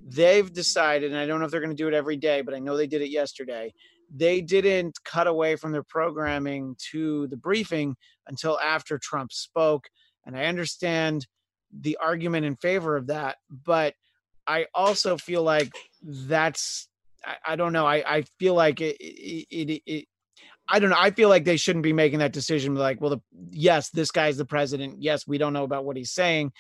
They've 0.08 0.51
decided, 0.51 1.12
and 1.12 1.19
I 1.19 1.25
don't 1.25 1.39
know 1.39 1.45
if 1.45 1.51
they're 1.51 1.62
going 1.62 1.75
to 1.75 1.84
do 1.84 1.88
it 1.88 1.93
every 1.93 2.17
day, 2.17 2.41
but 2.41 2.53
I 2.53 2.60
know 2.60 2.75
they 2.75 2.88
did 2.88 3.01
it 3.01 3.10
yesterday. 3.10 3.73
They 4.13 4.41
didn't 4.41 4.98
cut 5.04 5.28
away 5.28 5.56
from 5.56 5.72
their 5.72 5.84
programming 5.84 6.76
to 6.91 7.28
the 7.28 7.38
briefing 7.38 7.96
until 8.28 8.60
after 8.60 8.98
Trump 8.98 9.32
spoke, 9.32 9.88
and 10.26 10.38
I 10.38 10.46
understand 10.46 11.28
the 11.72 11.98
argument 12.02 12.46
in 12.46 12.56
favor 12.56 12.96
of 12.96 13.08
that, 13.08 13.38
but 13.50 13.94
I 14.48 14.68
also 14.74 15.18
feel 15.18 15.44
like 15.44 15.72
that's 16.04 16.88
I, 17.26 17.54
I 17.54 17.56
don't 17.56 17.74
know. 17.74 17.86
I, 17.86 18.04
I 18.06 18.24
feel 18.39 18.54
like 18.54 18.82
it, 18.82 18.98
it, 19.00 19.48
it, 19.50 19.82
it 19.86 20.06
I 20.68 20.80
don't 20.80 20.89
know. 20.89 20.98
I 20.98 21.12
feel 21.12 21.30
like 21.30 21.46
they 21.46 21.58
shouldn't 21.58 21.84
be 21.84 21.94
making 21.94 22.20
that 22.20 22.34
decision. 22.34 22.76
Like, 22.76 23.00
well, 23.00 23.12
the, 23.12 23.22
yes, 23.52 23.89
this 23.89 24.12
guy's 24.12 24.38
the 24.38 24.46
president. 24.46 25.02
Yes, 25.02 25.28
we 25.28 25.38
don't 25.38 25.54
know 25.54 25.63
about 25.63 25.86
what 25.86 25.98
he's 25.98 26.12
saying, 26.12 26.54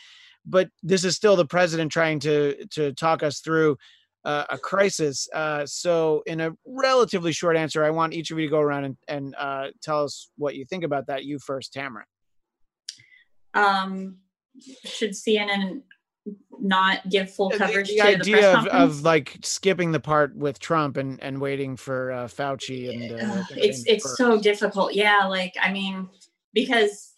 but 0.45 0.69
this 0.83 1.03
is 1.03 1.15
still 1.15 1.35
the 1.35 1.45
president 1.45 1.91
trying 1.91 2.19
to 2.21 2.65
to 2.71 2.93
talk 2.93 3.23
us 3.23 3.39
through 3.39 3.77
uh, 4.25 4.45
a 4.49 4.57
crisis. 4.57 5.29
Uh, 5.33 5.65
so, 5.65 6.23
in 6.25 6.41
a 6.41 6.51
relatively 6.65 7.31
short 7.31 7.55
answer, 7.55 7.83
I 7.85 7.91
want 7.91 8.13
each 8.13 8.31
of 8.31 8.39
you 8.39 8.47
to 8.47 8.51
go 8.51 8.59
around 8.59 8.85
and, 8.85 8.97
and 9.07 9.35
uh, 9.37 9.67
tell 9.81 10.03
us 10.03 10.29
what 10.37 10.55
you 10.55 10.65
think 10.65 10.83
about 10.83 11.07
that. 11.07 11.23
You 11.23 11.39
first, 11.39 11.71
Tamara. 11.71 12.05
Um, 13.53 14.17
should 14.85 15.11
CNN 15.11 15.83
not 16.59 17.07
give 17.09 17.31
full 17.31 17.51
coverage 17.51 17.89
the, 17.89 17.95
the 17.95 18.01
idea 18.01 18.57
of, 18.57 18.65
of 18.67 19.03
like 19.03 19.37
skipping 19.43 19.91
the 19.91 19.99
part 19.99 20.35
with 20.35 20.59
Trump 20.59 20.97
and 20.97 21.21
and 21.21 21.39
waiting 21.39 21.75
for 21.75 22.11
uh, 22.11 22.27
Fauci 22.27 22.89
and 22.89 23.21
uh, 23.21 23.43
it's 23.51 23.85
it's 23.85 24.03
first. 24.03 24.17
so 24.17 24.41
difficult 24.41 24.93
yeah 24.93 25.25
like 25.27 25.53
i 25.61 25.71
mean 25.71 26.09
because 26.53 27.13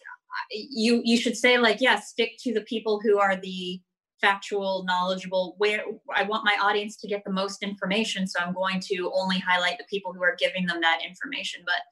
you 0.50 1.00
you 1.04 1.16
should 1.16 1.36
say 1.36 1.56
like 1.56 1.80
yeah 1.80 1.98
stick 1.98 2.32
to 2.40 2.52
the 2.52 2.60
people 2.62 3.00
who 3.02 3.18
are 3.18 3.36
the 3.36 3.80
factual 4.20 4.84
knowledgeable 4.84 5.54
where 5.58 5.84
i 6.14 6.22
want 6.24 6.44
my 6.44 6.56
audience 6.60 6.96
to 6.96 7.06
get 7.06 7.22
the 7.24 7.30
most 7.30 7.62
information 7.62 8.26
so 8.26 8.40
i'm 8.40 8.52
going 8.52 8.80
to 8.80 9.10
only 9.14 9.38
highlight 9.38 9.78
the 9.78 9.84
people 9.88 10.12
who 10.12 10.22
are 10.22 10.36
giving 10.38 10.66
them 10.66 10.80
that 10.80 11.00
information. 11.06 11.62
But 11.64 11.82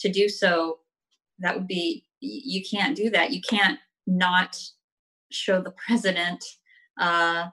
to 0.00 0.08
do 0.10 0.28
so 0.28 0.78
that 1.38 1.54
would 1.54 1.66
be 1.66 2.04
you 2.20 2.62
can't 2.68 2.96
do 2.96 3.10
that. 3.10 3.32
You 3.32 3.40
can't 3.42 3.78
not 4.06 4.56
show 5.30 5.60
the 5.60 5.74
president 5.86 6.44
uh 7.00 7.46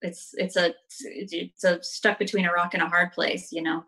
it's 0.00 0.30
it's 0.34 0.56
a 0.56 0.74
it's 1.00 1.64
a 1.64 1.82
stuck 1.82 2.18
between 2.18 2.44
a 2.44 2.52
rock 2.52 2.72
and 2.74 2.82
a 2.82 2.88
hard 2.88 3.10
place 3.10 3.50
you 3.50 3.60
know 3.60 3.82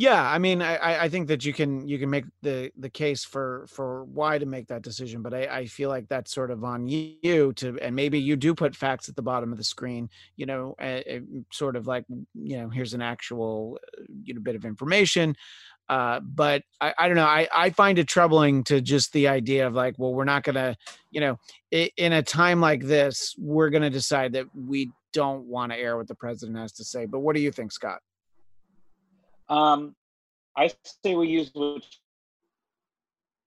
Yeah, 0.00 0.22
I 0.24 0.38
mean, 0.38 0.62
I 0.62 1.04
I- 1.04 1.08
think 1.10 1.28
that 1.28 1.44
you 1.44 1.52
can 1.52 1.86
you 1.86 1.98
can 1.98 2.08
make 2.08 2.24
the 2.40 2.72
the 2.78 2.88
case 2.88 3.22
for 3.22 3.66
for 3.68 4.04
why 4.04 4.38
to 4.38 4.46
make 4.46 4.68
that 4.68 4.80
decision, 4.82 5.20
but 5.20 5.34
I 5.34 5.42
I 5.60 5.66
feel 5.66 5.90
like 5.90 6.08
that's 6.08 6.32
sort 6.32 6.50
of 6.50 6.64
on 6.64 6.88
you 6.88 7.52
to, 7.54 7.78
and 7.82 7.94
maybe 7.94 8.18
you 8.18 8.36
do 8.36 8.54
put 8.54 8.74
facts 8.74 9.10
at 9.10 9.16
the 9.16 9.22
bottom 9.22 9.52
of 9.52 9.58
the 9.58 9.64
screen, 9.64 10.08
you 10.36 10.46
know, 10.46 10.74
uh, 10.80 11.02
uh, 11.14 11.20
sort 11.52 11.76
of 11.76 11.86
like 11.86 12.04
you 12.34 12.56
know, 12.58 12.70
here's 12.70 12.94
an 12.94 13.02
actual 13.02 13.78
uh, 13.98 14.02
you 14.24 14.32
know 14.34 14.40
bit 14.40 14.56
of 14.56 14.64
information. 14.64 15.34
Uh, 15.88 16.20
but 16.20 16.62
I, 16.80 16.94
I 16.98 17.06
don't 17.08 17.16
know. 17.16 17.26
I, 17.26 17.48
I 17.54 17.70
find 17.70 17.98
it 17.98 18.08
troubling 18.08 18.64
to 18.64 18.80
just 18.82 19.12
the 19.12 19.28
idea 19.28 19.66
of 19.66 19.74
like, 19.74 19.96
well, 19.98 20.14
we're 20.14 20.24
not 20.24 20.44
gonna, 20.44 20.76
you 21.10 21.20
know, 21.20 21.38
in 21.72 22.12
a 22.14 22.22
time 22.22 22.60
like 22.60 22.84
this, 22.84 23.34
we're 23.38 23.70
gonna 23.70 23.90
decide 23.90 24.32
that 24.34 24.46
we 24.54 24.92
don't 25.14 25.46
want 25.46 25.72
to 25.72 25.78
air 25.78 25.96
what 25.98 26.08
the 26.08 26.16
president 26.16 26.58
has 26.58 26.72
to 26.74 26.84
say. 26.84 27.06
But 27.06 27.20
what 27.20 27.36
do 27.36 27.42
you 27.42 27.52
think, 27.52 27.72
Scott? 27.72 28.00
Um, 29.50 29.94
I 30.56 30.70
say 31.04 31.14
we 31.14 31.28
use 31.28 31.50
what 31.52 31.82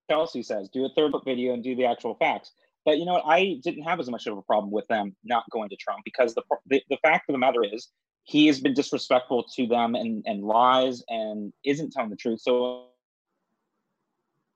Chelsea 0.09 0.43
says: 0.43 0.69
do 0.69 0.85
a 0.85 0.89
third 0.95 1.11
book 1.11 1.23
video 1.25 1.53
and 1.53 1.63
do 1.63 1.75
the 1.75 1.85
actual 1.85 2.15
facts. 2.15 2.51
But 2.85 2.97
you 2.99 3.05
know 3.05 3.13
what? 3.13 3.23
I 3.25 3.59
didn't 3.63 3.83
have 3.83 3.99
as 3.99 4.09
much 4.09 4.27
of 4.27 4.37
a 4.37 4.41
problem 4.41 4.69
with 4.71 4.85
them 4.87 5.15
not 5.23 5.45
going 5.51 5.69
to 5.69 5.77
Trump 5.77 6.01
because 6.05 6.35
the 6.35 6.43
the, 6.67 6.83
the 6.89 6.97
fact 6.97 7.29
of 7.29 7.33
the 7.33 7.39
matter 7.39 7.63
is 7.63 7.87
he 8.25 8.47
has 8.47 8.59
been 8.59 8.73
disrespectful 8.73 9.45
to 9.55 9.65
them 9.67 9.95
and 9.95 10.23
and 10.25 10.43
lies 10.43 11.03
and 11.07 11.53
isn't 11.63 11.91
telling 11.93 12.09
the 12.09 12.17
truth. 12.17 12.41
So, 12.41 12.87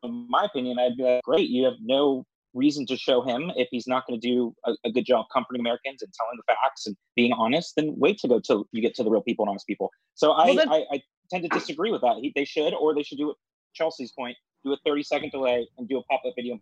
in 0.03 0.27
my 0.29 0.45
opinion, 0.45 0.77
I'd 0.79 0.97
be 0.97 1.03
like, 1.03 1.23
great, 1.23 1.49
you 1.49 1.63
have 1.65 1.75
no 1.81 2.25
reason 2.53 2.85
to 2.87 2.97
show 2.97 3.21
him 3.21 3.51
if 3.55 3.67
he's 3.71 3.87
not 3.87 4.05
going 4.07 4.19
to 4.19 4.27
do 4.27 4.53
a, 4.65 4.73
a 4.85 4.91
good 4.91 5.05
job 5.05 5.25
comforting 5.31 5.61
Americans 5.61 6.01
and 6.01 6.11
telling 6.13 6.37
the 6.37 6.43
facts 6.53 6.87
and 6.87 6.97
being 7.15 7.31
honest. 7.33 7.73
Then 7.77 7.93
wait 7.97 8.17
to 8.19 8.27
go 8.27 8.39
till 8.39 8.67
you 8.71 8.81
get 8.81 8.95
to 8.95 9.03
the 9.03 9.09
real 9.09 9.21
people 9.21 9.43
and 9.43 9.51
honest 9.51 9.67
people. 9.67 9.91
So 10.15 10.31
I 10.31 10.45
Well, 10.47 10.55
then- 10.55 10.69
I, 10.69 10.85
I 10.91 11.01
tend 11.29 11.43
to 11.43 11.49
disagree 11.49 11.91
with 11.91 12.01
that. 12.01 12.17
He, 12.21 12.31
they 12.35 12.45
should, 12.45 12.73
or 12.73 12.93
they 12.95 13.03
should 13.03 13.17
do 13.17 13.31
it. 13.31 13.37
Chelsea's 13.73 14.11
point: 14.11 14.35
do 14.63 14.73
a 14.73 14.77
thirty 14.85 15.03
second 15.03 15.31
delay 15.31 15.67
and 15.77 15.87
do 15.87 15.97
a 15.97 16.03
pop 16.03 16.21
up 16.25 16.33
video. 16.35 16.59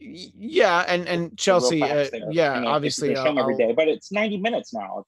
Yeah, 0.00 0.84
and 0.88 1.06
and 1.06 1.38
Chelsea, 1.38 1.82
uh, 1.82 2.06
yeah, 2.30 2.60
know, 2.60 2.68
obviously, 2.68 3.08
they 3.08 3.14
show 3.14 3.26
'em 3.26 3.38
I'll- 3.38 3.44
every 3.44 3.56
day, 3.56 3.72
but 3.72 3.88
it's 3.88 4.10
ninety 4.10 4.36
minutes 4.36 4.72
now. 4.74 5.04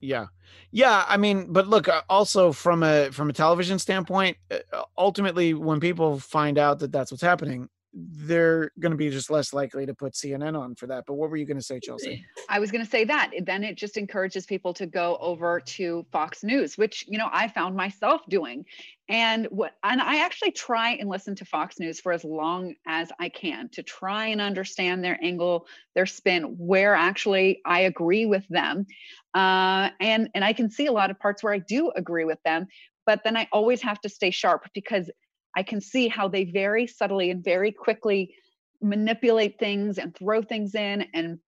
yeah, 0.00 0.26
yeah. 0.70 1.04
I 1.08 1.16
mean, 1.16 1.52
but 1.52 1.66
look, 1.66 1.88
uh, 1.88 2.02
also 2.08 2.52
from 2.52 2.82
a 2.82 3.10
from 3.10 3.28
a 3.28 3.32
television 3.32 3.78
standpoint, 3.78 4.36
uh, 4.50 4.82
ultimately, 4.96 5.54
when 5.54 5.80
people 5.80 6.20
find 6.20 6.58
out 6.58 6.78
that 6.80 6.92
that's 6.92 7.10
what's 7.10 7.22
happening, 7.22 7.68
they're 7.98 8.70
going 8.78 8.90
to 8.90 8.96
be 8.96 9.08
just 9.08 9.30
less 9.30 9.54
likely 9.54 9.86
to 9.86 9.94
put 9.94 10.12
CNN 10.12 10.58
on 10.58 10.74
for 10.74 10.86
that. 10.86 11.04
But 11.06 11.14
what 11.14 11.30
were 11.30 11.38
you 11.38 11.46
going 11.46 11.56
to 11.56 11.62
say, 11.62 11.80
Chelsea? 11.80 12.26
I 12.50 12.58
was 12.58 12.70
going 12.70 12.84
to 12.84 12.90
say 12.90 13.04
that. 13.04 13.30
Then 13.44 13.64
it 13.64 13.76
just 13.76 13.96
encourages 13.96 14.44
people 14.44 14.74
to 14.74 14.84
go 14.84 15.16
over 15.18 15.60
to 15.60 16.04
Fox 16.12 16.44
News, 16.44 16.76
which 16.76 17.06
you 17.08 17.16
know 17.16 17.30
I 17.32 17.48
found 17.48 17.74
myself 17.74 18.20
doing, 18.28 18.66
and 19.08 19.46
what 19.46 19.76
and 19.82 20.02
I 20.02 20.18
actually 20.18 20.50
try 20.50 20.90
and 20.90 21.08
listen 21.08 21.34
to 21.36 21.46
Fox 21.46 21.80
News 21.80 21.98
for 21.98 22.12
as 22.12 22.22
long 22.22 22.74
as 22.86 23.10
I 23.18 23.30
can 23.30 23.70
to 23.70 23.82
try 23.82 24.26
and 24.26 24.42
understand 24.42 25.02
their 25.02 25.18
angle, 25.22 25.66
their 25.94 26.06
spin, 26.06 26.42
where 26.58 26.94
actually 26.94 27.62
I 27.64 27.80
agree 27.80 28.26
with 28.26 28.46
them, 28.48 28.86
uh, 29.32 29.88
and 30.00 30.28
and 30.34 30.44
I 30.44 30.52
can 30.52 30.68
see 30.68 30.84
a 30.84 30.92
lot 30.92 31.10
of 31.10 31.18
parts 31.18 31.42
where 31.42 31.54
I 31.54 31.58
do 31.60 31.90
agree 31.96 32.26
with 32.26 32.42
them, 32.44 32.66
but 33.06 33.22
then 33.24 33.38
I 33.38 33.48
always 33.52 33.80
have 33.80 34.00
to 34.02 34.10
stay 34.10 34.30
sharp 34.30 34.68
because 34.74 35.10
I 35.56 35.62
can 35.62 35.80
see 35.80 36.06
how 36.08 36.28
they 36.28 36.44
very 36.44 36.86
subtly 36.86 37.30
and 37.30 37.42
very 37.42 37.72
quickly 37.72 38.34
manipulate 38.82 39.58
things 39.58 39.98
and 39.98 40.14
throw 40.14 40.42
things 40.42 40.74
in 40.74 41.06
and 41.14 41.38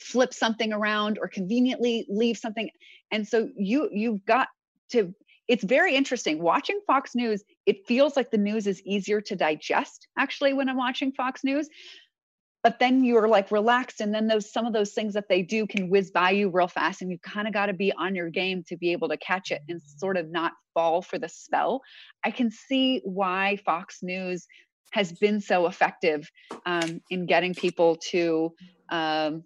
flip 0.00 0.34
something 0.34 0.72
around 0.72 1.18
or 1.20 1.28
conveniently 1.28 2.04
leave 2.08 2.36
something. 2.36 2.68
And 3.12 3.26
so 3.26 3.48
you 3.56 3.88
you've 3.92 4.24
got 4.26 4.48
to 4.90 5.14
it's 5.46 5.62
very 5.62 5.94
interesting. 5.94 6.42
Watching 6.42 6.80
fox 6.86 7.14
news 7.14 7.44
it 7.66 7.86
feels 7.86 8.16
like 8.16 8.30
the 8.30 8.38
news 8.38 8.66
is 8.66 8.82
easier 8.82 9.20
to 9.20 9.36
digest 9.36 10.08
actually 10.18 10.52
when 10.52 10.68
i'm 10.68 10.76
watching 10.76 11.12
fox 11.12 11.44
news 11.44 11.68
but 12.64 12.78
then 12.78 13.04
you're 13.04 13.28
like 13.28 13.50
relaxed 13.52 14.00
and 14.00 14.12
then 14.12 14.26
those 14.26 14.50
some 14.50 14.66
of 14.66 14.72
those 14.72 14.92
things 14.92 15.12
that 15.12 15.28
they 15.28 15.42
do 15.42 15.66
can 15.66 15.90
whiz 15.90 16.10
by 16.10 16.30
you 16.30 16.48
real 16.48 16.66
fast 16.66 17.02
and 17.02 17.10
you 17.10 17.18
kind 17.18 17.46
of 17.46 17.52
got 17.52 17.66
to 17.66 17.74
be 17.74 17.92
on 17.92 18.14
your 18.14 18.30
game 18.30 18.64
to 18.66 18.76
be 18.76 18.90
able 18.90 19.08
to 19.08 19.18
catch 19.18 19.52
it 19.52 19.60
and 19.68 19.80
sort 19.82 20.16
of 20.16 20.30
not 20.30 20.52
fall 20.72 21.02
for 21.02 21.18
the 21.18 21.28
spell. 21.28 21.82
I 22.24 22.30
can 22.30 22.50
see 22.50 23.02
why 23.04 23.58
fox 23.64 23.98
news 24.02 24.46
has 24.92 25.12
been 25.12 25.40
so 25.40 25.66
effective 25.66 26.28
um, 26.64 27.02
in 27.10 27.26
getting 27.26 27.54
people 27.54 27.96
to 28.10 28.54
um, 28.88 29.44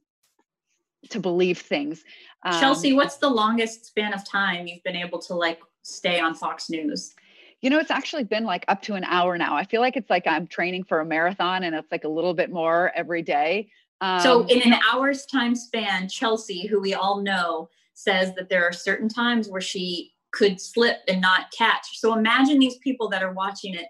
to 1.10 1.18
believe 1.18 1.58
things. 1.58 2.04
Um, 2.44 2.60
chelsea 2.60 2.92
what's 2.92 3.16
the 3.16 3.28
longest 3.28 3.86
span 3.86 4.12
of 4.14 4.24
time 4.24 4.68
you've 4.68 4.84
been 4.84 4.96
able 4.96 5.18
to 5.22 5.34
like 5.34 5.60
stay 5.82 6.20
on 6.20 6.34
fox 6.34 6.70
news 6.70 7.14
you 7.60 7.70
know, 7.70 7.78
it's 7.78 7.90
actually 7.90 8.24
been 8.24 8.44
like 8.44 8.64
up 8.68 8.82
to 8.82 8.94
an 8.94 9.04
hour 9.04 9.36
now. 9.36 9.56
I 9.56 9.64
feel 9.64 9.80
like 9.80 9.96
it's 9.96 10.10
like 10.10 10.26
I'm 10.26 10.46
training 10.46 10.84
for 10.84 11.00
a 11.00 11.04
marathon 11.04 11.64
and 11.64 11.74
it's 11.74 11.90
like 11.90 12.04
a 12.04 12.08
little 12.08 12.34
bit 12.34 12.50
more 12.50 12.92
every 12.94 13.22
day. 13.22 13.70
Um, 14.00 14.20
so, 14.20 14.46
in 14.46 14.62
an 14.62 14.78
hour's 14.90 15.26
time 15.26 15.56
span, 15.56 16.08
Chelsea, 16.08 16.66
who 16.66 16.80
we 16.80 16.94
all 16.94 17.20
know, 17.20 17.68
says 17.94 18.32
that 18.36 18.48
there 18.48 18.64
are 18.64 18.72
certain 18.72 19.08
times 19.08 19.48
where 19.48 19.60
she 19.60 20.12
could 20.32 20.60
slip 20.60 20.98
and 21.08 21.20
not 21.20 21.50
catch. 21.56 21.98
So, 21.98 22.16
imagine 22.16 22.60
these 22.60 22.78
people 22.78 23.08
that 23.08 23.24
are 23.24 23.32
watching 23.32 23.74
it 23.74 23.86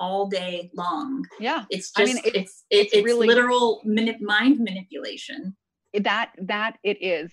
all 0.00 0.26
day 0.26 0.70
long. 0.74 1.24
Yeah. 1.38 1.64
It's 1.70 1.92
just, 1.92 1.98
I 2.00 2.04
mean, 2.04 2.22
it, 2.24 2.34
it's, 2.34 2.64
it's, 2.68 2.94
it's, 2.94 3.04
really 3.04 3.28
literal 3.28 3.80
mani- 3.84 4.18
mind 4.20 4.58
manipulation. 4.58 5.56
That, 5.94 6.32
that 6.42 6.78
it 6.82 7.00
is. 7.00 7.30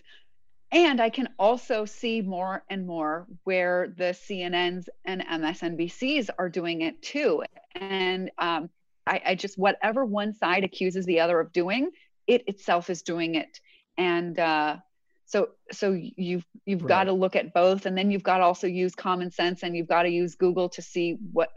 And 0.72 1.02
I 1.02 1.10
can 1.10 1.28
also 1.38 1.84
see 1.84 2.22
more 2.22 2.64
and 2.70 2.88
more 2.88 3.28
where 3.44 3.94
the 3.98 4.16
CNNs 4.16 4.88
and 5.04 5.22
MSNBCs 5.22 6.30
are 6.40 6.48
doing 6.48 6.82
it 6.82 7.02
too. 7.02 7.44
And 7.76 8.32
um, 8.38 8.70
I, 9.06 9.22
I, 9.26 9.36
just, 9.36 9.58
whatever 9.58 10.06
one 10.06 10.34
side 10.34 10.64
accuses 10.64 11.06
the 11.06 11.20
other 11.20 11.42
of 11.42 11.52
doing, 11.52 11.92
it 12.26 12.48
itself 12.48 12.90
is 12.90 13.02
doing 13.02 13.36
it. 13.36 13.60
And 13.98 14.40
uh, 14.40 14.78
so, 15.26 15.50
so 15.74 15.92
you've 15.92 16.46
you've 16.66 16.84
right. 16.84 16.90
got 16.90 17.04
to 17.06 17.14
look 17.14 17.36
at 17.36 17.54
both, 17.54 17.86
and 17.86 17.98
then 17.98 18.10
you've 18.10 18.24
got 18.24 18.38
to 18.38 18.44
also 18.46 18.68
use 18.68 18.96
common 18.96 19.32
sense, 19.32 19.64
and 19.64 19.76
you've 19.76 19.88
got 19.88 20.04
to 20.04 20.10
use 20.10 20.36
Google 20.36 20.70
to 20.70 20.82
see 20.82 21.18
what. 21.34 21.50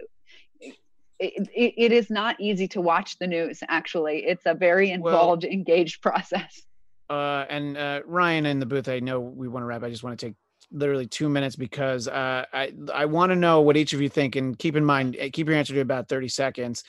It, 1.20 1.48
it, 1.54 1.74
it 1.76 1.92
is 1.92 2.10
not 2.10 2.40
easy 2.40 2.66
to 2.68 2.80
watch 2.80 3.18
the 3.18 3.28
news. 3.28 3.60
Actually, 3.68 4.24
it's 4.26 4.46
a 4.46 4.54
very 4.54 4.90
involved, 4.90 5.44
well, 5.44 5.52
engaged 5.52 6.02
process 6.02 6.62
uh, 7.10 7.44
and 7.48 7.76
uh, 7.76 8.00
Ryan 8.06 8.46
in 8.46 8.58
the 8.58 8.66
booth. 8.66 8.88
I 8.88 9.00
know 9.00 9.20
we 9.20 9.48
want 9.48 9.62
to 9.62 9.66
wrap. 9.66 9.82
I 9.82 9.90
just 9.90 10.02
want 10.02 10.18
to 10.18 10.26
take 10.26 10.34
literally 10.70 11.06
two 11.06 11.28
minutes 11.28 11.56
because 11.56 12.08
uh, 12.08 12.44
I 12.52 12.72
I 12.92 13.04
want 13.06 13.30
to 13.30 13.36
know 13.36 13.60
what 13.60 13.76
each 13.76 13.92
of 13.92 14.00
you 14.00 14.08
think, 14.08 14.36
and 14.36 14.58
keep 14.58 14.76
in 14.76 14.84
mind, 14.84 15.16
eh, 15.18 15.30
keep 15.32 15.48
your 15.48 15.56
answer 15.56 15.74
to 15.74 15.80
about 15.80 16.08
thirty 16.08 16.28
seconds 16.28 16.84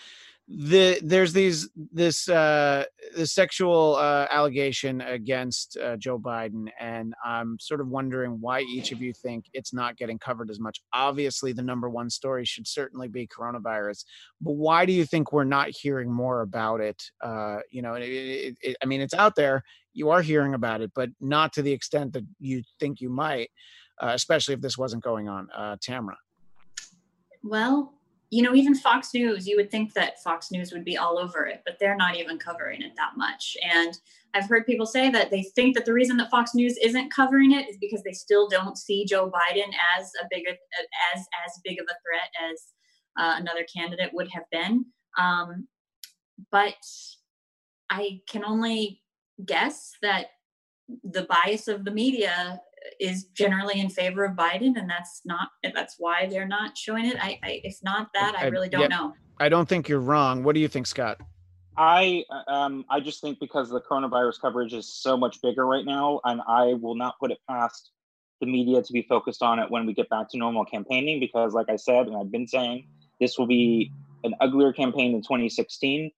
the 0.47 0.99
there's 1.01 1.33
these 1.33 1.69
this 1.91 2.29
uh 2.29 2.83
sexual 3.23 3.95
uh 3.95 4.27
allegation 4.29 5.01
against 5.01 5.75
uh, 5.77 5.97
Joe 5.97 6.19
Biden 6.19 6.67
and 6.79 7.15
I'm 7.25 7.57
sort 7.59 7.81
of 7.81 7.87
wondering 7.87 8.37
why 8.39 8.61
each 8.61 8.91
of 8.91 9.01
you 9.01 9.11
think 9.11 9.45
it's 9.53 9.73
not 9.73 9.97
getting 9.97 10.19
covered 10.19 10.51
as 10.51 10.59
much 10.59 10.81
obviously 10.93 11.51
the 11.51 11.63
number 11.63 11.89
one 11.89 12.11
story 12.11 12.45
should 12.45 12.67
certainly 12.67 13.07
be 13.07 13.25
coronavirus 13.27 14.05
but 14.39 14.51
why 14.51 14.85
do 14.85 14.93
you 14.93 15.03
think 15.03 15.31
we're 15.31 15.45
not 15.45 15.69
hearing 15.69 16.11
more 16.11 16.41
about 16.41 16.79
it 16.79 17.01
uh 17.21 17.57
you 17.71 17.81
know 17.81 17.95
it, 17.95 18.03
it, 18.03 18.57
it, 18.61 18.77
I 18.83 18.85
mean 18.85 19.01
it's 19.01 19.15
out 19.15 19.35
there 19.35 19.63
you 19.95 20.09
are 20.09 20.21
hearing 20.21 20.53
about 20.53 20.81
it 20.81 20.91
but 20.95 21.09
not 21.19 21.53
to 21.53 21.61
the 21.61 21.71
extent 21.71 22.13
that 22.13 22.25
you 22.39 22.61
think 22.79 23.01
you 23.01 23.09
might 23.09 23.49
uh, 24.01 24.11
especially 24.13 24.53
if 24.53 24.61
this 24.61 24.77
wasn't 24.77 25.03
going 25.03 25.27
on 25.27 25.47
uh 25.55 25.75
Tamara 25.81 26.17
well 27.43 27.95
you 28.31 28.41
know, 28.41 28.55
even 28.55 28.75
Fox 28.75 29.13
News, 29.13 29.47
you 29.47 29.55
would 29.55 29.69
think 29.69 29.93
that 29.93 30.21
Fox 30.21 30.51
News 30.51 30.73
would 30.73 30.83
be 30.83 30.97
all 30.97 31.17
over 31.17 31.45
it, 31.45 31.61
but 31.65 31.77
they're 31.79 31.95
not 31.95 32.17
even 32.17 32.37
covering 32.37 32.81
it 32.81 32.93
that 32.97 33.11
much. 33.15 33.55
And 33.63 33.97
I've 34.33 34.49
heard 34.49 34.65
people 34.65 34.85
say 34.85 35.09
that 35.11 35.29
they 35.29 35.43
think 35.43 35.75
that 35.75 35.85
the 35.85 35.93
reason 35.93 36.17
that 36.17 36.31
Fox 36.31 36.55
News 36.55 36.77
isn't 36.83 37.13
covering 37.13 37.51
it 37.51 37.69
is 37.69 37.77
because 37.79 38.03
they 38.03 38.13
still 38.13 38.49
don't 38.49 38.77
see 38.77 39.05
Joe 39.05 39.31
Biden 39.31 39.71
as 39.97 40.11
a 40.21 40.25
bigger, 40.29 40.49
as 41.15 41.21
as 41.45 41.61
big 41.63 41.79
of 41.79 41.85
a 41.85 41.95
threat 42.03 42.51
as 42.51 42.61
uh, 43.17 43.39
another 43.39 43.65
candidate 43.73 44.11
would 44.13 44.29
have 44.31 44.43
been. 44.51 44.85
Um, 45.17 45.67
but 46.51 46.73
I 47.89 48.19
can 48.27 48.43
only 48.43 49.01
guess 49.43 49.93
that 50.01 50.27
the 51.03 51.23
bias 51.23 51.67
of 51.67 51.83
the 51.83 51.91
media 51.91 52.61
is 52.99 53.25
generally 53.33 53.79
in 53.79 53.89
favor 53.89 54.25
of 54.25 54.35
Biden, 54.35 54.77
and 54.77 54.89
that's 54.89 55.21
not 55.25 55.49
that's 55.73 55.95
why 55.97 56.27
they're 56.27 56.47
not 56.47 56.77
showing 56.77 57.05
it. 57.05 57.17
I, 57.19 57.39
I 57.43 57.61
if 57.63 57.79
not 57.83 58.09
that, 58.13 58.35
I, 58.37 58.47
really 58.47 58.69
don't 58.69 58.81
yeah, 58.81 58.87
know. 58.87 59.13
I 59.39 59.49
don't 59.49 59.67
think 59.67 59.89
you're 59.89 59.99
wrong. 59.99 60.43
What 60.43 60.53
do 60.53 60.61
you 60.61 60.67
think, 60.67 60.87
Scott? 60.87 61.19
I 61.77 62.23
um 62.47 62.85
I 62.89 62.99
just 62.99 63.21
think 63.21 63.39
because 63.39 63.69
the 63.69 63.81
coronavirus 63.81 64.39
coverage 64.39 64.73
is 64.73 64.93
so 64.93 65.17
much 65.17 65.41
bigger 65.41 65.65
right 65.65 65.85
now, 65.85 66.21
and 66.23 66.41
I 66.47 66.73
will 66.73 66.95
not 66.95 67.19
put 67.19 67.31
it 67.31 67.39
past 67.49 67.91
the 68.41 68.47
media 68.47 68.81
to 68.81 68.93
be 68.93 69.01
focused 69.03 69.41
on 69.41 69.59
it 69.59 69.69
when 69.69 69.85
we 69.85 69.93
get 69.93 70.09
back 70.09 70.29
to 70.29 70.37
normal 70.37 70.65
campaigning. 70.65 71.19
Because, 71.19 71.53
like 71.53 71.69
I 71.69 71.75
said, 71.75 72.07
and 72.07 72.15
I've 72.15 72.31
been 72.31 72.47
saying, 72.47 72.87
this 73.19 73.37
will 73.37 73.47
be 73.47 73.91
an 74.23 74.35
uglier 74.41 74.73
campaign 74.73 75.13
in 75.13 75.21
2016. 75.21 76.11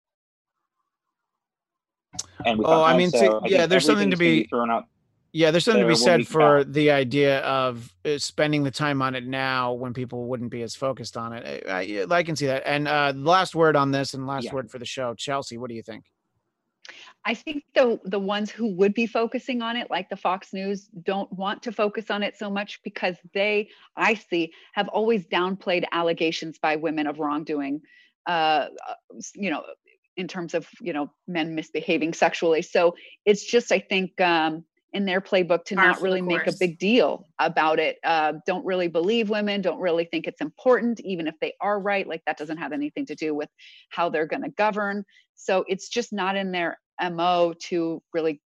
And 2.45 2.61
oh, 2.63 2.83
I 2.83 2.97
mean, 2.97 3.09
so 3.11 3.41
yeah, 3.45 3.65
there's 3.65 3.85
something 3.85 4.11
to 4.11 4.17
be 4.17 4.45
thrown 4.45 4.69
out 4.69 4.85
yeah, 5.37 5.51
there's 5.51 5.65
something 5.65 5.83
to 5.83 5.87
be 5.87 5.95
said 5.95 6.27
for 6.27 6.63
the 6.63 6.89
idea 6.89 7.41
of 7.41 7.93
uh, 8.05 8.17
spending 8.17 8.63
the 8.63 8.71
time 8.71 9.03
on 9.03 9.13
it 9.13 9.27
now 9.27 9.73
when 9.73 9.93
people 9.93 10.25
wouldn't 10.25 10.49
be 10.49 10.63
as 10.63 10.75
focused 10.75 11.15
on 11.15 11.31
it. 11.33 11.63
I, 11.67 12.01
I, 12.01 12.05
I 12.09 12.23
can 12.23 12.35
see 12.35 12.47
that. 12.47 12.63
And 12.65 12.87
uh, 12.87 13.13
last 13.15 13.53
word 13.53 13.75
on 13.75 13.91
this, 13.91 14.15
and 14.15 14.25
last 14.25 14.45
yeah. 14.45 14.53
word 14.53 14.71
for 14.71 14.79
the 14.79 14.85
show, 14.85 15.13
Chelsea. 15.13 15.59
What 15.59 15.69
do 15.69 15.75
you 15.75 15.83
think? 15.83 16.05
I 17.23 17.35
think 17.35 17.65
the 17.75 17.99
the 18.05 18.19
ones 18.19 18.49
who 18.49 18.73
would 18.77 18.95
be 18.95 19.05
focusing 19.05 19.61
on 19.61 19.75
it, 19.75 19.91
like 19.91 20.09
the 20.09 20.15
Fox 20.15 20.53
News, 20.53 20.87
don't 21.03 21.31
want 21.31 21.61
to 21.63 21.71
focus 21.71 22.09
on 22.09 22.23
it 22.23 22.35
so 22.35 22.49
much 22.49 22.81
because 22.83 23.15
they, 23.35 23.69
I 23.95 24.15
see, 24.15 24.53
have 24.73 24.87
always 24.87 25.27
downplayed 25.27 25.83
allegations 25.91 26.57
by 26.57 26.77
women 26.77 27.05
of 27.05 27.19
wrongdoing. 27.19 27.81
Uh, 28.25 28.69
uh 28.87 28.93
you 29.35 29.51
know, 29.51 29.63
in 30.17 30.27
terms 30.27 30.53
of 30.53 30.67
you 30.81 30.93
know 30.93 31.09
men 31.27 31.55
misbehaving 31.55 32.13
sexually. 32.13 32.61
So 32.61 32.95
it's 33.25 33.45
just, 33.45 33.71
I 33.71 33.79
think. 33.79 34.19
Um, 34.19 34.65
in 34.93 35.05
their 35.05 35.19
playbook 35.19 35.65
to 35.65 35.75
not 35.75 36.01
really 36.01 36.21
make 36.21 36.47
a 36.47 36.53
big 36.59 36.79
deal 36.79 37.27
about 37.39 37.77
it. 37.77 37.97
Uh, 38.03 38.33
don't 38.47 38.65
really 38.65 38.87
believe 38.87 39.29
women, 39.29 39.61
don't 39.61 39.79
really 39.79 40.05
think 40.05 40.25
it's 40.25 40.41
important, 40.41 40.99
even 41.01 41.27
if 41.27 41.35
they 41.41 41.53
are 41.59 41.79
right. 41.79 42.07
Like 42.07 42.23
that 42.25 42.37
doesn't 42.37 42.57
have 42.57 42.71
anything 42.71 43.05
to 43.07 43.15
do 43.15 43.35
with 43.35 43.49
how 43.89 44.09
they're 44.09 44.25
going 44.25 44.43
to 44.43 44.49
govern. 44.49 45.03
So 45.35 45.65
it's 45.67 45.89
just 45.89 46.13
not 46.13 46.35
in 46.35 46.51
their 46.51 46.79
MO 47.01 47.53
to 47.65 48.01
really 48.13 48.41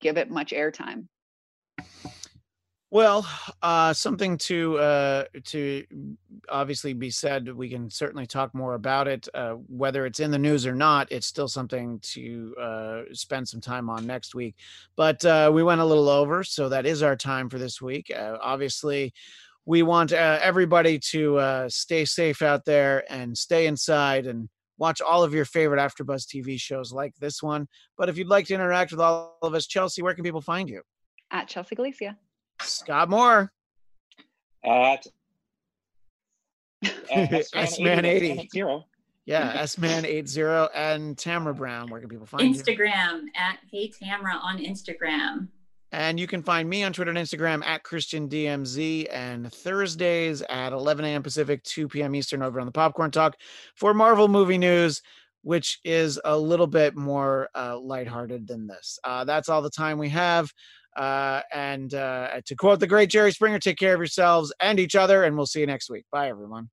give 0.00 0.16
it 0.16 0.30
much 0.30 0.52
airtime. 0.52 1.08
Well, 2.92 3.24
uh, 3.62 3.92
something 3.92 4.36
to 4.38 4.78
uh, 4.78 5.24
to 5.44 5.84
obviously 6.48 6.92
be 6.92 7.10
said. 7.10 7.48
We 7.48 7.68
can 7.68 7.88
certainly 7.88 8.26
talk 8.26 8.52
more 8.52 8.74
about 8.74 9.06
it. 9.06 9.28
Uh, 9.32 9.52
whether 9.68 10.06
it's 10.06 10.18
in 10.18 10.32
the 10.32 10.38
news 10.40 10.66
or 10.66 10.74
not, 10.74 11.12
it's 11.12 11.28
still 11.28 11.46
something 11.46 12.00
to 12.14 12.54
uh, 12.60 13.02
spend 13.12 13.48
some 13.48 13.60
time 13.60 13.88
on 13.88 14.08
next 14.08 14.34
week. 14.34 14.56
But 14.96 15.24
uh, 15.24 15.52
we 15.54 15.62
went 15.62 15.80
a 15.80 15.84
little 15.84 16.08
over, 16.08 16.42
so 16.42 16.68
that 16.68 16.84
is 16.84 17.04
our 17.04 17.14
time 17.14 17.48
for 17.48 17.58
this 17.58 17.80
week. 17.80 18.10
Uh, 18.10 18.38
obviously, 18.42 19.14
we 19.66 19.84
want 19.84 20.10
everybody 20.10 20.98
to 21.10 21.68
stay 21.68 22.04
safe 22.04 22.42
out 22.42 22.64
there 22.64 23.04
and 23.08 23.38
stay 23.38 23.68
inside 23.68 24.26
and 24.26 24.48
watch 24.78 25.00
all 25.00 25.22
of 25.22 25.32
your 25.32 25.44
favorite 25.44 25.78
AfterBuzz 25.78 26.26
TV 26.26 26.58
shows 26.58 26.92
like 26.92 27.14
this 27.20 27.40
one. 27.40 27.68
But 27.96 28.08
if 28.08 28.18
you'd 28.18 28.26
like 28.26 28.46
to 28.46 28.54
interact 28.54 28.90
with 28.90 29.00
all 29.00 29.38
of 29.42 29.54
us, 29.54 29.68
Chelsea, 29.68 30.02
where 30.02 30.14
can 30.14 30.24
people 30.24 30.40
find 30.40 30.68
you? 30.68 30.82
At 31.30 31.46
Chelsea 31.46 31.76
Galicia. 31.76 32.18
Scott 32.62 33.08
Moore. 33.08 33.52
At, 34.64 35.06
S 37.10 37.78
Man 37.78 38.04
80. 38.04 38.48
Zero. 38.52 38.84
Yeah, 39.26 39.62
sman80 39.62 40.70
and 40.74 41.16
Tamara 41.16 41.54
Brown. 41.54 41.88
Where 41.88 42.00
can 42.00 42.08
people 42.08 42.26
find 42.26 42.42
you? 42.42 42.60
Instagram 42.60 43.26
at 43.36 43.58
Hey 43.70 43.88
Tamara 43.88 44.34
on 44.34 44.58
Instagram. 44.58 45.48
And 45.92 46.18
you 46.18 46.26
can 46.26 46.42
find 46.42 46.68
me 46.68 46.84
on 46.84 46.92
Twitter 46.92 47.10
and 47.10 47.18
Instagram 47.18 47.64
at 47.64 47.82
Christian 47.82 48.28
DMZ 48.28 49.06
and 49.12 49.52
Thursdays 49.52 50.42
at 50.42 50.72
11 50.72 51.04
a.m. 51.04 51.22
Pacific, 51.22 51.62
2 51.64 51.88
p.m. 51.88 52.14
Eastern 52.14 52.42
over 52.42 52.60
on 52.60 52.66
the 52.66 52.72
Popcorn 52.72 53.10
Talk 53.10 53.36
for 53.74 53.92
Marvel 53.92 54.28
movie 54.28 54.58
news, 54.58 55.02
which 55.42 55.80
is 55.84 56.20
a 56.24 56.36
little 56.36 56.68
bit 56.68 56.96
more 56.96 57.48
uh, 57.54 57.78
lighthearted 57.78 58.46
than 58.46 58.66
this. 58.66 58.98
Uh, 59.04 59.24
that's 59.24 59.48
all 59.48 59.62
the 59.62 59.70
time 59.70 59.98
we 59.98 60.08
have. 60.08 60.52
Uh, 60.96 61.40
and 61.52 61.94
uh, 61.94 62.40
to 62.46 62.54
quote 62.56 62.80
the 62.80 62.86
great 62.86 63.10
Jerry 63.10 63.32
Springer, 63.32 63.58
take 63.58 63.78
care 63.78 63.94
of 63.94 64.00
yourselves 64.00 64.52
and 64.60 64.80
each 64.80 64.96
other, 64.96 65.24
and 65.24 65.36
we'll 65.36 65.46
see 65.46 65.60
you 65.60 65.66
next 65.66 65.90
week. 65.90 66.04
Bye, 66.10 66.28
everyone. 66.28 66.70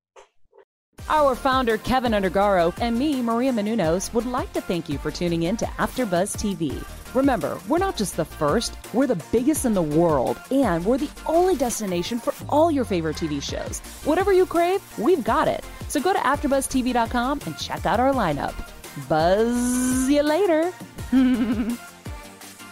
Our 1.09 1.36
founder, 1.36 1.78
Keven 1.78 2.11
Undergaro, 2.11 2.74
and 2.82 2.97
me, 2.97 3.22
Maria 3.22 3.53
Menounos, 3.53 4.13
would 4.13 4.26
like 4.26 4.51
to 4.53 4.61
thank 4.61 4.89
you 4.89 4.97
for 4.97 5.09
tuning 5.09 5.43
in 5.43 5.55
to 5.57 5.65
AfterBuzz 5.65 6.36
TV. 6.36 6.84
Remember, 7.15 7.57
we're 7.70 7.78
not 7.78 7.95
just 7.95 8.18
the 8.18 8.26
first, 8.26 8.76
we're 8.93 9.07
the 9.07 9.24
biggest 9.32 9.63
in 9.63 9.74
the 9.74 9.82
world, 9.82 10.38
and 10.51 10.86
we're 10.86 10.97
the 10.97 11.09
only 11.26 11.55
destination 11.55 12.20
for 12.20 12.34
all 12.49 12.70
your 12.70 12.84
favorite 12.84 13.15
TV 13.15 13.41
shows. 13.41 13.80
Whatever 14.03 14.34
you 14.34 14.45
crave, 14.45 14.82
we've 14.99 15.24
got 15.24 15.47
it. 15.47 15.63
So 15.88 16.01
go 16.01 16.11
to 16.11 16.20
AfterBuzzTV.com 16.20 17.41
and 17.45 17.57
check 17.57 17.86
out 17.86 18.01
our 18.01 18.11
lineup. 18.11 18.53
Buzz 19.07 20.09
you 20.09 20.24
later. 20.24 20.74